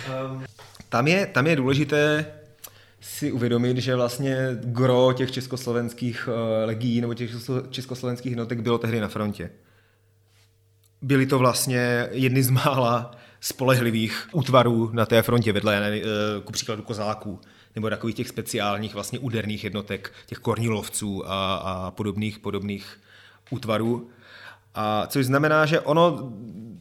tam, 0.88 1.06
je, 1.06 1.26
tam 1.26 1.46
je 1.46 1.56
důležité 1.56 2.26
si 3.00 3.32
uvědomit, 3.32 3.76
že 3.76 3.96
vlastně 3.96 4.36
gro 4.52 5.12
těch 5.12 5.32
československých 5.32 6.28
eh, 6.28 6.64
legií 6.64 7.00
nebo 7.00 7.14
těch 7.14 7.30
československých 7.70 8.32
jednotek 8.32 8.60
bylo 8.60 8.78
tehdy 8.78 9.00
na 9.00 9.08
frontě. 9.08 9.50
Byly 11.02 11.26
to 11.26 11.38
vlastně 11.38 12.08
jedny 12.10 12.42
z 12.42 12.50
mála 12.50 13.10
spolehlivých 13.40 14.28
útvarů 14.32 14.90
na 14.92 15.06
té 15.06 15.22
frontě, 15.22 15.52
vedle 15.52 15.92
eh, 15.92 16.00
ku 16.44 16.52
příkladu 16.52 16.82
kozáků, 16.82 17.40
nebo 17.74 17.90
takových 17.90 18.16
těch 18.16 18.28
speciálních 18.28 18.94
vlastně 18.94 19.18
úderných 19.18 19.64
jednotek, 19.64 20.12
těch 20.26 20.38
kornilovců 20.38 21.30
a, 21.30 21.54
a 21.54 21.90
podobných, 21.90 22.38
podobných 22.38 23.00
útvarů. 23.50 24.10
A 24.74 25.06
což 25.06 25.26
znamená, 25.26 25.66
že 25.66 25.80
ono 25.80 26.32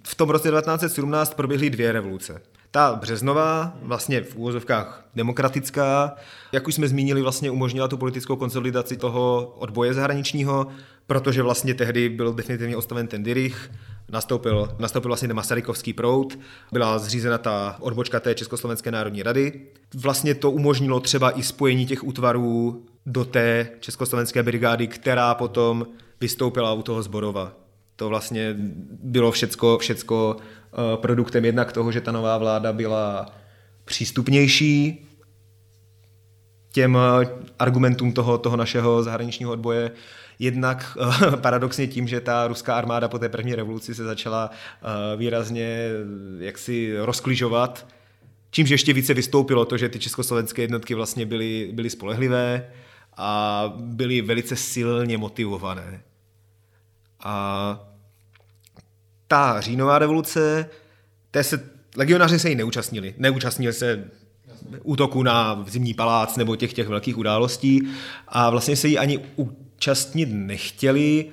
v 0.08 0.16
tom 0.16 0.30
roce 0.30 0.52
1917 0.52 1.34
proběhly 1.34 1.70
dvě 1.70 1.92
revoluce. 1.92 2.42
Ta 2.72 2.96
březnová, 2.96 3.78
vlastně 3.82 4.22
v 4.22 4.36
úvozovkách 4.36 5.06
demokratická, 5.16 6.16
jak 6.52 6.68
už 6.68 6.76
jsme 6.76 6.88
zmínili, 6.88 7.22
vlastně 7.22 7.52
umožnila 7.52 7.88
tu 7.88 7.98
politickou 7.98 8.36
konsolidaci 8.36 8.98
toho 8.98 9.54
odboje 9.58 9.94
zahraničního, 9.94 10.68
protože 11.08 11.42
vlastně 11.42 11.74
tehdy 11.74 12.10
byl 12.10 12.34
definitivně 12.34 12.78
ostaven 12.78 13.08
ten 13.08 13.24
Dirich, 13.24 13.72
nastoupil, 14.10 14.76
nastoupil 14.80 15.10
vlastně 15.10 15.28
ten 15.28 15.36
Masarykovský 15.36 15.94
proud, 15.94 16.40
byla 16.72 17.00
zřízena 17.00 17.38
ta 17.38 17.76
odbočka 17.80 18.20
té 18.20 18.36
Československé 18.36 18.92
národní 18.92 19.24
rady. 19.24 19.62
Vlastně 19.96 20.36
to 20.36 20.52
umožnilo 20.52 21.00
třeba 21.00 21.40
i 21.40 21.44
spojení 21.44 21.86
těch 21.86 22.04
útvarů 22.04 22.86
do 23.06 23.26
té 23.26 23.70
Československé 23.80 24.44
brigády, 24.44 24.88
která 24.88 25.36
potom 25.36 25.88
vystoupila 26.22 26.74
u 26.74 26.82
toho 26.82 27.04
Zborova. 27.04 27.54
To 27.96 28.10
vlastně 28.10 28.56
bylo 29.04 29.32
všecko, 29.32 29.78
všecko 29.78 30.38
produktem 30.96 31.46
jednak 31.46 31.72
toho, 31.72 31.92
že 31.92 32.02
ta 32.02 32.12
nová 32.12 32.38
vláda 32.38 32.74
byla 32.74 33.26
přístupnější 33.86 35.06
těm 36.72 36.98
eh, 36.98 37.28
argumentům 37.60 38.14
toho, 38.14 38.38
toho 38.38 38.58
našeho 38.58 39.04
zahraničního 39.04 39.52
odboje, 39.52 39.92
jednak 40.40 40.98
eh, 41.34 41.38
paradoxně 41.42 41.88
tím, 41.88 42.08
že 42.08 42.22
ta 42.22 42.48
ruská 42.48 42.76
armáda 42.76 43.08
po 43.08 43.20
té 43.20 43.30
první 43.30 43.56
revoluci 43.56 43.96
se 43.96 44.04
začala 44.04 44.50
výrazně 45.18 45.90
jaksi 46.40 46.98
rozkližovat, 46.98 47.88
čímž 48.52 48.70
ještě 48.70 48.94
více 48.94 49.14
vystoupilo 49.14 49.66
to, 49.66 49.78
že 49.78 49.90
ty 49.90 50.00
československé 50.00 50.62
jednotky 50.62 50.96
vlastně 50.96 51.26
byly, 51.26 51.70
byly 51.74 51.90
spolehlivé 51.90 52.70
a 53.18 53.74
byly 53.76 54.22
velice 54.22 54.56
silně 54.56 55.18
motivované. 55.18 56.02
A 57.24 57.90
ta 59.30 59.62
říjnová 59.62 60.00
revoluce, 60.00 60.70
té 61.32 61.44
se 61.44 61.70
legionáři 61.96 62.40
se 62.40 62.50
jí 62.50 62.56
neúčastnili. 62.56 63.14
Neúčastnili 63.18 63.74
se 63.74 64.04
útoku 64.84 65.24
na 65.24 65.66
zimní 65.68 65.94
palác 65.94 66.38
nebo 66.38 66.56
těch 66.56 66.74
těch 66.74 66.88
velkých 66.88 67.18
událostí 67.18 67.88
a 68.28 68.50
vlastně 68.50 68.76
se 68.76 68.88
jí 68.88 68.98
ani 68.98 69.20
účastnit 69.36 70.30
nechtěli, 70.32 71.26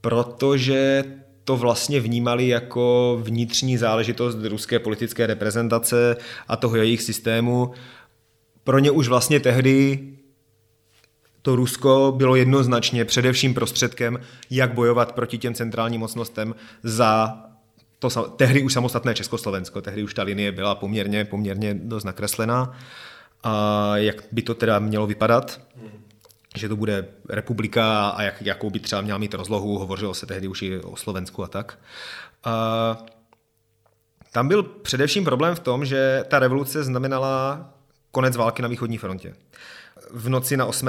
protože 0.00 1.04
to 1.44 1.56
vlastně 1.56 2.00
vnímali 2.00 2.48
jako 2.48 3.18
vnitřní 3.22 3.76
záležitost 3.76 4.38
ruské 4.44 4.78
politické 4.78 5.26
reprezentace 5.26 6.16
a 6.48 6.56
toho 6.56 6.76
jejich 6.76 7.02
systému. 7.02 7.70
Pro 8.64 8.78
ně 8.78 8.90
už 8.90 9.08
vlastně 9.08 9.40
tehdy 9.40 9.98
to 11.42 11.56
Rusko 11.56 12.14
bylo 12.16 12.36
jednoznačně 12.36 13.04
především 13.04 13.54
prostředkem, 13.54 14.20
jak 14.50 14.74
bojovat 14.74 15.12
proti 15.12 15.38
těm 15.38 15.54
centrálním 15.54 16.00
mocnostem 16.00 16.54
za 16.82 17.38
to 17.98 18.10
tehdy 18.36 18.62
už 18.62 18.72
samostatné 18.72 19.14
Československo, 19.14 19.80
tehdy 19.80 20.02
už 20.02 20.14
ta 20.14 20.22
linie 20.22 20.52
byla 20.52 20.74
poměrně, 20.74 21.24
poměrně 21.24 21.74
dost 21.74 22.04
nakreslená. 22.04 22.72
A 23.42 23.96
jak 23.96 24.24
by 24.32 24.42
to 24.42 24.54
teda 24.54 24.78
mělo 24.78 25.06
vypadat? 25.06 25.60
Že 26.56 26.68
to 26.68 26.76
bude 26.76 27.08
republika 27.28 28.08
a 28.08 28.22
jak, 28.22 28.42
jakou 28.42 28.70
by 28.70 28.80
třeba 28.80 29.00
měla 29.00 29.18
mít 29.18 29.34
rozlohu, 29.34 29.78
hovořilo 29.78 30.14
se 30.14 30.26
tehdy 30.26 30.48
už 30.48 30.62
i 30.62 30.80
o 30.80 30.96
Slovensku 30.96 31.44
a 31.44 31.48
tak. 31.48 31.78
A 32.44 32.96
tam 34.32 34.48
byl 34.48 34.62
především 34.62 35.24
problém 35.24 35.54
v 35.54 35.60
tom, 35.60 35.84
že 35.84 36.24
ta 36.28 36.38
revoluce 36.38 36.84
znamenala 36.84 37.70
konec 38.10 38.36
války 38.36 38.62
na 38.62 38.68
východní 38.68 38.98
frontě 38.98 39.34
v 40.10 40.28
noci 40.28 40.56
na 40.56 40.66
8. 40.66 40.88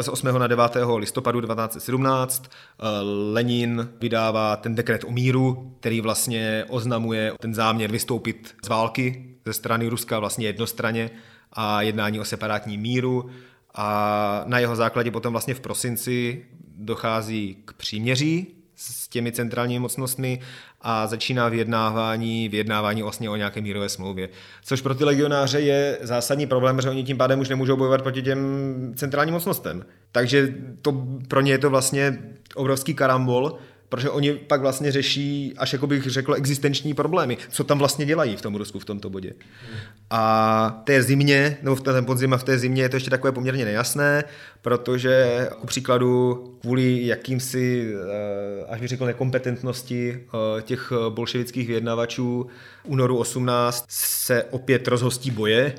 z 0.00 0.08
8. 0.08 0.38
na 0.38 0.46
9. 0.46 0.76
listopadu 0.96 1.40
1917 1.40 2.44
eh, 2.48 2.84
Lenin 3.32 3.88
vydává 4.00 4.56
ten 4.56 4.74
dekret 4.74 5.04
o 5.04 5.10
míru, 5.10 5.74
který 5.80 6.00
vlastně 6.00 6.64
oznamuje 6.68 7.32
ten 7.40 7.54
záměr 7.54 7.90
vystoupit 7.90 8.54
z 8.64 8.68
války 8.68 9.24
ze 9.46 9.52
strany 9.52 9.88
Ruska 9.88 10.18
vlastně 10.18 10.46
jednostranně 10.46 11.10
a 11.52 11.82
jednání 11.82 12.20
o 12.20 12.24
separátní 12.24 12.78
míru 12.78 13.30
a 13.74 14.42
na 14.46 14.58
jeho 14.58 14.76
základě 14.76 15.10
potom 15.10 15.32
vlastně 15.32 15.54
v 15.54 15.60
prosinci 15.60 16.44
dochází 16.76 17.56
k 17.64 17.72
příměří 17.72 18.57
s 18.78 19.08
těmi 19.08 19.32
centrálními 19.32 19.78
mocnostmi 19.78 20.40
a 20.80 21.06
začíná 21.06 21.48
vyjednávání, 21.48 22.48
vyjednávání 22.48 23.02
vlastně 23.02 23.30
o 23.30 23.36
nějaké 23.36 23.60
mírové 23.60 23.88
smlouvě. 23.88 24.28
Což 24.64 24.80
pro 24.80 24.94
ty 24.94 25.04
legionáře 25.04 25.60
je 25.60 25.98
zásadní 26.02 26.46
problém, 26.46 26.80
že 26.80 26.90
oni 26.90 27.04
tím 27.04 27.16
pádem 27.16 27.40
už 27.40 27.48
nemůžou 27.48 27.76
bojovat 27.76 28.02
proti 28.02 28.22
těm 28.22 28.38
centrálním 28.96 29.34
mocnostem. 29.34 29.84
Takže 30.12 30.54
to, 30.82 31.06
pro 31.28 31.40
ně 31.40 31.52
je 31.52 31.58
to 31.58 31.70
vlastně 31.70 32.18
obrovský 32.54 32.94
karambol, 32.94 33.58
protože 33.88 34.10
oni 34.10 34.32
pak 34.34 34.60
vlastně 34.60 34.92
řeší, 34.92 35.54
až 35.56 35.72
jako 35.72 35.86
bych 35.86 36.06
řekl, 36.06 36.34
existenční 36.34 36.94
problémy. 36.94 37.38
Co 37.50 37.64
tam 37.64 37.78
vlastně 37.78 38.06
dělají 38.06 38.36
v 38.36 38.42
tom 38.42 38.54
Rusku 38.54 38.78
v 38.78 38.84
tomto 38.84 39.10
bodě. 39.10 39.32
A 40.10 40.82
té 40.84 41.02
zimě, 41.02 41.58
nebo 41.62 41.76
v 41.76 41.80
ten 41.80 42.04
podzim 42.04 42.34
a 42.34 42.38
v 42.38 42.44
té 42.44 42.58
zimě 42.58 42.82
je 42.82 42.88
to 42.88 42.96
ještě 42.96 43.10
takové 43.10 43.32
poměrně 43.32 43.64
nejasné, 43.64 44.24
protože 44.62 45.48
ku 45.60 45.66
příkladu 45.66 46.34
kvůli 46.60 47.06
jakýmsi, 47.06 47.94
eh, 47.94 48.64
až 48.68 48.80
bych 48.80 48.88
řekl, 48.88 49.06
nekompetentnosti 49.06 50.20
eh, 50.20 50.62
těch 50.62 50.92
bolševických 51.08 51.68
vyjednavačů 51.68 52.46
únoru 52.84 53.18
18 53.18 53.84
se 53.88 54.44
opět 54.44 54.88
rozhostí 54.88 55.30
boje 55.30 55.74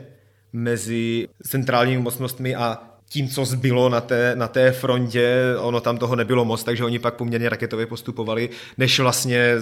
mezi 0.54 1.28
centrálními 1.44 2.02
mocnostmi 2.02 2.56
a 2.56 2.89
tím, 3.10 3.28
co 3.28 3.46
zbylo 3.46 3.90
na 3.90 4.02
té, 4.02 4.36
na 4.36 4.48
té 4.48 4.72
frontě, 4.72 5.56
ono 5.60 5.82
tam 5.82 5.98
toho 5.98 6.16
nebylo 6.16 6.46
moc, 6.46 6.64
takže 6.64 6.86
oni 6.86 7.00
pak 7.00 7.14
poměrně 7.14 7.50
raketově 7.50 7.86
postupovali, 7.86 8.50
než 8.78 9.00
vlastně 9.00 9.56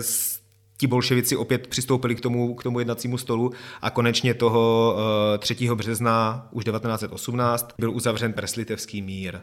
ti 0.77 0.87
bolševici 0.87 1.35
opět 1.35 1.67
přistoupili 1.67 2.15
k 2.15 2.21
tomu, 2.21 2.55
k 2.55 2.63
tomu 2.63 2.79
jednacímu 2.79 3.17
stolu 3.17 3.51
a 3.81 3.89
konečně 3.89 4.33
toho 4.33 4.95
3. 5.39 5.55
Eh, 5.71 5.75
března 5.75 6.47
už 6.51 6.63
1918 6.63 7.69
byl 7.79 7.91
uzavřen 7.91 8.33
Preslitevský 8.33 9.01
mír. 9.01 9.39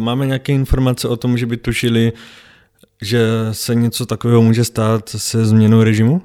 Máme 0.00 0.26
nějaké 0.26 0.52
informace 0.52 1.08
o 1.08 1.16
tom, 1.16 1.38
že 1.38 1.46
by 1.46 1.56
tušili, 1.56 2.12
že 3.02 3.28
se 3.52 3.74
něco 3.74 4.06
takového 4.06 4.42
může 4.42 4.64
stát 4.64 5.08
se 5.08 5.46
změnou 5.46 5.82
režimu? 5.82 6.22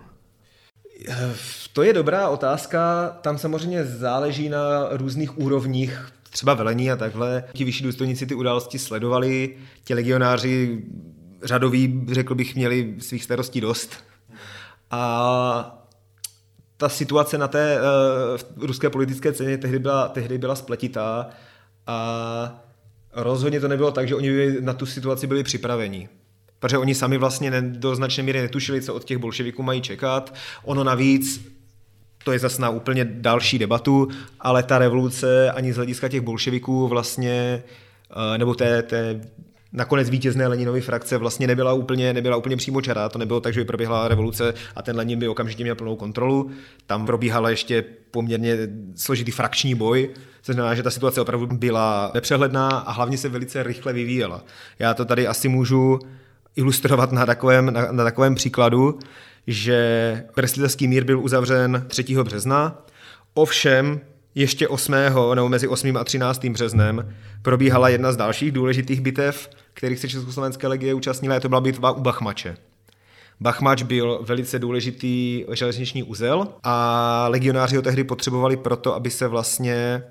Eh, 1.10 1.34
to 1.74 1.84
je 1.84 1.94
dobrá 1.94 2.30
otázka. 2.30 3.10
Tam 3.22 3.38
samozřejmě 3.38 3.86
záleží 3.86 4.50
na 4.50 4.88
různých 4.92 5.38
úrovních 5.40 6.12
třeba 6.32 6.54
velení 6.54 6.92
a 6.92 6.96
takhle. 6.96 7.44
Ti 7.54 7.64
vyšší 7.64 7.84
důstojníci 7.84 8.26
ty 8.26 8.36
události 8.36 8.80
sledovali, 8.80 9.58
ti 9.84 9.94
legionáři 9.94 10.84
řadoví, 11.44 12.06
řekl 12.12 12.36
bych, 12.36 12.56
měli 12.56 12.96
svých 13.00 13.24
starostí 13.24 13.62
dost. 13.62 14.04
A 14.92 15.78
ta 16.78 16.90
situace 16.90 17.38
na 17.38 17.48
té 17.48 17.80
uh, 18.58 18.66
ruské 18.66 18.90
politické 18.90 19.34
ceně 19.34 19.58
tehdy 19.58 19.80
byla, 19.80 20.08
tehdy 20.08 20.38
byla 20.38 20.56
spletitá 20.56 21.30
a 21.88 22.66
rozhodně 23.14 23.60
to 23.60 23.68
nebylo 23.68 23.92
tak, 23.92 24.08
že 24.08 24.16
oni 24.16 24.32
by 24.32 24.58
na 24.62 24.74
tu 24.74 24.86
situaci 24.86 25.28
byli 25.28 25.44
připraveni. 25.44 26.10
Protože 26.60 26.78
oni 26.78 26.96
sami 26.96 27.18
vlastně 27.18 27.62
do 27.62 27.96
značné 27.96 28.24
míry 28.24 28.42
netušili, 28.42 28.82
co 28.82 28.94
od 28.94 29.04
těch 29.04 29.18
bolševiků 29.18 29.64
mají 29.64 29.82
čekat. 29.82 30.34
Ono 30.64 30.84
navíc 30.84 31.52
to 32.24 32.32
je 32.32 32.40
zase 32.40 32.62
na 32.62 32.70
úplně 32.70 33.06
další 33.06 33.60
debatu, 33.60 34.08
ale 34.40 34.64
ta 34.64 34.78
revoluce 34.78 35.52
ani 35.52 35.74
z 35.74 35.76
hlediska 35.76 36.10
těch 36.10 36.22
bolševiků 36.22 36.88
vlastně, 36.88 37.64
eh, 38.12 38.38
nebo 38.38 38.56
té, 38.56 38.84
té 38.84 39.22
nakonec 39.74 40.10
vítězné 40.10 40.48
Leninovy 40.48 40.82
frakce 40.82 41.18
vlastně 41.18 41.48
nebyla 41.48 41.74
úplně, 41.74 42.14
nebyla 42.14 42.38
úplně 42.38 42.58
přímočará. 42.58 43.10
To 43.10 43.20
nebylo 43.20 43.40
tak, 43.40 43.54
že 43.54 43.60
by 43.60 43.66
proběhla 43.66 44.08
revoluce 44.08 44.54
a 44.76 44.82
ten 44.82 44.96
Lenin 44.96 45.20
by 45.20 45.28
okamžitě 45.28 45.64
měl 45.64 45.76
plnou 45.76 45.96
kontrolu. 45.96 46.52
Tam 46.86 47.06
probíhala 47.06 47.50
ještě 47.50 47.84
poměrně 48.12 48.58
složitý 48.96 49.32
frakční 49.32 49.76
boj, 49.76 50.10
což 50.42 50.56
znamená, 50.56 50.76
že 50.76 50.84
ta 50.84 50.92
situace 50.92 51.22
opravdu 51.22 51.48
byla 51.48 52.12
nepřehledná 52.14 52.70
a 52.70 52.92
hlavně 52.92 53.18
se 53.18 53.30
velice 53.30 53.64
rychle 53.64 53.94
vyvíjela. 53.94 54.44
Já 54.80 54.94
to 54.94 55.06
tady 55.06 55.28
asi 55.28 55.48
můžu 55.48 56.00
ilustrovat 56.56 57.12
na 57.12 57.26
takovém, 57.26 57.74
na, 57.74 57.92
na 57.92 58.04
takovém 58.04 58.36
příkladu, 58.36 59.00
že 59.48 60.24
Breslitevský 60.36 60.88
mír 60.88 61.04
byl 61.04 61.20
uzavřen 61.20 61.86
3. 61.88 62.04
března, 62.24 62.86
ovšem 63.34 64.00
ještě 64.36 64.68
8. 64.68 64.94
nebo 65.36 65.50
mezi 65.50 65.68
8. 65.68 65.98
a 65.98 66.04
13. 66.04 66.46
březnem 66.46 67.14
probíhala 67.42 67.90
jedna 67.90 68.12
z 68.12 68.18
dalších 68.18 68.52
důležitých 68.52 69.02
bitev, 69.02 69.50
kterých 69.74 70.00
se 70.00 70.10
Československé 70.10 70.68
legie 70.68 70.94
účastnila, 70.94 71.40
to 71.40 71.50
byla 71.50 71.62
bitva 71.62 71.92
u 71.92 72.02
Bachmače. 72.02 72.58
Bachmač 73.40 73.84
byl 73.84 74.20
velice 74.24 74.60
důležitý 74.60 75.46
železniční 75.54 76.04
uzel 76.04 76.48
a 76.64 77.28
legionáři 77.30 77.76
ho 77.76 77.82
tehdy 77.82 78.04
potřebovali 78.04 78.58
proto, 78.58 78.96
aby 78.96 79.10
se 79.10 79.28
vlastně 79.28 80.04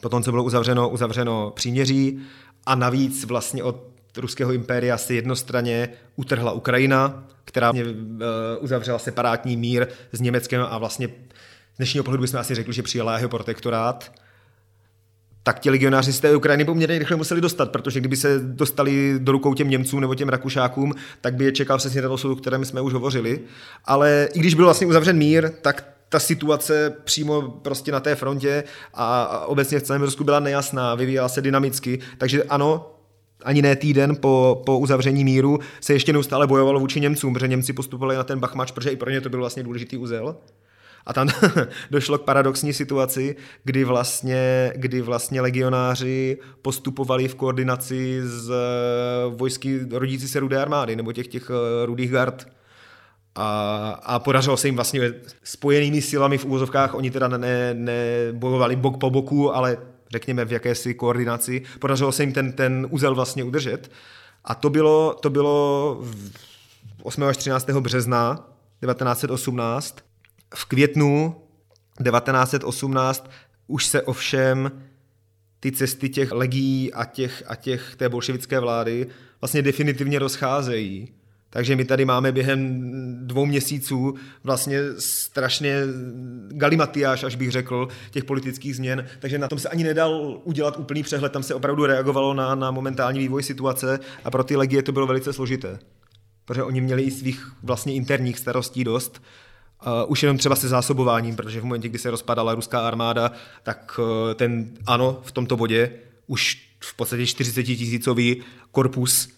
potom, 0.00 0.22
co 0.22 0.30
bylo 0.30 0.44
uzavřeno, 0.44 0.88
uzavřeno 0.88 1.52
příměří 1.56 2.18
a 2.66 2.74
navíc 2.74 3.24
vlastně 3.24 3.62
od 3.62 3.87
ruského 4.16 4.52
impéria 4.52 4.98
se 4.98 5.14
jednostranně 5.14 5.88
utrhla 6.16 6.52
Ukrajina, 6.52 7.24
která 7.44 7.70
uh, 7.70 7.80
uzavřela 8.60 8.98
separátní 8.98 9.56
mír 9.56 9.86
s 10.12 10.20
Německem 10.20 10.66
a 10.70 10.78
vlastně 10.78 11.08
z 11.74 11.76
dnešního 11.76 12.04
pohledu 12.04 12.20
bychom 12.20 12.40
asi 12.40 12.54
řekli, 12.54 12.72
že 12.72 12.82
přijala 12.82 13.16
jeho 13.16 13.28
protektorát, 13.28 14.12
tak 15.42 15.60
ti 15.60 15.70
legionáři 15.70 16.12
z 16.12 16.20
té 16.20 16.36
Ukrajiny 16.36 16.64
poměrně 16.64 16.98
rychle 16.98 17.16
museli 17.16 17.40
dostat, 17.40 17.70
protože 17.70 18.00
kdyby 18.00 18.16
se 18.16 18.38
dostali 18.38 19.14
do 19.18 19.32
rukou 19.32 19.54
těm 19.54 19.70
Němcům 19.70 20.00
nebo 20.00 20.14
těm 20.14 20.28
Rakušákům, 20.28 20.94
tak 21.20 21.34
by 21.34 21.44
je 21.44 21.52
čekal 21.52 21.78
přesně 21.78 22.02
ten 22.02 22.10
osud, 22.10 22.32
o 22.32 22.36
kterém 22.36 22.64
jsme 22.64 22.80
už 22.80 22.92
hovořili. 22.92 23.40
Ale 23.84 24.28
i 24.34 24.38
když 24.38 24.54
byl 24.54 24.64
vlastně 24.64 24.86
uzavřen 24.86 25.16
mír, 25.16 25.50
tak 25.62 25.84
ta 26.08 26.18
situace 26.18 26.94
přímo 27.04 27.42
prostě 27.42 27.92
na 27.92 28.00
té 28.00 28.14
frontě 28.14 28.64
a 28.94 29.46
obecně 29.46 29.78
v 29.78 29.82
celém 29.82 30.02
Rusku 30.02 30.24
byla 30.24 30.40
nejasná, 30.40 30.94
vyvíjela 30.94 31.28
se 31.28 31.40
dynamicky, 31.40 31.98
takže 32.18 32.42
ano, 32.42 32.97
ani 33.44 33.62
ne 33.62 33.76
týden 33.76 34.16
po, 34.16 34.62
po 34.66 34.78
uzavření 34.78 35.24
míru 35.24 35.58
se 35.80 35.92
ještě 35.92 36.12
neustále 36.12 36.46
bojovalo 36.46 36.80
vůči 36.80 37.00
Němcům, 37.00 37.34
protože 37.34 37.48
Němci 37.48 37.72
postupovali 37.72 38.16
na 38.16 38.24
ten 38.24 38.40
Bachmač, 38.40 38.70
protože 38.70 38.90
i 38.90 38.96
pro 38.96 39.10
ně 39.10 39.20
to 39.20 39.28
byl 39.28 39.38
vlastně 39.38 39.62
důležitý 39.62 39.96
úzel. 39.96 40.36
A 41.06 41.12
tam 41.12 41.28
došlo 41.90 42.18
k 42.18 42.24
paradoxní 42.24 42.72
situaci, 42.72 43.36
kdy 43.64 43.84
vlastně, 43.84 44.72
kdy 44.76 45.00
vlastně 45.00 45.40
legionáři 45.40 46.38
postupovali 46.62 47.28
v 47.28 47.34
koordinaci 47.34 48.20
s 48.22 48.50
eh, 48.50 48.54
vojsky 49.28 49.80
rodící 49.90 50.28
se 50.28 50.40
rudé 50.40 50.62
armády, 50.62 50.96
nebo 50.96 51.12
těch, 51.12 51.26
těch 51.26 51.50
eh, 51.50 51.86
rudých 51.86 52.10
gard. 52.10 52.48
A, 53.34 54.00
a 54.02 54.18
podařilo 54.18 54.56
se 54.56 54.68
jim 54.68 54.74
vlastně 54.74 55.12
spojenými 55.42 56.02
silami 56.02 56.38
v 56.38 56.44
úvozovkách, 56.44 56.94
oni 56.94 57.10
teda 57.10 57.28
ne, 57.28 57.74
ne 57.74 58.32
bok 58.76 59.00
po 59.00 59.10
boku, 59.10 59.56
ale 59.56 59.78
řekněme 60.10 60.44
v 60.44 60.52
jakési 60.52 60.94
koordinaci. 60.94 61.62
Podařilo 61.78 62.12
se 62.12 62.22
jim 62.22 62.32
ten, 62.32 62.52
ten 62.52 62.86
úzel 62.90 63.14
vlastně 63.14 63.44
udržet. 63.44 63.90
A 64.44 64.54
to 64.54 64.70
bylo, 64.70 65.14
to 65.22 65.30
bylo 65.30 66.00
8. 67.02 67.22
až 67.22 67.36
13. 67.36 67.70
března 67.70 68.34
1918. 68.84 69.98
V 70.54 70.64
květnu 70.64 71.42
1918 72.04 73.30
už 73.66 73.86
se 73.86 74.02
ovšem 74.02 74.72
ty 75.60 75.72
cesty 75.72 76.08
těch 76.08 76.32
legií 76.32 76.92
a 76.92 77.04
těch, 77.04 77.42
a 77.46 77.54
těch 77.54 77.96
té 77.96 78.08
bolševické 78.08 78.60
vlády 78.60 79.06
vlastně 79.40 79.62
definitivně 79.62 80.18
rozcházejí, 80.18 81.12
Takže 81.50 81.76
my 81.76 81.84
tady 81.84 82.04
máme 82.04 82.32
během 82.32 82.82
dvou 83.26 83.46
měsíců 83.46 84.14
vlastně 84.44 84.78
strašně 84.98 85.82
galimatiáš, 86.48 87.24
až 87.24 87.34
bych 87.34 87.50
řekl, 87.50 87.88
těch 88.10 88.24
politických 88.24 88.76
změn, 88.76 89.06
takže 89.18 89.38
na 89.38 89.48
tom 89.48 89.58
se 89.58 89.68
ani 89.68 89.84
nedal 89.84 90.40
udělat 90.44 90.78
úplný 90.78 91.02
přehled, 91.02 91.32
tam 91.32 91.42
se 91.42 91.54
opravdu 91.54 91.86
reagovalo 91.86 92.34
na, 92.34 92.54
na 92.54 92.70
momentální 92.70 93.18
vývoj 93.18 93.42
situace 93.42 94.00
a 94.24 94.30
pro 94.30 94.44
ty 94.44 94.56
legie 94.56 94.82
to 94.82 94.92
bylo 94.92 95.06
velice 95.06 95.32
složité. 95.32 95.78
Protože 96.44 96.62
oni 96.62 96.80
měli 96.80 97.02
i 97.02 97.10
svých 97.10 97.52
vlastně 97.62 97.94
interních 97.94 98.38
starostí 98.38 98.84
dost, 98.84 99.22
Uh, 99.86 100.10
už 100.10 100.22
jenom 100.22 100.38
třeba 100.38 100.56
se 100.56 100.68
zásobováním, 100.68 101.36
protože 101.36 101.60
v 101.60 101.64
momentě, 101.64 101.88
kdy 101.88 101.98
se 101.98 102.10
rozpadala 102.10 102.54
ruská 102.54 102.86
armáda, 102.86 103.32
tak 103.62 103.98
uh, 103.98 104.34
ten 104.34 104.70
ano, 104.86 105.20
v 105.24 105.32
tomto 105.32 105.56
bodě 105.56 105.90
už 106.26 106.68
v 106.80 106.96
podstatě 106.96 107.26
40 107.26 107.62
tisícový 107.62 108.42
korpus 108.72 109.28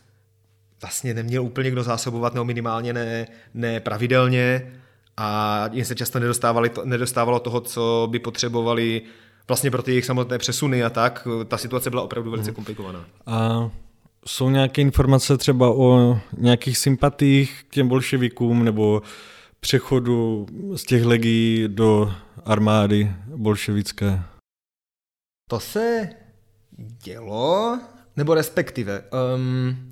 vlastně 0.82 1.14
neměl 1.14 1.42
úplně 1.42 1.70
kdo 1.70 1.82
zásobovat, 1.82 2.34
nebo 2.34 2.44
minimálně 2.44 2.92
ne, 2.92 3.26
ne 3.54 3.80
pravidelně 3.80 4.72
a 5.16 5.68
jim 5.72 5.84
se 5.84 5.94
často 5.94 6.20
nedostávali, 6.20 6.70
nedostávalo 6.84 7.40
toho, 7.40 7.60
co 7.60 8.08
by 8.10 8.18
potřebovali 8.18 9.02
vlastně 9.48 9.70
pro 9.70 9.82
ty 9.82 9.90
jejich 9.90 10.04
samotné 10.04 10.38
přesuny 10.38 10.84
a 10.84 10.90
tak. 10.90 11.28
Ta 11.48 11.58
situace 11.58 11.90
byla 11.90 12.02
opravdu 12.02 12.30
velice 12.30 12.50
mhm. 12.50 12.54
komplikovaná. 12.54 13.04
A 13.26 13.70
jsou 14.26 14.50
nějaké 14.50 14.82
informace 14.82 15.38
třeba 15.38 15.70
o 15.70 16.18
nějakých 16.36 16.78
sympatích 16.78 17.64
k 17.68 17.74
těm 17.74 17.88
bolševikům 17.88 18.64
nebo 18.64 19.02
přechodu 19.60 20.46
z 20.76 20.84
těch 20.84 21.04
legií 21.04 21.64
do 21.68 22.14
armády 22.44 23.12
bolševické? 23.36 24.22
To 25.50 25.60
se 25.60 26.08
dělo, 27.04 27.78
nebo 28.16 28.34
respektive. 28.34 29.04
Um, 29.36 29.89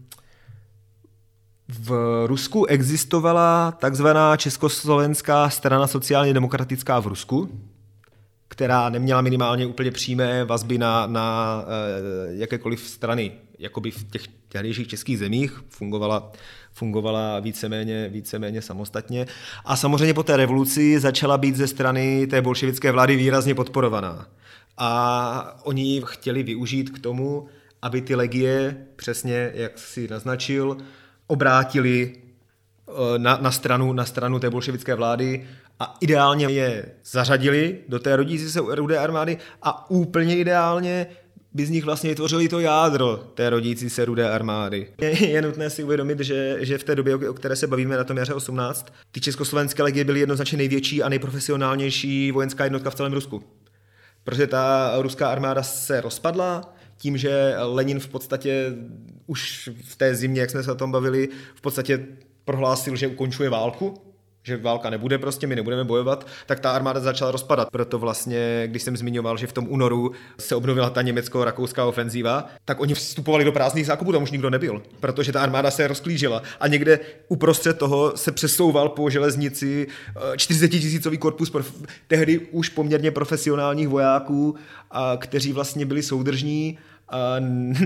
v 1.69 1.93
Rusku 2.27 2.67
existovala 2.67 3.73
takzvaná 3.73 4.37
Československá 4.37 5.51
strana 5.51 5.87
sociálně 5.87 6.35
demokratická 6.35 7.01
v 7.01 7.07
Rusku, 7.07 7.49
která 8.49 8.89
neměla 8.89 9.21
minimálně 9.21 9.67
úplně 9.67 9.91
přímé 9.91 10.45
vazby 10.45 10.79
na, 10.79 11.07
na 11.07 11.65
e, 11.67 12.35
jakékoliv 12.35 12.81
strany, 12.81 13.33
jakoby 13.59 13.91
v 13.91 14.11
těch 14.11 14.23
tehdejších 14.49 14.89
českých 14.89 15.19
zemích, 15.19 15.63
fungovala, 15.69 16.33
fungovala 16.73 17.41
víceméně, 17.41 18.09
víceméně 18.09 18.63
samostatně. 18.63 19.27
A 19.65 19.77
samozřejmě 19.77 20.15
po 20.15 20.23
té 20.23 20.37
revoluci 20.37 21.01
začala 21.01 21.39
být 21.39 21.57
ze 21.57 21.67
strany 21.67 22.27
té 22.27 22.43
bolševické 22.43 22.93
vlády 22.93 23.17
výrazně 23.17 23.55
podporovaná. 23.55 24.27
A 24.79 25.61
oni 25.63 26.03
chtěli 26.05 26.43
využít 26.43 26.91
k 26.91 26.99
tomu, 26.99 27.47
aby 27.83 28.01
ty 28.01 28.15
legie, 28.15 28.87
přesně 28.97 29.51
jak 29.55 29.79
si 29.79 30.09
naznačil, 30.09 30.77
obrátili 31.29 32.13
eh, 32.15 33.19
na, 33.19 33.39
na, 33.43 33.51
stranu, 33.51 33.93
na 33.93 34.05
stranu 34.05 34.39
té 34.39 34.51
bolševické 34.51 34.95
vlády 34.95 35.47
a 35.81 35.97
ideálně 36.01 36.47
je 36.47 36.85
zařadili 37.05 37.79
do 37.89 37.99
té 37.99 38.17
rodící 38.17 38.51
se 38.51 38.61
rudé 38.61 38.99
armády 38.99 39.39
a 39.63 39.91
úplně 39.91 40.37
ideálně 40.37 41.07
by 41.53 41.67
z 41.67 41.71
nich 41.71 41.85
vlastně 41.85 42.11
vytvořili 42.11 42.49
to 42.49 42.61
jádro 42.61 43.17
té 43.17 43.51
rodící 43.51 43.91
se 43.91 44.05
rudé 44.05 44.31
armády. 44.31 44.87
Je, 45.01 45.29
je 45.29 45.43
nutné 45.43 45.71
si 45.71 45.85
uvědomit, 45.85 46.21
že, 46.21 46.57
že 46.61 46.79
v 46.79 46.85
té 46.85 46.95
době, 46.95 47.29
o 47.29 47.35
které 47.35 47.57
se 47.57 47.67
bavíme 47.67 47.97
na 47.97 48.05
tom 48.05 48.17
jaře 48.17 48.35
18, 48.35 48.93
ty 49.13 49.21
československé 49.21 49.83
legie 49.83 50.05
byly 50.05 50.21
jednoznačně 50.21 50.59
největší 50.59 51.03
a 51.03 51.09
nejprofesionálnější 51.09 52.33
vojenská 52.33 52.65
jednotka 52.65 52.91
v 52.91 52.95
celém 52.95 53.13
Rusku. 53.13 53.43
Protože 54.25 54.47
ta 54.47 54.93
ruská 54.99 55.31
armáda 55.31 55.63
se 55.63 56.01
rozpadla, 56.01 56.75
tím, 56.97 57.17
že 57.17 57.55
Lenin 57.59 58.01
v 58.01 58.09
podstatě 58.09 58.75
už 59.29 59.71
v 59.85 59.97
té 59.97 60.15
zimě, 60.15 60.41
jak 60.41 60.51
jsme 60.51 60.63
se 60.63 60.73
o 60.73 60.75
tom 60.75 60.93
bavili, 60.93 61.29
v 61.55 61.61
podstatě 61.61 62.07
prohlásil, 62.45 62.97
že 62.97 63.07
ukončuje 63.07 63.51
válku, 63.51 63.95
že 64.43 64.57
válka 64.57 64.91
nebude 64.91 65.19
prostě, 65.19 65.47
my 65.47 65.57
nebudeme 65.57 65.85
bojovat, 65.85 66.27
tak 66.47 66.61
ta 66.61 66.71
armáda 66.71 67.01
začala 67.01 67.31
rozpadat. 67.31 67.71
Proto 67.71 67.99
vlastně, 67.99 68.63
když 68.67 68.83
jsem 68.83 68.97
zmiňoval, 68.97 69.37
že 69.37 69.47
v 69.47 69.53
tom 69.53 69.67
únoru 69.69 70.13
se 70.39 70.57
obnovila 70.57 70.91
ta 70.91 71.03
německo-rakouská 71.03 71.85
ofenzíva, 71.85 72.49
tak 72.65 72.81
oni 72.81 72.95
vstupovali 72.95 73.45
do 73.45 73.53
prázdných 73.53 73.87
zákupů, 73.87 74.13
tam 74.13 74.23
už 74.23 74.31
nikdo 74.31 74.51
nebyl, 74.51 74.83
protože 75.01 75.33
ta 75.33 75.43
armáda 75.43 75.71
se 75.71 75.89
rozklížila. 75.89 76.43
A 76.61 76.69
někde 76.69 77.01
uprostřed 77.29 77.79
toho 77.79 78.17
se 78.17 78.33
přesouval 78.33 78.89
po 78.89 79.11
železnici 79.11 79.87
40 80.37 80.65
eh, 80.65 80.69
tisícový 80.69 81.19
korpus 81.19 81.53
tehdy 82.07 82.39
už 82.39 82.69
poměrně 82.69 83.11
profesionálních 83.11 83.89
vojáků, 83.89 84.55
a 84.91 85.17
kteří 85.17 85.53
vlastně 85.53 85.87
byli 85.87 86.03
soudržní 86.03 86.79
a 87.11 87.37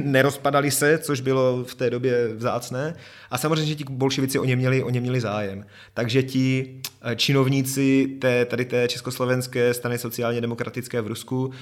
nerozpadali 0.03 0.71
se, 0.71 0.99
což 0.99 1.21
bylo 1.21 1.65
v 1.65 1.75
té 1.75 1.91
době 1.91 2.29
vzácné. 2.35 2.95
A 3.31 3.39
samozřejmě, 3.39 3.67
že 3.67 3.75
ti 3.75 3.85
bolševici 3.91 4.39
o 4.39 4.45
ně 4.45 4.57
měli, 4.57 4.83
o 4.83 4.91
ně 4.91 5.01
měli 5.01 5.21
zájem. 5.21 5.67
Takže 5.95 6.23
ti 6.23 6.81
eh, 7.03 7.17
činovníci 7.17 8.07
té, 8.21 8.45
tady 8.45 8.65
té 8.65 8.89
československé 8.89 9.75
strany 9.75 9.99
sociálně 9.99 10.41
demokratické 10.41 11.01
v 11.01 11.07
Rusku 11.07 11.53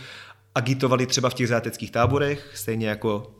agitovali 0.54 1.06
třeba 1.06 1.30
v 1.30 1.34
těch 1.34 1.48
záteckých 1.48 1.90
táborech, 1.90 2.50
stejně 2.54 2.88
jako 2.88 3.34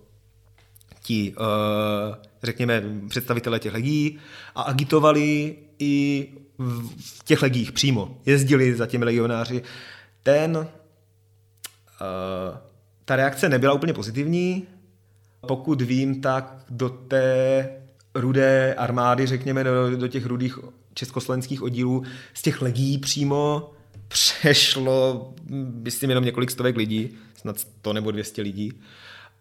ti, 1.03 1.35
eh, 1.39 2.17
řekněme, 2.43 2.83
představitelé 3.09 3.59
těch 3.59 3.73
legií 3.73 4.19
a 4.55 4.63
agitovali 4.63 5.57
i 5.79 6.27
v 6.59 7.25
těch 7.25 7.43
legích 7.43 7.73
přímo. 7.73 8.19
Jezdili 8.27 8.75
za 8.75 8.87
těmi 8.87 9.05
legionáři. 9.05 9.63
Ten 10.23 10.69
eh, 12.01 12.70
ta 13.11 13.17
reakce 13.17 13.49
nebyla 13.49 13.73
úplně 13.73 13.93
pozitivní. 13.93 14.67
Pokud 15.47 15.81
vím, 15.83 16.21
tak 16.21 16.65
do 16.71 16.89
té 16.89 17.69
rudé 18.15 18.75
armády, 18.75 19.27
řekněme, 19.27 19.65
do, 19.65 19.97
do 19.97 20.09
těch 20.09 20.27
rudých 20.27 20.59
československých 20.95 21.63
oddílů, 21.63 22.03
z 22.35 22.43
těch 22.43 22.63
legí 22.63 22.99
přímo 22.99 23.71
přešlo, 24.09 25.35
myslím, 25.73 26.11
jenom 26.11 26.25
několik 26.25 26.51
stovek 26.51 26.77
lidí, 26.77 27.11
snad 27.37 27.61
100 27.61 27.93
nebo 27.93 28.11
200 28.11 28.43
lidí. 28.43 28.73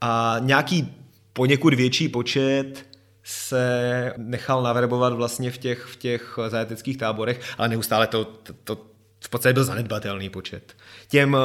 A 0.02 0.36
nějaký 0.40 0.94
poněkud 1.34 1.74
větší 1.74 2.10
počet 2.10 2.86
se 3.24 4.14
nechal 4.18 4.64
naverbovat 4.64 5.14
vlastně 5.14 5.52
v 5.52 5.58
těch, 5.58 5.84
v 5.84 5.96
těch 5.96 6.40
zajateckých 6.48 6.98
táborech, 6.98 7.42
ale 7.58 7.70
neustále 7.70 8.08
to, 8.08 8.26
to, 8.26 8.54
to 8.64 8.86
v 9.26 9.30
podstatě 9.30 9.54
byl 9.54 9.64
zanedbatelný 9.64 10.30
počet. 10.30 10.76
Těm 11.08 11.34
uh, 11.34 11.40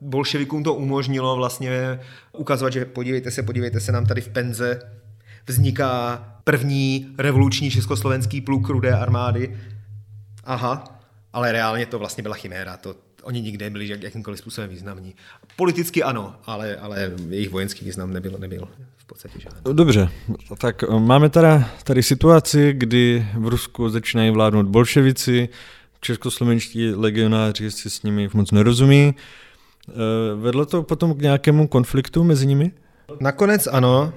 bolševikům 0.00 0.64
to 0.64 0.74
umožnilo 0.74 1.36
vlastně 1.36 2.00
ukazovat, 2.32 2.72
že 2.72 2.84
podívejte 2.84 3.30
se, 3.30 3.42
podívejte 3.42 3.80
se, 3.80 3.92
nám 3.92 4.06
tady 4.06 4.20
v 4.20 4.28
Penze 4.28 4.80
vzniká 5.46 6.24
první 6.44 7.14
revoluční 7.18 7.70
československý 7.70 8.40
pluk 8.40 8.68
rudé 8.68 8.92
armády. 8.92 9.56
Aha, 10.44 10.84
ale 11.32 11.52
reálně 11.52 11.86
to 11.86 11.98
vlastně 11.98 12.22
byla 12.22 12.34
chiméra, 12.34 12.76
to, 12.76 12.94
oni 13.22 13.40
nikdy 13.40 13.64
nebyli 13.64 13.88
jakýmkoliv 14.00 14.38
způsobem 14.38 14.70
významní. 14.70 15.14
Politicky 15.56 16.02
ano, 16.02 16.34
ale, 16.44 16.76
ale 16.76 17.12
jejich 17.28 17.50
vojenský 17.50 17.84
význam 17.84 18.12
nebyl, 18.12 18.38
nebyl 18.38 18.68
v 18.96 19.04
podstatě 19.06 19.40
žádný. 19.40 19.74
Dobře, 19.74 20.08
tak 20.58 20.82
eh, 20.82 20.86
máme 21.00 21.28
teda 21.28 21.70
tady 21.84 22.02
situaci, 22.02 22.72
kdy 22.72 23.26
v 23.38 23.48
Rusku 23.48 23.88
začínají 23.88 24.30
vládnout 24.30 24.66
bolševici, 24.66 25.48
českoslovenští 26.06 26.94
legionáři 26.94 27.70
si 27.70 27.90
s 27.90 28.02
nimi 28.02 28.28
moc 28.32 28.50
nerozumí. 28.50 29.14
Eh, 29.14 29.92
vedlo 30.36 30.66
to 30.66 30.82
potom 30.82 31.14
k 31.14 31.22
nějakému 31.22 31.68
konfliktu 31.68 32.24
mezi 32.24 32.46
nimi? 32.46 32.72
Nakonec 33.20 33.66
ano. 33.66 34.12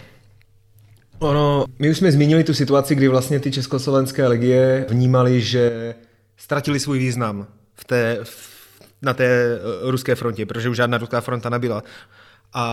Ono, 1.20 1.66
my 1.80 1.90
už 1.90 1.98
jsme 1.98 2.12
zmínili 2.12 2.44
tu 2.44 2.54
situaci, 2.54 2.96
kdy 2.96 3.08
vlastně 3.08 3.40
ty 3.40 3.52
československé 3.52 4.28
legie 4.28 4.86
vnímali, 4.90 5.42
že 5.42 5.96
ztratili 6.38 6.80
svůj 6.80 7.00
význam 7.00 7.48
v 7.76 7.84
té, 7.86 8.20
v, 8.24 8.50
na 9.02 9.14
té 9.14 9.26
eh, 9.26 9.60
ruské 9.92 10.16
frontě, 10.16 10.46
protože 10.46 10.70
už 10.70 10.78
žádná 10.78 10.98
ruská 10.98 11.22
fronta 11.22 11.50
nebyla. 11.50 11.84
A 12.54 12.66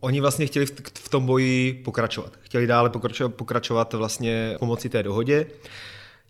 oni 0.00 0.20
vlastně 0.20 0.46
chtěli 0.46 0.66
v, 0.66 0.72
v 0.94 1.08
tom 1.08 1.26
boji 1.26 1.74
pokračovat. 1.84 2.32
Chtěli 2.40 2.66
dále 2.66 2.90
pokračovat, 2.90 3.34
pokračovat 3.34 3.92
vlastně 3.94 4.56
pomocí 4.58 4.88
té 4.88 5.02
dohodě. 5.02 5.46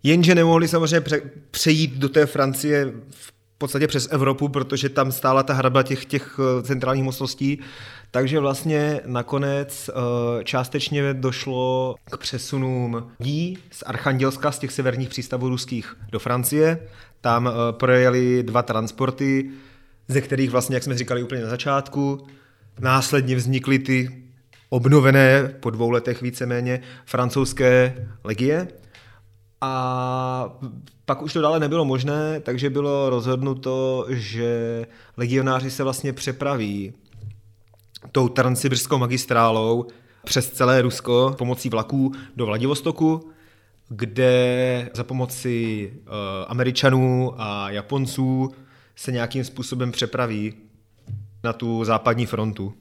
Jenže 0.03 0.35
nemohli 0.35 0.69
samozřejmě 0.69 1.01
pře- 1.01 1.23
přejít 1.51 1.95
do 1.95 2.09
té 2.09 2.27
Francie 2.27 2.93
v 3.11 3.33
podstatě 3.59 3.87
přes 3.87 4.09
Evropu, 4.11 4.49
protože 4.49 4.89
tam 4.89 5.13
stála 5.13 5.43
ta 5.43 5.55
hradba 5.55 5.83
těch, 5.83 6.05
těch 6.05 6.41
eh, 6.41 6.63
centrálních 6.63 7.05
mocností. 7.05 7.61
Takže 8.11 8.41
vlastně 8.41 9.01
nakonec 9.07 9.91
eh, 9.91 10.45
částečně 10.45 11.15
došlo 11.15 11.95
k 12.11 12.17
přesunům 12.17 13.11
lidí 13.21 13.59
z 13.71 13.83
Archandělska, 13.87 14.53
z 14.53 14.59
těch 14.59 14.73
severních 14.73 15.09
přístavů 15.09 15.49
ruských 15.49 15.97
do 16.13 16.19
Francie. 16.19 16.79
Tam 17.21 17.49
eh, 17.49 17.73
projeli 17.73 18.43
dva 18.43 18.63
transporty, 18.63 19.51
ze 20.09 20.21
kterých 20.21 20.51
vlastně, 20.51 20.77
jak 20.77 20.83
jsme 20.83 20.99
říkali 20.99 21.23
úplně 21.23 21.43
na 21.43 21.51
začátku, 21.51 22.27
následně 22.81 23.37
vznikly 23.37 23.79
ty 23.79 24.23
obnovené 24.69 25.55
po 25.61 25.71
dvou 25.71 25.91
letech 25.91 26.23
víceméně 26.23 26.81
francouzské 27.05 28.07
legie. 28.25 28.69
A 29.61 30.59
pak 31.05 31.23
už 31.23 31.33
to 31.33 31.41
dále 31.41 31.61
nebylo 31.61 31.85
možné, 31.85 32.41
takže 32.41 32.71
bylo 32.71 33.11
rozhodnuto, 33.11 34.07
že 34.09 34.87
legionáři 35.17 35.71
se 35.71 35.85
vlastně 35.85 36.13
přepraví 36.13 36.93
tou 38.13 38.29
transsibirskou 38.29 38.99
magistrálou 38.99 39.87
přes 40.25 40.51
celé 40.51 40.83
Rusko 40.83 41.35
pomocí 41.39 41.69
vlaků 41.69 42.13
do 42.37 42.47
Vladivostoku, 42.47 43.31
kde 43.89 44.91
za 44.95 45.05
pomoci 45.05 45.91
uh, 45.93 46.09
Američanů 46.49 47.35
a 47.37 47.71
Japonců 47.71 48.51
se 48.97 49.13
nějakým 49.13 49.45
způsobem 49.45 49.93
přepraví 49.93 50.55
na 51.45 51.53
tu 51.53 51.85
západní 51.85 52.27
frontu 52.27 52.75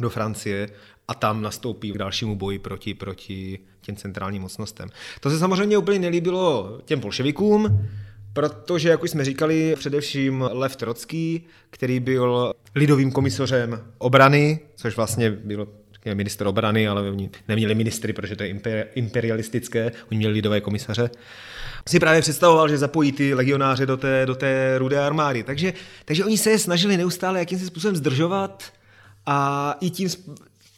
do 0.00 0.10
Francie 0.10 0.68
a 1.08 1.14
tam 1.14 1.42
nastoupí 1.42 1.92
k 1.92 1.98
dalšímu 1.98 2.36
boji 2.36 2.58
proti, 2.58 2.94
proti 2.94 3.58
těm 3.80 3.96
centrálním 3.96 4.42
mocnostem. 4.42 4.88
To 5.20 5.30
se 5.30 5.38
samozřejmě 5.38 5.78
úplně 5.78 5.98
nelíbilo 5.98 6.78
těm 6.84 7.00
bolševikům, 7.00 7.88
protože, 8.32 8.88
jak 8.88 9.02
už 9.02 9.10
jsme 9.10 9.24
říkali, 9.24 9.76
především 9.78 10.48
Lev 10.52 10.76
Trocký, 10.76 11.46
který 11.70 12.00
byl 12.00 12.52
lidovým 12.74 13.12
komisařem 13.12 13.80
obrany, 13.98 14.60
což 14.76 14.96
vlastně 14.96 15.30
bylo 15.30 15.68
minister 16.14 16.46
obrany, 16.46 16.88
ale 16.88 17.10
oni 17.10 17.30
neměli 17.48 17.74
ministry, 17.74 18.12
protože 18.12 18.36
to 18.36 18.42
je 18.42 18.88
imperialistické, 18.94 19.92
oni 20.10 20.18
měli 20.18 20.32
lidové 20.34 20.60
komisaře, 20.60 21.10
si 21.88 22.00
právě 22.00 22.20
představoval, 22.20 22.68
že 22.68 22.78
zapojí 22.78 23.12
ty 23.12 23.34
legionáře 23.34 23.86
do 23.86 23.96
té, 23.96 24.26
do 24.26 24.34
té 24.34 24.78
rudé 24.78 24.98
armády. 24.98 25.42
Takže, 25.42 25.72
takže 26.04 26.24
oni 26.24 26.38
se 26.38 26.50
je 26.50 26.58
snažili 26.58 26.96
neustále 26.96 27.38
jakýmsi 27.38 27.66
způsobem 27.66 27.96
zdržovat 27.96 28.72
a 29.26 29.76
i 29.80 29.90
tím, 29.90 30.08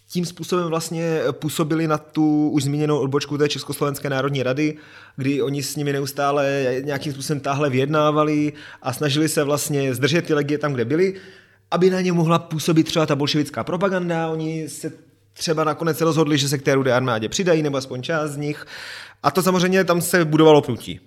tím 0.08 0.26
způsobem 0.26 0.68
vlastně 0.68 1.20
působili 1.32 1.86
na 1.88 1.98
tu 1.98 2.50
už 2.50 2.64
zmíněnou 2.64 2.98
odbočku 2.98 3.38
té 3.38 3.48
Československé 3.48 4.10
národní 4.10 4.42
rady, 4.42 4.76
kdy 5.16 5.42
oni 5.42 5.62
s 5.62 5.76
nimi 5.76 5.92
neustále 5.92 6.74
nějakým 6.80 7.12
způsobem 7.12 7.40
táhle 7.40 7.70
vyjednávali 7.70 8.52
a 8.82 8.92
snažili 8.92 9.28
se 9.28 9.44
vlastně 9.44 9.94
zdržet 9.94 10.26
ty 10.26 10.34
legie 10.34 10.58
tam, 10.58 10.72
kde 10.72 10.84
byli, 10.84 11.14
aby 11.70 11.90
na 11.90 12.00
ně 12.00 12.12
mohla 12.12 12.38
působit 12.38 12.84
třeba 12.84 13.06
ta 13.06 13.16
bolševická 13.16 13.64
propaganda. 13.64 14.28
Oni 14.28 14.68
se 14.68 14.92
třeba 15.32 15.64
nakonec 15.64 16.00
rozhodli, 16.00 16.38
že 16.38 16.48
se 16.48 16.58
k 16.58 16.62
té 16.62 16.74
rudé 16.74 16.92
armádě 16.92 17.28
přidají, 17.28 17.62
nebo 17.62 17.76
aspoň 17.76 18.02
část 18.02 18.30
z 18.30 18.36
nich. 18.36 18.66
A 19.22 19.30
to 19.30 19.42
samozřejmě 19.42 19.84
tam 19.84 20.02
se 20.02 20.24
budovalo 20.24 20.62
pnutí. 20.62 21.00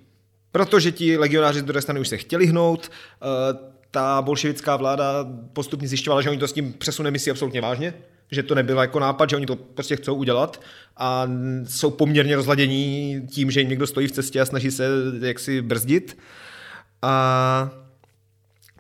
Protože 0.52 0.92
ti 0.92 1.18
legionáři 1.18 1.60
z 1.60 1.64
druhé 1.64 1.82
strany 1.82 2.00
už 2.00 2.08
se 2.08 2.18
chtěli 2.18 2.46
hnout, 2.46 2.92
eh, 2.92 3.69
ta 3.92 4.22
bolševická 4.22 4.76
vláda 4.76 5.26
postupně 5.54 5.88
zjišťovala, 5.88 6.22
že 6.22 6.30
oni 6.30 6.40
to 6.40 6.48
s 6.48 6.54
tím 6.54 6.74
přesunem 6.74 7.14
myslí 7.14 7.32
absolutně 7.32 7.62
vážně, 7.62 7.94
že 8.32 8.44
to 8.44 8.56
nebylo 8.56 8.82
jako 8.82 9.00
nápad, 9.00 9.30
že 9.30 9.36
oni 9.36 9.46
to 9.46 9.56
prostě 9.56 9.96
chcou 9.96 10.16
udělat 10.16 10.62
a 10.98 11.28
jsou 11.68 11.90
poměrně 11.90 12.36
rozladění 12.36 13.22
tím, 13.30 13.52
že 13.52 13.60
jim 13.60 13.70
někdo 13.70 13.88
stojí 13.88 14.08
v 14.08 14.12
cestě 14.12 14.42
a 14.42 14.46
snaží 14.46 14.72
se 14.72 14.88
jaksi 15.22 15.62
brzdit. 15.62 16.18
A 17.02 17.70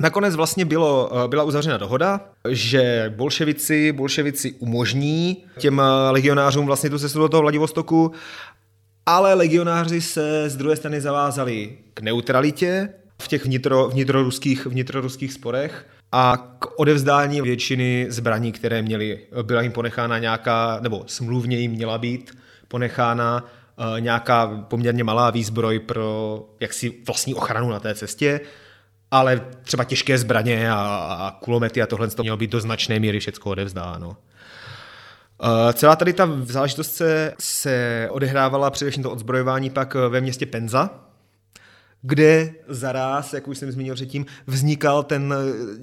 Nakonec 0.01 0.36
vlastně 0.36 0.66
bylo, 0.66 1.12
byla 1.28 1.43
uzavřena 1.43 1.78
dohoda, 1.78 2.22
že 2.49 3.14
bolševici, 3.16 3.91
bolševici 3.91 4.51
umožní 4.51 5.43
těm 5.57 5.82
legionářům 6.12 6.66
vlastně 6.66 6.89
tu 6.89 6.99
cestu 6.99 7.20
do 7.20 7.30
toho 7.30 7.41
Vladivostoku, 7.41 8.12
ale 9.05 9.34
legionáři 9.34 10.01
se 10.01 10.49
z 10.49 10.57
druhé 10.57 10.76
strany 10.76 11.01
zavázali 11.01 11.78
k 11.93 12.01
neutralitě 12.01 12.93
v 13.22 13.28
těch 13.28 13.45
vnitro, 13.45 13.89
vnitroruských, 13.89 14.65
vnitroruských 14.65 15.34
sporech 15.34 15.86
a 16.11 16.38
k 16.59 16.80
odevzdání 16.80 17.41
většiny 17.41 18.05
zbraní, 18.09 18.51
které 18.51 18.82
měli. 18.82 19.20
Byla 19.41 19.61
jim 19.61 19.72
ponechána 19.72 20.20
nějaká, 20.20 20.80
nebo 20.82 21.03
smluvně 21.07 21.57
jim 21.57 21.72
měla 21.72 21.97
být 21.97 22.38
ponechána 22.67 23.43
uh, 23.43 24.01
nějaká 24.01 24.47
poměrně 24.47 25.03
malá 25.03 25.30
výzbroj 25.30 25.80
pro 25.80 26.45
jaksi 26.59 26.93
vlastní 27.07 27.36
ochranu 27.36 27.70
na 27.70 27.80
té 27.80 27.95
cestě, 27.95 28.39
ale 29.11 29.41
třeba 29.63 29.84
těžké 29.84 30.17
zbraně 30.17 30.72
a, 30.72 30.76
a 30.76 31.32
kulomety 31.32 31.82
a 31.82 31.88
tohle 31.88 32.07
to 32.07 32.24
mělo 32.24 32.38
být 32.38 32.51
do 32.51 32.59
značné 32.59 32.99
míry 32.99 33.20
všechno 33.20 33.51
odevzdáno. 33.51 34.09
Uh, 34.09 35.72
celá 35.74 35.95
tady 35.95 36.13
ta 36.13 36.30
záležitost 36.43 36.95
se, 36.95 37.34
se 37.39 38.07
odehrávala 38.11 38.70
především 38.72 39.03
to 39.03 39.11
odzbrojování 39.11 39.70
pak 39.70 39.93
ve 39.93 40.22
městě 40.22 40.45
Penza, 40.45 41.09
kde 42.02 42.54
zaraz, 42.68 43.34
jak 43.34 43.47
už 43.47 43.58
jsem 43.58 43.72
zmínil 43.72 43.95
předtím, 43.95 44.26
vznikal 44.47 45.04
ten 45.04 45.34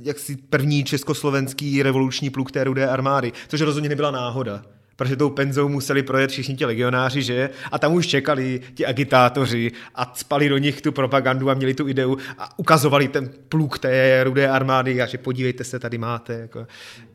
jaksi 0.03 0.37
první 0.37 0.85
československý 0.85 1.83
revoluční 1.83 2.31
pluk 2.31 2.53
té 2.53 2.65
rudé 2.65 2.89
armády, 2.89 3.33
což 3.49 3.61
rozhodně 3.61 3.89
nebyla 3.89 4.11
náhoda 4.11 4.63
protože 4.97 5.17
tou 5.17 5.31
penzou 5.31 5.69
museli 5.69 6.03
projet 6.03 6.31
všichni 6.31 6.57
ti 6.57 6.65
legionáři, 6.65 7.23
že? 7.23 7.51
A 7.73 7.79
tam 7.79 7.95
už 7.95 8.07
čekali 8.07 8.61
ti 8.75 8.87
agitátoři 8.87 9.73
a 9.95 10.13
spali 10.15 10.49
do 10.49 10.59
nich 10.59 10.81
tu 10.81 10.93
propagandu 10.93 11.51
a 11.51 11.55
měli 11.55 11.75
tu 11.75 11.89
ideu 11.89 12.17
a 12.39 12.59
ukazovali 12.59 13.09
ten 13.09 13.31
pluk 13.49 13.79
té 13.79 14.25
rudé 14.25 14.49
armády 14.49 15.03
a 15.03 15.07
že 15.07 15.19
podívejte 15.19 15.65
se, 15.65 15.79
tady 15.79 15.99
máte. 15.99 16.33
Jako. 16.33 16.67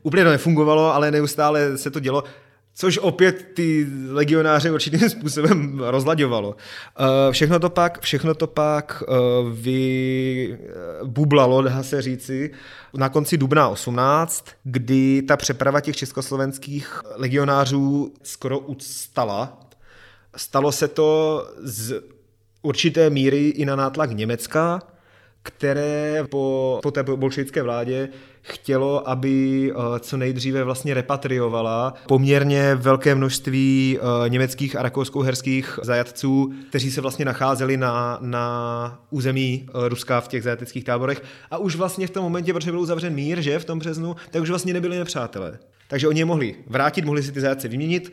Úplně 0.02 0.24
to 0.24 0.30
nefungovalo, 0.30 0.94
ale 0.94 1.10
neustále 1.10 1.78
se 1.78 1.90
to 1.90 2.00
dělo 2.00 2.24
což 2.74 2.98
opět 2.98 3.46
ty 3.54 3.86
legionáře 4.08 4.70
určitým 4.70 5.08
způsobem 5.10 5.80
rozlaďovalo. 5.80 6.56
Eh, 6.98 7.32
všechno 7.32 7.58
to 7.58 7.70
pak, 7.70 8.00
všechno 8.00 8.34
to 8.34 8.46
pak 8.46 9.02
eh, 9.08 9.12
vybublalo, 11.02 11.62
dá 11.62 11.82
se 11.82 12.02
říci, 12.02 12.50
na 12.94 13.08
konci 13.08 13.38
dubna 13.38 13.68
18, 13.68 14.46
kdy 14.64 15.22
ta 15.22 15.36
přeprava 15.36 15.80
těch 15.80 15.96
československých 15.96 17.02
legionářů 17.16 18.14
skoro 18.22 18.58
ustala. 18.58 19.58
Stalo 20.36 20.72
se 20.72 20.88
to 20.88 21.42
z 21.62 22.02
určité 22.62 23.10
míry 23.10 23.48
i 23.48 23.64
na 23.64 23.76
nátlak 23.76 24.10
Německa, 24.10 24.80
které 25.42 26.24
po, 26.30 26.78
po 26.82 26.90
té 26.90 27.02
bolševické 27.02 27.62
vládě 27.62 28.08
chtělo, 28.42 29.08
aby 29.08 29.72
eh, 29.72 29.98
co 29.98 30.16
nejdříve 30.16 30.64
vlastně 30.64 30.94
repatriovala 30.94 31.94
poměrně 32.08 32.74
velké 32.74 33.14
množství 33.14 33.98
eh, 33.98 34.28
německých 34.28 34.76
a 34.76 34.82
rakousko-herských 34.82 35.78
zajatců, 35.82 36.52
kteří 36.68 36.90
se 36.90 37.00
vlastně 37.00 37.24
nacházeli 37.24 37.76
na, 37.76 38.18
na 38.20 39.04
území 39.10 39.68
eh, 39.68 39.88
Ruska 39.88 40.20
v 40.20 40.28
těch 40.28 40.42
zajateckých 40.42 40.84
táborech. 40.84 41.22
A 41.50 41.58
už 41.58 41.76
vlastně 41.76 42.06
v 42.06 42.10
tom 42.10 42.22
momentě, 42.22 42.52
protože 42.52 42.70
byl 42.70 42.80
uzavřen 42.80 43.14
mír, 43.14 43.40
že 43.40 43.58
v 43.58 43.64
tom 43.64 43.78
březnu, 43.78 44.16
tak 44.30 44.42
už 44.42 44.50
vlastně 44.50 44.72
nebyli 44.72 44.98
nepřátelé. 44.98 45.58
Takže 45.88 46.08
oni 46.08 46.20
je 46.20 46.24
mohli 46.24 46.54
vrátit, 46.66 47.04
mohli 47.04 47.22
si 47.22 47.32
ty 47.32 47.40
zajatce 47.40 47.68
vyměnit 47.68 48.12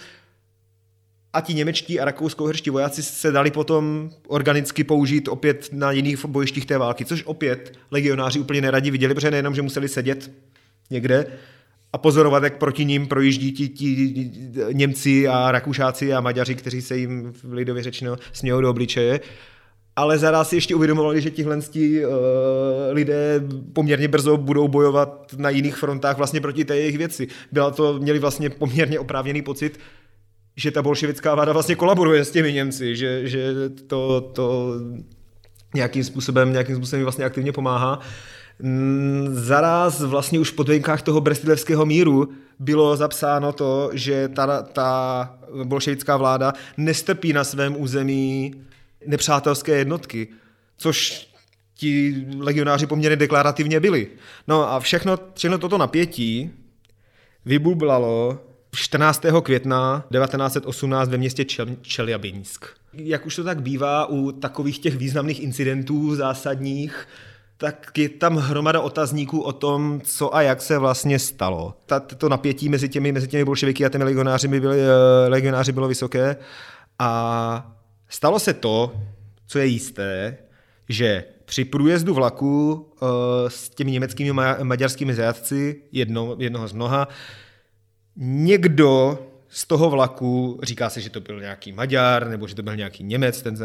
a 1.33 1.41
ti 1.41 1.53
němečtí 1.53 1.99
a 1.99 2.05
rakousko-herští 2.05 2.69
vojáci 2.69 3.03
se 3.03 3.31
dali 3.31 3.51
potom 3.51 4.09
organicky 4.27 4.83
použít 4.83 5.27
opět 5.27 5.69
na 5.71 5.91
jiných 5.91 6.25
bojištích 6.25 6.65
té 6.65 6.77
války, 6.77 7.05
což 7.05 7.23
opět 7.25 7.77
legionáři 7.91 8.39
úplně 8.39 8.61
neradi 8.61 8.91
viděli, 8.91 9.13
protože 9.13 9.31
nejenom, 9.31 9.55
že 9.55 9.61
museli 9.61 9.87
sedět 9.87 10.31
někde 10.89 11.25
a 11.93 11.97
pozorovat, 11.97 12.43
jak 12.43 12.57
proti 12.57 12.85
ním 12.85 13.07
projíždí 13.07 13.51
ti, 13.51 13.69
ti 13.69 14.31
Němci 14.73 15.27
a 15.27 15.51
Rakušáci 15.51 16.13
a 16.13 16.21
Maďaři, 16.21 16.55
kteří 16.55 16.81
se 16.81 16.97
jim 16.97 17.33
v 17.43 17.53
lidově 17.53 17.83
řečeno 17.83 18.15
smějou 18.33 18.61
do 18.61 18.69
obličeje, 18.69 19.19
ale 19.95 20.17
zaraz 20.17 20.49
si 20.49 20.55
ještě 20.55 20.75
uvědomovali, 20.75 21.21
že 21.21 21.31
tihle 21.31 21.57
uh, 21.57 21.61
lidé 22.91 23.43
poměrně 23.73 24.07
brzo 24.07 24.37
budou 24.37 24.67
bojovat 24.67 25.33
na 25.37 25.49
jiných 25.49 25.75
frontách 25.75 26.17
vlastně 26.17 26.41
proti 26.41 26.65
té 26.65 26.77
jejich 26.77 26.97
věci. 26.97 27.27
Byla 27.51 27.71
to, 27.71 27.99
měli 27.99 28.19
vlastně 28.19 28.49
poměrně 28.49 28.99
oprávněný 28.99 29.41
pocit, 29.41 29.79
že 30.59 30.71
ta 30.71 30.81
bolševická 30.81 31.35
vláda 31.35 31.53
vlastně 31.53 31.75
kolaboruje 31.75 32.25
s 32.25 32.31
těmi 32.31 32.53
Němci, 32.53 32.95
že, 32.95 33.27
že 33.27 33.53
to, 33.87 34.21
to 34.21 34.73
nějakým 35.75 36.03
způsobem, 36.03 36.51
nějakým 36.51 36.75
způsobem 36.75 37.03
vlastně 37.03 37.25
aktivně 37.25 37.51
pomáhá. 37.51 37.99
Mm, 38.59 39.27
zaraz 39.31 40.01
vlastně 40.01 40.39
už 40.39 40.51
v 40.51 40.55
podmínkách 40.55 41.01
toho 41.01 41.21
Brestilevského 41.21 41.85
míru 41.85 42.29
bylo 42.59 42.95
zapsáno 42.95 43.51
to, 43.53 43.89
že 43.93 44.27
ta, 44.27 44.61
ta 44.61 45.39
bolševická 45.63 46.17
vláda 46.17 46.53
nestrpí 46.77 47.33
na 47.33 47.43
svém 47.43 47.81
území 47.81 48.53
nepřátelské 49.07 49.77
jednotky, 49.77 50.27
což 50.77 51.27
ti 51.73 52.25
legionáři 52.37 52.87
poměrně 52.87 53.15
deklarativně 53.15 53.79
byli. 53.79 54.07
No 54.47 54.71
a 54.71 54.79
všechno, 54.79 55.19
všechno 55.33 55.57
toto 55.57 55.77
napětí 55.77 56.51
vybublalo 57.45 58.39
14. 58.75 59.25
května 59.43 60.05
1918 60.11 61.09
ve 61.09 61.17
městě 61.17 61.45
Čeljabinsk. 61.81 62.65
Jak 62.93 63.25
už 63.25 63.35
to 63.35 63.43
tak 63.43 63.61
bývá 63.61 64.05
u 64.05 64.31
takových 64.31 64.79
těch 64.79 64.97
významných 64.97 65.39
incidentů 65.43 66.15
zásadních, 66.15 67.07
tak 67.57 67.97
je 67.97 68.09
tam 68.09 68.35
hromada 68.37 68.81
otazníků 68.81 69.41
o 69.41 69.51
tom, 69.51 70.01
co 70.03 70.35
a 70.35 70.41
jak 70.41 70.61
se 70.61 70.77
vlastně 70.77 71.19
stalo. 71.19 71.73
To 72.17 72.29
napětí 72.29 72.69
mezi 72.69 72.89
těmi, 72.89 73.11
mezi 73.11 73.27
těmi 73.27 73.45
bolševiky 73.45 73.85
a 73.85 73.89
těmi 73.89 74.03
legionáři, 74.03 74.47
byly, 74.47 74.81
eh, 74.81 75.29
legionáři 75.29 75.71
bylo 75.71 75.87
vysoké 75.87 76.35
a 76.99 77.75
stalo 78.09 78.39
se 78.39 78.53
to, 78.53 78.91
co 79.47 79.59
je 79.59 79.65
jisté, 79.65 80.37
že 80.89 81.23
při 81.45 81.65
průjezdu 81.65 82.13
vlaku 82.13 82.73
uh, 82.73 83.07
s 83.47 83.69
těmi 83.69 83.91
německými 83.91 84.31
ma- 84.31 84.63
maďarskými 84.63 85.13
zajatci, 85.13 85.81
jedno, 85.91 86.35
jednoho 86.39 86.67
z 86.67 86.73
mnoha, 86.73 87.07
někdo 88.19 89.19
z 89.49 89.67
toho 89.67 89.89
vlaku, 89.89 90.59
říká 90.63 90.89
se, 90.89 91.01
že 91.01 91.09
to 91.09 91.19
byl 91.19 91.39
nějaký 91.39 91.71
Maďar, 91.71 92.27
nebo 92.27 92.47
že 92.47 92.55
to 92.55 92.63
byl 92.63 92.75
nějaký 92.75 93.03
Němec, 93.03 93.41
ten 93.41 93.57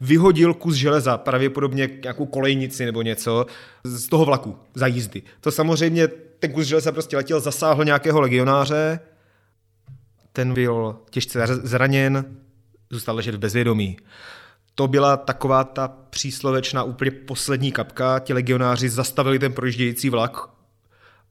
vyhodil 0.00 0.54
kus 0.54 0.74
železa, 0.74 1.18
pravděpodobně 1.18 1.88
nějakou 2.02 2.26
kolejnici 2.26 2.84
nebo 2.84 3.02
něco, 3.02 3.46
z 3.84 4.08
toho 4.08 4.24
vlaku 4.24 4.58
za 4.74 4.86
jízdy. 4.86 5.22
To 5.40 5.50
samozřejmě, 5.50 6.08
ten 6.38 6.52
kus 6.52 6.66
železa 6.66 6.92
prostě 6.92 7.16
letěl, 7.16 7.40
zasáhl 7.40 7.84
nějakého 7.84 8.20
legionáře, 8.20 9.00
ten 10.32 10.54
byl 10.54 10.96
těžce 11.10 11.46
zraněn, 11.46 12.24
zůstal 12.90 13.16
ležet 13.16 13.34
v 13.34 13.38
bezvědomí. 13.38 13.96
To 14.74 14.88
byla 14.88 15.16
taková 15.16 15.64
ta 15.64 15.88
příslovečná 16.10 16.82
úplně 16.82 17.10
poslední 17.10 17.72
kapka. 17.72 18.18
Ti 18.18 18.32
legionáři 18.32 18.88
zastavili 18.88 19.38
ten 19.38 19.52
projíždějící 19.52 20.10
vlak 20.10 20.50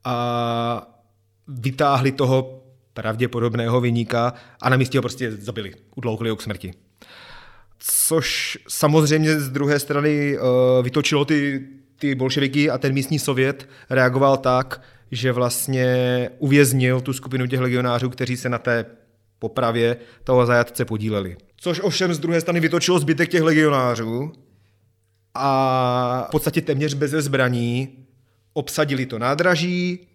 a 0.04 0.88
vytáhli 1.48 2.12
toho 2.12 2.63
pravděpodobného 2.94 3.82
vyníka 3.82 4.34
a 4.62 4.70
na 4.70 4.78
místě 4.78 4.98
ho 4.98 5.02
prostě 5.02 5.32
zabili, 5.32 5.74
udloukli 5.96 6.30
ho 6.30 6.36
k 6.36 6.42
smrti. 6.42 6.74
Což 7.80 8.58
samozřejmě 8.68 9.40
z 9.40 9.50
druhé 9.50 9.80
strany 9.80 10.38
uh, 10.38 10.84
vytočilo 10.84 11.26
ty, 11.26 11.68
ty 12.00 12.16
bolševiky 12.16 12.70
a 12.70 12.78
ten 12.78 12.94
místní 12.94 13.20
sovět 13.20 13.70
reagoval 13.90 14.38
tak, 14.38 14.82
že 15.12 15.32
vlastně 15.32 16.30
uvěznil 16.40 17.02
tu 17.02 17.14
skupinu 17.14 17.48
těch 17.48 17.60
legionářů, 17.60 18.10
kteří 18.10 18.38
se 18.38 18.50
na 18.50 18.58
té 18.58 18.86
popravě 19.40 19.98
toho 20.24 20.46
zajatce 20.46 20.86
podíleli. 20.86 21.38
Což 21.58 21.80
ovšem 21.80 22.14
z 22.14 22.20
druhé 22.20 22.42
strany 22.42 22.60
vytočilo 22.60 23.00
zbytek 23.00 23.30
těch 23.30 23.42
legionářů 23.42 24.32
a 25.34 26.26
v 26.28 26.32
podstatě 26.32 26.62
téměř 26.62 26.94
bez 26.94 27.12
zbraní 27.12 27.90
obsadili 28.54 29.06
to 29.06 29.20
nádraží, 29.20 30.08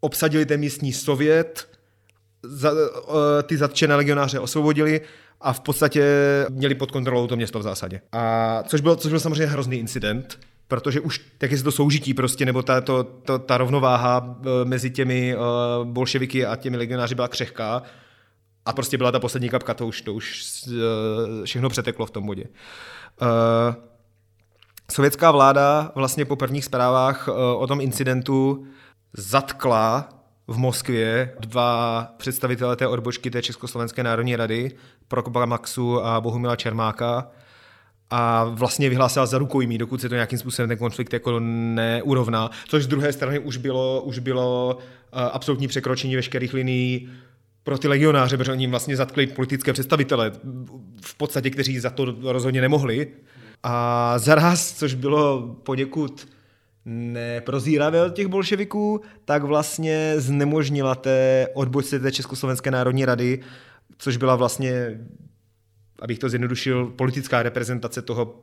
obsadili 0.00 0.46
ten 0.46 0.60
místní 0.60 0.92
sovět, 0.92 1.68
za, 2.42 2.70
eh, 2.72 3.42
ty 3.42 3.56
zatčené 3.56 3.94
legionáře 3.94 4.40
osvobodili 4.40 5.00
a 5.40 5.52
v 5.52 5.60
podstatě 5.60 6.04
měli 6.48 6.74
pod 6.74 6.90
kontrolou 6.90 7.26
to 7.26 7.36
město 7.36 7.58
v 7.58 7.62
zásadě. 7.62 8.00
A 8.12 8.62
což 8.66 8.80
byl, 8.80 8.96
což 8.96 9.10
byl 9.10 9.20
samozřejmě 9.20 9.46
hrozný 9.46 9.76
incident, 9.76 10.38
protože 10.68 11.00
už 11.00 11.20
tak 11.38 11.50
je 11.50 11.62
to 11.62 11.72
soužití 11.72 12.14
prostě, 12.14 12.46
nebo 12.46 12.62
ta, 12.62 12.80
to, 12.80 13.04
to, 13.04 13.38
ta 13.38 13.58
rovnováha 13.58 14.36
eh, 14.40 14.64
mezi 14.64 14.90
těmi 14.90 15.36
uh, 15.36 15.42
bolševiky 15.84 16.46
a 16.46 16.56
těmi 16.56 16.76
legionáři 16.76 17.14
byla 17.14 17.28
křehká 17.28 17.82
a 18.66 18.72
prostě 18.72 18.96
byla 18.96 19.12
ta 19.12 19.20
poslední 19.20 19.48
kapka, 19.48 19.74
to 19.74 19.86
už, 19.86 20.02
to 20.02 20.14
už 20.14 20.44
všechno 21.44 21.68
přeteklo 21.68 22.06
v 22.06 22.10
tom 22.10 22.26
bodě. 22.26 22.44
Sovětská 24.92 25.30
vláda 25.30 25.92
vlastně 25.94 26.24
po 26.24 26.36
prvních 26.36 26.64
zprávách 26.64 27.28
o 27.56 27.66
tom 27.66 27.80
incidentu 27.80 28.66
zatkla 29.16 30.15
v 30.48 30.58
Moskvě 30.58 31.34
dva 31.40 32.02
představitele 32.16 32.76
té 32.76 32.86
odbočky 32.86 33.30
té 33.30 33.42
Československé 33.42 34.02
národní 34.02 34.36
rady, 34.36 34.70
Prokopa 35.08 35.46
Maxu 35.46 36.04
a 36.04 36.20
Bohumila 36.20 36.56
Čermáka, 36.56 37.30
a 38.10 38.44
vlastně 38.44 38.88
vyhlásila 38.88 39.26
za 39.26 39.38
rukojmí, 39.38 39.78
dokud 39.78 40.00
se 40.00 40.08
to 40.08 40.14
nějakým 40.14 40.38
způsobem 40.38 40.68
ten 40.68 40.78
konflikt 40.78 41.12
jako 41.12 41.40
neurovná, 41.40 42.50
což 42.68 42.84
z 42.84 42.86
druhé 42.86 43.12
strany 43.12 43.38
už 43.38 43.56
bylo, 43.56 44.02
už 44.02 44.18
bylo 44.18 44.76
uh, 44.76 45.20
absolutní 45.32 45.68
překročení 45.68 46.16
veškerých 46.16 46.54
linií 46.54 47.08
pro 47.62 47.78
ty 47.78 47.88
legionáře, 47.88 48.36
protože 48.36 48.52
oni 48.52 48.66
vlastně 48.66 48.96
zatkli 48.96 49.26
politické 49.26 49.72
představitele, 49.72 50.32
v 51.02 51.14
podstatě, 51.14 51.50
kteří 51.50 51.78
za 51.78 51.90
to 51.90 52.14
rozhodně 52.22 52.60
nemohli. 52.60 53.08
A 53.62 54.14
zaraz, 54.18 54.72
což 54.72 54.94
bylo 54.94 55.56
poněkud 55.62 56.28
neprozíravé 56.86 58.02
od 58.02 58.14
těch 58.14 58.26
bolševiků, 58.26 59.00
tak 59.24 59.42
vlastně 59.42 60.14
znemožnila 60.16 60.94
té 60.94 61.48
odbočce 61.54 61.98
té 61.98 62.12
Československé 62.12 62.70
národní 62.70 63.04
rady, 63.04 63.40
což 63.98 64.16
byla 64.16 64.36
vlastně, 64.36 65.00
abych 66.02 66.18
to 66.18 66.28
zjednodušil, 66.28 66.86
politická 66.86 67.42
reprezentace 67.42 68.02
toho 68.02 68.42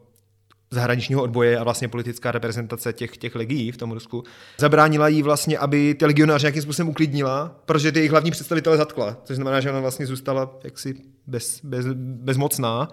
zahraničního 0.71 1.23
odboje 1.23 1.57
a 1.57 1.63
vlastně 1.63 1.87
politická 1.87 2.31
reprezentace 2.31 2.93
těch, 2.93 3.17
těch 3.17 3.35
legií 3.35 3.71
v 3.71 3.77
tom 3.77 3.91
Rusku, 3.91 4.23
zabránila 4.57 5.07
jí 5.07 5.23
vlastně, 5.23 5.57
aby 5.57 5.93
ty 5.93 6.05
legionáře 6.05 6.45
nějakým 6.45 6.61
způsobem 6.61 6.89
uklidnila, 6.89 7.55
protože 7.65 7.91
ty 7.91 7.99
jejich 7.99 8.11
hlavní 8.11 8.31
představitele 8.31 8.77
zatkla, 8.77 9.17
což 9.23 9.35
znamená, 9.35 9.59
že 9.59 9.69
ona 9.69 9.79
vlastně 9.79 10.05
zůstala 10.05 10.59
jaksi 10.63 10.95
bez, 11.27 11.59
bez, 11.63 11.85
bezmocná. 11.95 12.87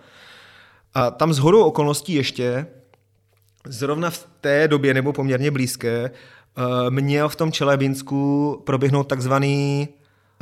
A 0.95 1.11
tam 1.11 1.33
z 1.33 1.41
okolností 1.41 2.15
ještě 2.15 2.67
Zrovna 3.67 4.11
v 4.11 4.27
té 4.41 4.69
době, 4.69 4.95
nebo 4.95 5.13
poměrně 5.13 5.51
blízké, 5.51 6.11
eh, 6.11 6.91
měl 6.91 7.29
v 7.29 7.37
tom 7.37 7.53
Čelebinsku 7.53 8.63
proběhnout 8.67 9.05
takzvaný 9.05 9.89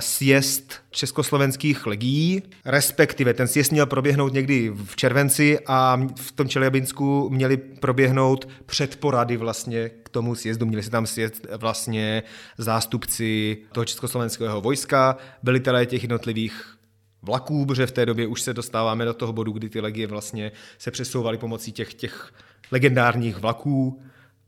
sjezd 0.01 0.75
československých 0.91 1.87
legií, 1.87 2.43
respektive 2.65 3.35
ten 3.35 3.49
sjezd 3.49 3.73
měl 3.73 3.87
proběhnout 3.87 4.33
někdy 4.33 4.73
v 4.85 4.97
červenci 4.97 5.59
a 5.67 6.01
v 6.17 6.33
tom 6.33 6.49
Čelebinsku 6.49 7.31
měli 7.31 7.57
proběhnout 7.57 8.49
předporady 8.67 9.37
vlastně 9.37 9.89
k 9.89 10.09
tomu 10.09 10.35
sjezdu. 10.35 10.67
Měli 10.67 10.83
se 10.83 10.91
tam 10.91 11.07
sjet 11.07 11.47
vlastně 11.57 12.23
zástupci 12.59 13.59
toho 13.73 13.85
československého 13.85 14.61
vojska, 14.61 15.17
velitelé 15.43 15.87
těch 15.87 16.03
jednotlivých 16.03 16.79
vlaků, 17.23 17.67
protože 17.67 17.87
v 17.87 17.93
té 17.93 18.07
době 18.07 18.27
už 18.27 18.43
se 18.43 18.55
dostáváme 18.55 19.05
do 19.05 19.15
toho 19.15 19.33
bodu, 19.33 19.53
kdy 19.53 19.69
ty 19.69 19.81
legie 19.81 20.07
vlastně 20.07 20.53
se 20.79 20.91
přesouvaly 20.91 21.39
pomocí 21.39 21.73
těch, 21.73 21.95
těch 21.95 22.33
legendárních 22.71 23.39
vlaků 23.39 24.03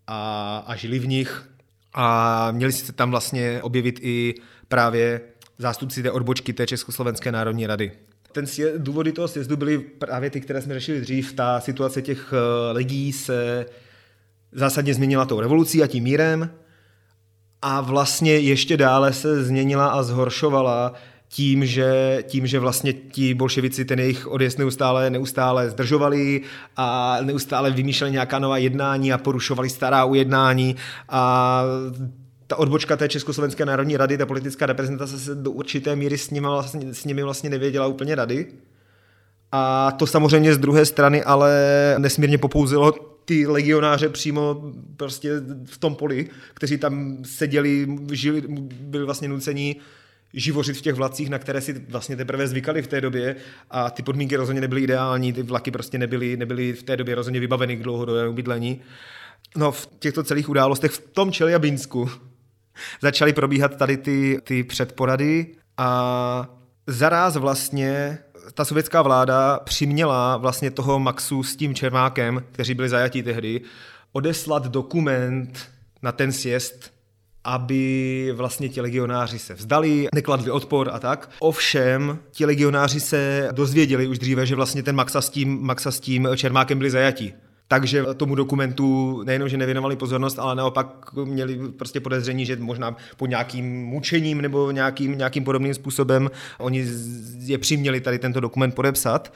a, 0.06 0.58
a 0.66 0.76
žili 0.76 0.98
v 0.98 1.08
nich. 1.08 1.48
A 1.94 2.48
měli 2.50 2.72
se 2.72 2.92
tam 2.92 3.10
vlastně 3.10 3.62
objevit 3.62 3.98
i 4.02 4.34
právě 4.68 5.20
zástupci 5.58 6.02
té 6.02 6.10
odbočky 6.10 6.52
té 6.52 6.66
Československé 6.66 7.32
národní 7.32 7.66
rady. 7.66 7.92
Ten 8.32 8.46
sjezd, 8.46 8.78
důvody 8.78 9.12
toho 9.12 9.28
sjezdu 9.28 9.56
byly 9.56 9.78
právě 9.78 10.30
ty, 10.30 10.40
které 10.40 10.62
jsme 10.62 10.74
řešili 10.74 11.00
dřív. 11.00 11.32
Ta 11.32 11.60
situace 11.60 12.02
těch 12.02 12.32
eh, 12.32 12.72
legí 12.72 13.12
se 13.12 13.66
zásadně 14.52 14.94
změnila 14.94 15.24
tou 15.24 15.40
revolucí 15.40 15.82
a 15.82 15.86
tím 15.86 16.04
mírem 16.04 16.50
a 17.62 17.80
vlastně 17.80 18.38
ještě 18.38 18.76
dále 18.76 19.12
se 19.12 19.44
změnila 19.44 19.88
a 19.88 20.02
zhoršovala 20.02 20.92
tím, 21.32 21.66
že, 21.66 22.18
tím, 22.26 22.46
že 22.46 22.58
vlastně 22.58 22.92
ti 22.92 23.34
bolševici 23.34 23.84
ten 23.84 23.98
jejich 23.98 24.26
odjezd 24.26 24.58
neustále, 24.58 25.10
neustále 25.10 25.70
zdržovali 25.70 26.40
a 26.76 27.16
neustále 27.22 27.70
vymýšleli 27.70 28.12
nějaká 28.12 28.38
nová 28.38 28.56
jednání 28.56 29.12
a 29.12 29.18
porušovali 29.18 29.70
stará 29.70 30.04
ujednání 30.04 30.76
a 31.08 31.62
ta 32.46 32.56
odbočka 32.56 32.96
té 32.96 33.08
Československé 33.08 33.64
národní 33.64 33.96
rady, 33.96 34.18
ta 34.18 34.26
politická 34.26 34.66
reprezentace 34.66 35.18
se 35.18 35.34
do 35.34 35.50
určité 35.50 35.96
míry 35.96 36.18
s 36.18 36.30
nimi 36.30 36.46
vlastně, 36.46 36.94
s 36.94 37.04
nimi 37.04 37.22
vlastně 37.22 37.50
nevěděla 37.50 37.86
úplně 37.86 38.14
rady. 38.14 38.46
A 39.52 39.90
to 39.90 40.06
samozřejmě 40.06 40.54
z 40.54 40.58
druhé 40.58 40.86
strany 40.86 41.24
ale 41.24 41.54
nesmírně 41.98 42.38
popouzilo 42.38 42.92
ty 43.24 43.46
legionáře 43.46 44.08
přímo 44.08 44.62
prostě 44.96 45.32
v 45.64 45.78
tom 45.78 45.94
poli, 45.94 46.28
kteří 46.54 46.78
tam 46.78 47.18
seděli, 47.24 47.86
žili, 48.12 48.42
byli 48.80 49.04
vlastně 49.04 49.28
nuceni 49.28 49.76
živořit 50.34 50.76
v 50.76 50.80
těch 50.80 50.94
vlacích, 50.94 51.30
na 51.30 51.38
které 51.38 51.60
si 51.60 51.72
vlastně 51.88 52.16
teprve 52.16 52.48
zvykali 52.48 52.82
v 52.82 52.86
té 52.86 53.00
době 53.00 53.36
a 53.70 53.90
ty 53.90 54.02
podmínky 54.02 54.36
rozhodně 54.36 54.60
nebyly 54.60 54.82
ideální, 54.82 55.32
ty 55.32 55.42
vlaky 55.42 55.70
prostě 55.70 55.98
nebyly, 55.98 56.36
nebyly 56.36 56.72
v 56.72 56.82
té 56.82 56.96
době 56.96 57.14
rozhodně 57.14 57.40
vybaveny 57.40 57.76
k 57.76 57.82
dlouhodobému 57.82 58.32
bydlení. 58.32 58.80
No 59.56 59.72
v 59.72 59.88
těchto 59.98 60.24
celých 60.24 60.48
událostech 60.48 60.90
v 60.90 60.98
tom 60.98 61.32
Čeliabinsku 61.32 62.10
začaly 63.02 63.32
probíhat 63.32 63.76
tady 63.76 63.96
ty, 63.96 64.38
ty 64.44 64.64
předporady 64.64 65.46
a 65.76 66.60
zaráz 66.86 67.36
vlastně 67.36 68.18
ta 68.54 68.64
sovětská 68.64 69.02
vláda 69.02 69.60
přiměla 69.64 70.36
vlastně 70.36 70.70
toho 70.70 70.98
Maxu 70.98 71.42
s 71.42 71.56
tím 71.56 71.74
Čermákem, 71.74 72.44
kteří 72.52 72.74
byli 72.74 72.88
zajatí 72.88 73.22
tehdy, 73.22 73.60
odeslat 74.12 74.66
dokument 74.66 75.70
na 76.02 76.12
ten 76.12 76.32
sjezd 76.32 76.99
aby 77.44 78.32
vlastně 78.34 78.68
ti 78.68 78.80
legionáři 78.80 79.38
se 79.38 79.54
vzdali, 79.54 80.08
nekladli 80.14 80.50
odpor 80.50 80.90
a 80.92 80.98
tak. 80.98 81.30
Ovšem, 81.38 82.18
ti 82.30 82.46
legionáři 82.46 83.00
se 83.00 83.48
dozvěděli 83.52 84.06
už 84.06 84.18
dříve, 84.18 84.46
že 84.46 84.56
vlastně 84.56 84.82
ten 84.82 84.96
Maxa 84.96 85.20
s 85.20 85.30
tím, 85.30 85.62
Maxa 85.62 85.90
s 85.90 86.00
tím 86.00 86.28
Čermákem 86.36 86.78
byli 86.78 86.90
zajatí. 86.90 87.34
Takže 87.68 88.04
tomu 88.16 88.34
dokumentu 88.34 89.22
nejenom, 89.24 89.48
že 89.48 89.56
nevěnovali 89.56 89.96
pozornost, 89.96 90.38
ale 90.38 90.54
naopak 90.54 91.12
měli 91.24 91.58
prostě 91.78 92.00
podezření, 92.00 92.46
že 92.46 92.56
možná 92.56 92.96
po 93.16 93.26
nějakým 93.26 93.84
mučením 93.84 94.40
nebo 94.40 94.70
nějakým, 94.70 95.18
nějakým 95.18 95.44
podobným 95.44 95.74
způsobem 95.74 96.30
oni 96.58 96.86
je 97.38 97.58
přiměli 97.58 98.00
tady 98.00 98.18
tento 98.18 98.40
dokument 98.40 98.74
podepsat 98.74 99.32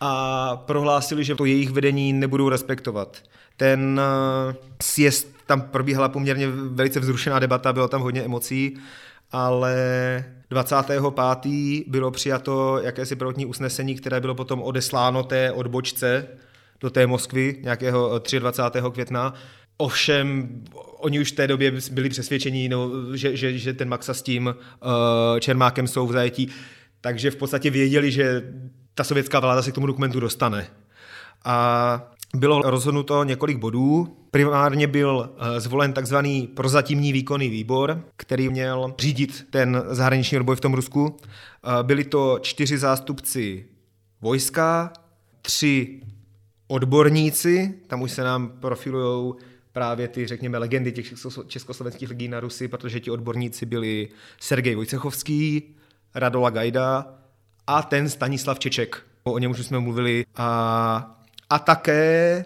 a 0.00 0.56
prohlásili, 0.56 1.24
že 1.24 1.34
to 1.34 1.44
jejich 1.44 1.70
vedení 1.70 2.12
nebudou 2.12 2.48
respektovat. 2.48 3.16
Ten 3.56 4.00
eh, 4.00 4.54
sjezd 4.82 5.31
tam 5.46 5.60
probíhala 5.60 6.08
poměrně 6.08 6.48
velice 6.50 7.00
vzrušená 7.00 7.38
debata, 7.38 7.72
bylo 7.72 7.88
tam 7.88 8.00
hodně 8.00 8.22
emocí, 8.22 8.78
ale 9.30 9.74
25. 10.50 11.02
bylo 11.86 12.10
přijato 12.10 12.80
jakési 12.82 13.16
prvotní 13.16 13.46
usnesení, 13.46 13.94
které 13.94 14.20
bylo 14.20 14.34
potom 14.34 14.62
odesláno 14.62 15.22
té 15.22 15.52
odbočce 15.52 16.28
do 16.80 16.90
té 16.90 17.06
Moskvy 17.06 17.56
nějakého 17.62 18.22
23. 18.38 18.78
května. 18.92 19.34
Ovšem, 19.76 20.48
oni 20.96 21.20
už 21.20 21.32
v 21.32 21.36
té 21.36 21.46
době 21.46 21.72
byli 21.90 22.08
přesvědčení, 22.08 22.68
no, 22.68 22.90
že, 23.14 23.36
že, 23.36 23.58
že 23.58 23.72
ten 23.72 23.88
Maxa 23.88 24.14
s 24.14 24.22
tím 24.22 24.46
uh, 24.46 25.38
Čermákem 25.40 25.86
jsou 25.86 26.06
v 26.06 26.12
zajetí, 26.12 26.48
takže 27.00 27.30
v 27.30 27.36
podstatě 27.36 27.70
věděli, 27.70 28.10
že 28.10 28.42
ta 28.94 29.04
sovětská 29.04 29.40
vláda 29.40 29.62
se 29.62 29.72
k 29.72 29.74
tomu 29.74 29.86
dokumentu 29.86 30.20
dostane. 30.20 30.66
A 31.44 32.11
bylo 32.36 32.62
rozhodnuto 32.62 33.24
několik 33.24 33.58
bodů. 33.58 34.16
Primárně 34.30 34.86
byl 34.86 35.30
eh, 35.36 35.60
zvolen 35.60 35.92
takzvaný 35.92 36.46
prozatímní 36.46 37.12
výkonný 37.12 37.48
výbor, 37.48 38.04
který 38.16 38.48
měl 38.48 38.94
řídit 38.98 39.46
ten 39.50 39.82
zahraniční 39.88 40.38
odboj 40.38 40.56
v 40.56 40.60
tom 40.60 40.74
Rusku. 40.74 41.16
Eh, 41.16 41.82
byli 41.82 42.04
to 42.04 42.38
čtyři 42.42 42.78
zástupci 42.78 43.66
vojska, 44.20 44.92
tři 45.42 46.00
odborníci, 46.66 47.74
tam 47.86 48.02
už 48.02 48.12
se 48.12 48.22
nám 48.22 48.48
profilují 48.48 49.34
právě 49.72 50.08
ty, 50.08 50.26
řekněme, 50.26 50.58
legendy 50.58 50.92
těch 50.92 51.14
československých 51.46 52.08
legí 52.08 52.28
na 52.28 52.40
Rusy, 52.40 52.68
protože 52.68 53.00
ti 53.00 53.10
odborníci 53.10 53.66
byli 53.66 54.08
Sergej 54.40 54.74
Vojcechovský, 54.74 55.62
Radola 56.14 56.50
Gajda 56.50 57.14
a 57.66 57.82
ten 57.82 58.08
Stanislav 58.08 58.58
Čeček. 58.58 59.02
O 59.24 59.38
něm 59.38 59.50
už 59.50 59.66
jsme 59.66 59.80
mluvili. 59.80 60.24
A, 60.36 61.21
a 61.52 61.58
také 61.58 62.44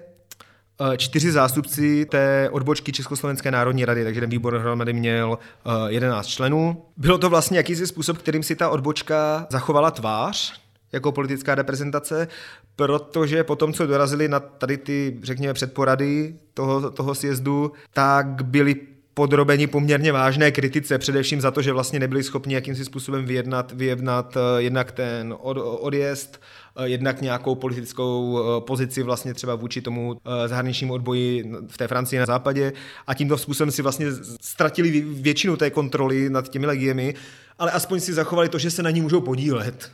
Eh, 0.81 0.97
čtyři 0.97 1.33
zástupci 1.33 2.07
té 2.11 2.49
odbočky 2.53 2.93
Československé 2.93 3.51
národní 3.51 3.85
rady, 3.85 4.05
takže 4.05 4.21
ten 4.21 4.31
výbor 4.31 4.59
hromady 4.59 4.93
měl 4.93 5.39
11 5.87 6.27
eh, 6.27 6.31
členů. 6.31 6.83
Bylo 6.97 7.19
to 7.19 7.31
vlastně 7.31 7.57
jakýsi 7.59 7.87
způsob, 7.87 8.19
kterým 8.19 8.43
si 8.43 8.57
ta 8.57 8.71
odbočka 8.71 9.47
zachovala 9.51 9.91
tvář 9.91 10.61
jako 10.93 11.13
politická 11.13 11.55
reprezentace, 11.55 12.29
protože 12.77 13.45
po 13.45 13.57
tom, 13.57 13.73
co 13.73 13.87
dorazili 13.87 14.29
na 14.29 14.41
tady 14.41 14.77
ty, 14.77 15.19
řekněme, 15.23 15.55
předporady 15.55 16.35
toho, 16.55 16.91
toho 16.91 17.15
sjezdu, 17.15 17.73
tak 17.93 18.45
byli 18.45 18.75
podrobeni 19.15 19.67
poměrně 19.67 20.13
vážné 20.13 20.51
kritice, 20.51 20.99
především 20.99 21.41
za 21.41 21.51
to, 21.51 21.63
že 21.63 21.73
vlastně 21.73 21.99
nebyli 21.99 22.23
schopni 22.23 22.55
jakýmsi 22.55 22.85
způsobem 22.85 23.25
vyjednat, 23.25 23.73
vyjednat 23.73 24.37
eh, 24.37 24.63
jednak 24.63 24.93
ten 24.93 25.35
od, 25.39 25.57
odjezd, 25.81 26.41
jednak 26.85 27.21
nějakou 27.21 27.55
politickou 27.55 28.39
eh, 28.39 28.61
pozici 28.61 29.03
vlastně 29.03 29.35
třeba 29.35 29.55
vůči 29.55 29.83
tomu 29.83 30.21
zahraničnímu 30.47 30.95
odboji 30.95 31.53
v 31.69 31.79
té 31.79 31.89
Francii 31.89 32.21
na 32.21 32.27
západě 32.27 32.73
a 33.07 33.15
tímto 33.15 33.39
způsobem 33.39 33.71
si 33.71 33.83
vlastně 33.83 34.07
ztratili 34.41 35.01
většinu 35.01 35.57
té 35.57 35.71
kontroly 35.71 36.31
nad 36.31 36.49
těmi 36.49 36.67
legiemi, 36.67 37.15
ale 37.59 37.71
aspoň 37.71 38.01
si 38.01 38.13
zachovali 38.13 38.49
to, 38.49 38.59
že 38.59 38.71
se 38.71 38.83
na 38.83 38.91
ní 38.91 39.01
můžou 39.01 39.21
podílet. 39.21 39.93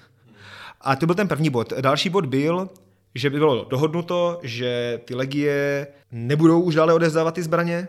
A 0.80 0.96
to 0.96 1.06
byl 1.06 1.14
ten 1.14 1.28
první 1.28 1.50
bod. 1.50 1.72
Další 1.80 2.08
bod 2.08 2.26
byl, 2.26 2.68
že 3.14 3.30
by 3.30 3.38
bylo 3.38 3.64
dohodnuto, 3.70 4.40
že 4.42 5.00
ty 5.04 5.14
legie 5.14 5.86
nebudou 6.12 6.60
už 6.60 6.74
dále 6.74 6.94
odezdávat 6.94 7.34
ty 7.34 7.42
zbraně, 7.42 7.88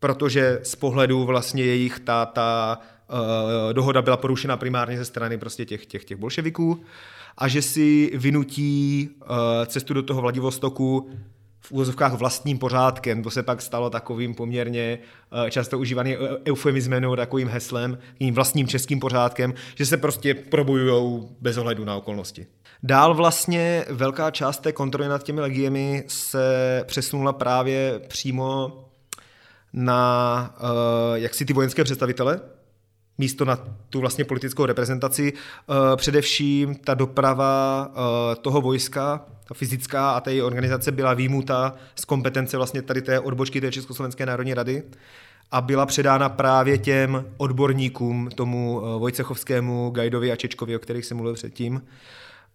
protože 0.00 0.60
z 0.62 0.74
pohledu 0.76 1.24
vlastně 1.24 1.64
jejich 1.64 2.00
ta, 2.00 2.26
ta 2.26 2.78
uh, 3.08 3.72
dohoda 3.72 4.02
byla 4.02 4.16
porušena 4.16 4.56
primárně 4.56 4.98
ze 4.98 5.04
strany 5.04 5.38
prostě 5.38 5.64
těch, 5.64 5.86
těch, 5.86 6.04
těch 6.04 6.18
bolševiků 6.18 6.84
a 7.38 7.48
že 7.48 7.62
si 7.62 8.10
vynutí 8.14 9.08
uh, 9.08 9.26
cestu 9.66 9.94
do 9.94 10.02
toho 10.02 10.20
Vladivostoku 10.20 11.10
v 11.60 11.72
úvozovkách 11.72 12.12
vlastním 12.12 12.58
pořádkem. 12.58 13.22
To 13.22 13.30
se 13.30 13.42
pak 13.42 13.62
stalo 13.62 13.90
takovým 13.90 14.34
poměrně 14.34 14.98
uh, 15.32 15.48
často 15.48 15.78
užívaným 15.78 16.16
eufemismem 16.48 17.02
nebo 17.02 17.16
takovým 17.16 17.48
heslem, 17.48 17.98
tím 18.18 18.34
vlastním 18.34 18.66
českým 18.66 19.00
pořádkem, 19.00 19.54
že 19.74 19.86
se 19.86 19.96
prostě 19.96 20.34
probojují 20.34 21.28
bez 21.40 21.56
ohledu 21.56 21.84
na 21.84 21.96
okolnosti. 21.96 22.46
Dál 22.82 23.14
vlastně 23.14 23.84
velká 23.90 24.30
část 24.30 24.58
té 24.58 24.72
kontroly 24.72 25.08
nad 25.08 25.22
těmi 25.22 25.40
legiemi 25.40 26.04
se 26.08 26.82
přesunula 26.86 27.32
právě 27.32 28.00
přímo 28.08 28.78
na 29.72 30.54
uh, 30.60 30.68
jak 31.14 31.34
si 31.34 31.44
ty 31.44 31.52
vojenské 31.52 31.84
představitele, 31.84 32.40
místo 33.18 33.44
na 33.44 33.58
tu 33.90 34.00
vlastně 34.00 34.24
politickou 34.24 34.66
reprezentaci. 34.66 35.32
Uh, 35.32 35.76
především 35.96 36.74
ta 36.74 36.94
doprava 36.94 37.86
uh, 37.88 37.94
toho 38.42 38.60
vojska, 38.60 39.24
ta 39.48 39.54
fyzická 39.54 40.10
a 40.10 40.20
té 40.20 40.42
organizace 40.42 40.92
byla 40.92 41.14
výjimuta 41.14 41.74
z 41.94 42.04
kompetence 42.04 42.56
vlastně 42.56 42.82
tady 42.82 43.02
té 43.02 43.20
odbočky 43.20 43.60
té 43.60 43.72
Československé 43.72 44.26
národní 44.26 44.54
rady 44.54 44.82
a 45.50 45.60
byla 45.60 45.86
předána 45.86 46.28
právě 46.28 46.78
těm 46.78 47.24
odborníkům, 47.36 48.28
tomu 48.34 48.82
Vojcechovskému, 48.98 49.90
Gajdovi 49.90 50.32
a 50.32 50.36
Čečkovi, 50.36 50.76
o 50.76 50.78
kterých 50.78 51.04
jsem 51.04 51.16
mluvil 51.16 51.34
předtím 51.34 51.82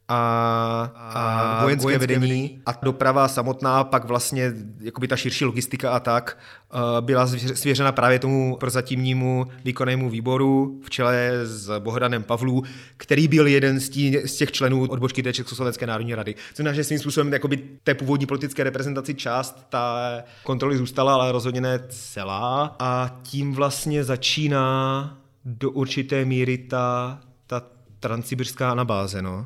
a, 0.10 0.92
a 0.96 1.62
vojenské, 1.64 1.84
vojenské 1.84 2.08
vedení, 2.08 2.62
a 2.66 2.74
doprava 2.84 3.28
samotná, 3.28 3.84
pak 3.84 4.06
vlastně 4.06 4.54
jakoby 4.80 5.08
ta 5.08 5.16
širší 5.16 5.46
logistika 5.46 5.92
a 5.92 6.00
tak 6.00 6.38
uh, 6.74 6.80
byla 7.06 7.28
svěřena 7.54 7.92
právě 7.92 8.20
tomu 8.20 8.58
prozatímnímu 8.60 9.46
výkonnému 9.66 10.10
výboru 10.10 10.80
v 10.84 10.90
čele 10.90 11.32
s 11.44 11.80
Bohdanem 11.80 12.24
Pavlů, 12.24 12.64
který 12.98 13.28
byl 13.28 13.48
jeden 13.48 13.80
z, 13.80 13.90
tí, 13.90 14.18
z 14.26 14.36
těch 14.36 14.52
členů 14.52 14.88
odbočky 14.88 15.24
té 15.24 15.34
Československé 15.34 15.88
národní 15.88 16.16
rady. 16.16 16.34
Co 16.34 16.56
znamená, 16.56 16.76
že 16.76 16.84
svým 16.84 17.00
způsobem 17.00 17.34
jakoby 17.34 17.58
té 17.84 17.94
původní 17.94 18.26
politické 18.26 18.64
reprezentaci 18.64 19.14
část 19.14 19.66
ta 19.70 20.12
kontroly 20.44 20.78
zůstala, 20.78 21.14
ale 21.14 21.32
rozhodně 21.32 21.62
ne 21.62 21.80
celá. 21.90 22.76
A 22.80 23.20
tím 23.24 23.54
vlastně 23.54 24.04
začíná 24.04 25.18
do 25.46 25.72
určité 25.72 26.26
míry 26.26 26.58
ta, 26.58 27.20
ta 27.48 27.62
transsibirská 28.00 28.72
anabáze. 28.72 29.22
No. 29.22 29.46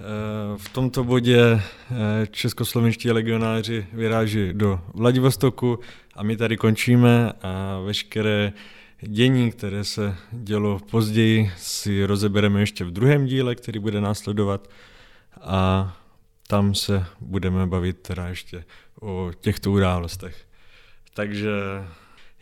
Eh, 0.00 0.58
v 0.58 0.68
tomto 0.68 1.04
bodě 1.04 1.40
eh, 1.40 2.26
českoslovenští 2.30 3.10
legionáři 3.10 3.86
vyráží 3.92 4.52
do 4.52 4.80
Vladivostoku 4.94 5.78
a 6.14 6.22
my 6.22 6.36
tady 6.36 6.56
končíme 6.56 7.32
a 7.42 7.78
veškeré 7.78 8.52
dění, 9.00 9.50
které 9.50 9.84
se 9.84 10.16
dělo 10.32 10.78
později, 10.90 11.52
si 11.56 12.04
rozebereme 12.04 12.60
ještě 12.60 12.84
v 12.84 12.90
druhém 12.90 13.26
díle, 13.26 13.54
který 13.54 13.78
bude 13.78 14.00
následovat 14.00 14.68
a 15.40 15.96
tam 16.46 16.74
se 16.74 17.06
budeme 17.20 17.66
bavit 17.66 17.98
teda 17.98 18.28
ještě 18.28 18.64
o 19.00 19.30
těchto 19.40 19.72
událostech. 19.72 20.36
Takže 21.14 21.50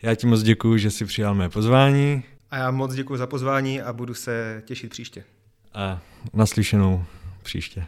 já 0.01 0.15
ti 0.15 0.27
moc 0.27 0.43
děkuji, 0.43 0.77
že 0.77 0.91
jsi 0.91 1.05
přijal 1.05 1.35
mé 1.35 1.49
pozvání. 1.49 2.23
A 2.51 2.57
já 2.57 2.71
moc 2.71 2.93
děkuji 2.93 3.17
za 3.17 3.27
pozvání 3.27 3.81
a 3.81 3.93
budu 3.93 4.13
se 4.13 4.63
těšit 4.65 4.89
příště. 4.89 5.23
A 5.73 6.01
naslyšenou 6.33 7.05
příště. 7.43 7.87